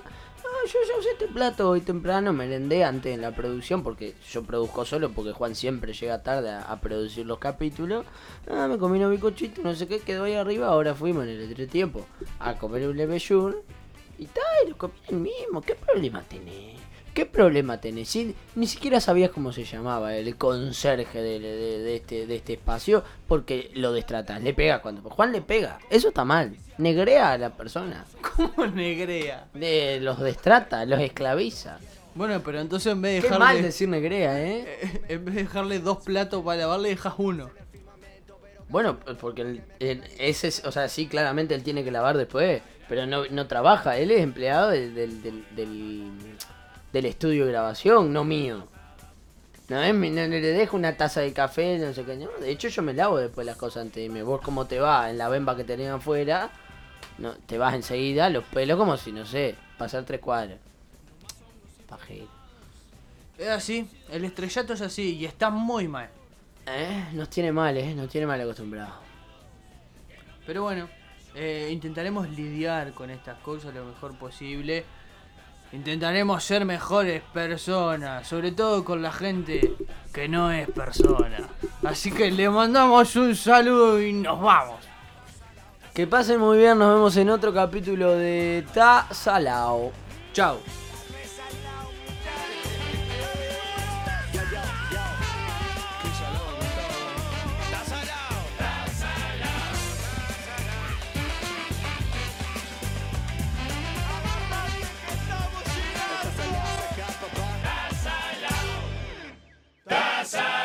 Yo 0.66 0.80
ya 0.88 0.98
usé 0.98 1.12
este 1.12 1.28
plato 1.28 1.70
hoy 1.70 1.82
temprano, 1.82 2.32
merendé 2.32 2.86
antes 2.86 3.14
en 3.14 3.22
la 3.22 3.36
producción, 3.36 3.84
porque 3.84 4.16
yo 4.32 4.44
produzco 4.44 4.86
solo, 4.86 5.12
porque 5.12 5.34
Juan 5.34 5.56
siempre 5.56 5.92
llega 5.92 6.24
tarde 6.24 6.52
a, 6.52 6.80
producir 6.80 7.26
los 7.26 7.38
capítulos. 7.38 8.06
Ah, 8.50 8.68
me 8.70 8.78
comí 8.78 8.98
unos 8.98 9.12
bicochitos, 9.12 9.64
no 9.64 9.76
sé 9.76 9.88
qué, 9.88 10.00
quedó 10.00 10.24
ahí 10.24 10.36
arriba, 10.36 10.68
ahora 10.68 10.96
fuimos 10.96 11.24
en 11.24 11.32
el 11.32 11.42
entretiempo 11.42 12.06
a 12.40 12.56
comer 12.56 12.88
un 12.88 12.96
leveyur. 12.96 13.62
Y 14.18 14.28
tal, 14.28 14.70
lo 14.70 14.78
comí 14.78 14.94
el 15.10 15.18
mismo. 15.18 15.62
¿Qué 15.62 15.76
problema 15.76 16.22
tenés? 16.22 16.83
¿Qué 17.14 17.26
problema 17.28 17.80
tenés? 17.80 18.10
Si 18.10 18.36
ni 18.56 18.66
siquiera 18.66 19.00
sabías 19.00 19.30
cómo 19.30 19.52
se 19.52 19.66
llamaba 19.66 20.16
el 20.16 20.36
conserje 20.36 21.22
de, 21.22 21.40
de- 21.40 21.80
de 21.80 21.96
este, 21.96 22.26
de 22.26 22.36
este 22.38 22.54
espacio 22.54 23.04
porque 23.28 23.70
lo 23.76 23.92
destratas. 23.94 24.42
Le 24.42 24.54
pega 24.54 24.82
cuando. 24.82 25.08
Juan 25.10 25.32
le 25.32 25.42
pega. 25.42 25.78
Eso 25.92 26.08
está 26.08 26.26
mal. 26.26 26.56
Negrea 26.80 27.34
a 27.34 27.38
la 27.38 27.52
persona. 27.52 28.06
¿Cómo 28.36 28.66
negrea? 28.66 29.46
De, 29.54 30.00
los 30.02 30.20
destrata, 30.20 30.86
los 30.86 31.00
esclaviza. 31.02 31.78
Bueno, 32.16 32.42
pero 32.44 32.60
entonces 32.60 32.92
en 32.92 33.02
vez 33.02 33.22
de 33.24 33.30
Qué 33.30 33.38
mal 33.38 33.62
decir 33.62 33.90
negrea, 33.90 34.42
¿eh? 34.42 34.66
eh, 34.82 35.02
En 35.10 35.26
vez 35.26 35.36
de 35.36 35.44
dejarle 35.44 35.80
dos 35.80 36.00
platos 36.04 36.44
para 36.44 36.62
lavar, 36.62 36.80
le 36.80 36.90
dejas 36.90 37.14
uno. 37.18 37.50
Bueno, 38.70 38.98
porque 39.20 39.42
el- 39.42 39.62
el- 39.80 40.04
ese 40.18 40.48
es, 40.48 40.64
o 40.66 40.72
sea, 40.72 40.88
sí, 40.90 41.08
claramente 41.08 41.54
él 41.54 41.64
tiene 41.64 41.84
que 41.84 41.92
lavar 41.92 42.18
después, 42.18 42.62
pero 42.90 43.06
no, 43.06 43.26
no 43.30 43.46
trabaja, 43.48 43.98
él 43.98 44.10
es 44.10 44.22
empleado 44.22 44.70
del, 44.70 44.96
del, 44.96 45.22
del, 45.22 45.46
del- 45.56 46.12
del 46.94 47.06
estudio 47.08 47.46
de 47.46 47.52
grabación, 47.52 48.14
no 48.14 48.24
mío. 48.24 48.68
No, 49.70 49.82
es 49.82 49.94
no, 49.94 50.10
no 50.10 50.28
le 50.28 50.42
dejo 50.42 50.78
una 50.78 50.96
taza 50.96 51.22
de 51.22 51.34
café, 51.34 51.80
no 51.80 51.94
sé 51.94 52.04
qué, 52.04 52.16
no, 52.16 52.30
de 52.40 52.52
hecho 52.52 52.68
yo 52.68 52.82
me 52.84 52.94
lavo 52.94 53.18
después 53.18 53.46
las 53.46 53.58
cosas 53.58 53.84
antes 53.84 53.96
de 53.96 54.04
irme. 54.04 54.24
Vos 54.24 54.42
cómo 54.42 54.66
te 54.66 54.80
vas 54.80 55.10
en 55.10 55.18
la 55.18 55.30
bemba 55.30 55.56
que 55.58 55.64
tenés 55.64 55.90
afuera, 55.90 56.52
no, 57.18 57.34
te 57.34 57.58
vas 57.58 57.74
enseguida, 57.74 58.30
los 58.30 58.44
pelos 58.46 58.78
como 58.78 58.96
si, 58.98 59.12
no 59.12 59.26
sé, 59.26 59.56
pasar 59.78 60.04
tres 60.06 60.20
cuadras. 60.20 60.60
Pajero. 61.90 62.28
Es 63.38 63.48
así, 63.48 63.90
el 64.12 64.26
estrellato 64.26 64.74
es 64.74 64.82
así 64.82 65.16
y 65.16 65.26
está 65.26 65.50
muy 65.50 65.88
mal. 65.88 66.10
Eh, 66.68 67.06
nos 67.14 67.30
tiene 67.30 67.52
mal, 67.52 67.76
eh, 67.76 67.96
nos 67.96 68.10
tiene 68.10 68.28
mal 68.28 68.40
acostumbrados. 68.40 68.94
Pero 70.46 70.64
bueno, 70.64 70.88
eh, 71.36 71.70
intentaremos 71.72 72.30
lidiar 72.30 72.94
con 72.94 73.10
estas 73.10 73.40
cosas 73.40 73.74
lo 73.74 73.86
mejor 73.86 74.18
posible. 74.20 74.86
Intentaremos 75.74 76.44
ser 76.44 76.66
mejores 76.66 77.24
personas, 77.34 78.28
sobre 78.28 78.52
todo 78.52 78.86
con 78.86 79.02
la 79.02 79.12
gente 79.12 79.74
que 80.14 80.28
no 80.28 80.52
es 80.52 80.70
persona. 80.70 81.50
Así 81.84 82.12
que 82.12 82.30
le 82.30 82.48
mandamos 82.48 83.16
un 83.16 83.36
saludo 83.36 84.00
y 84.00 84.14
nos 84.14 84.40
vamos. 84.40 84.86
Que 85.96 86.06
pasen 86.06 86.40
muy 86.40 86.60
bien, 86.60 86.78
nos 86.78 86.94
vemos 86.94 87.18
en 87.18 87.32
otro 87.32 87.52
capítulo 87.52 88.12
de 88.12 88.64
Ta 88.72 89.08
Salao. 89.10 89.92
Chao. 90.32 90.83
casa. 110.24 110.63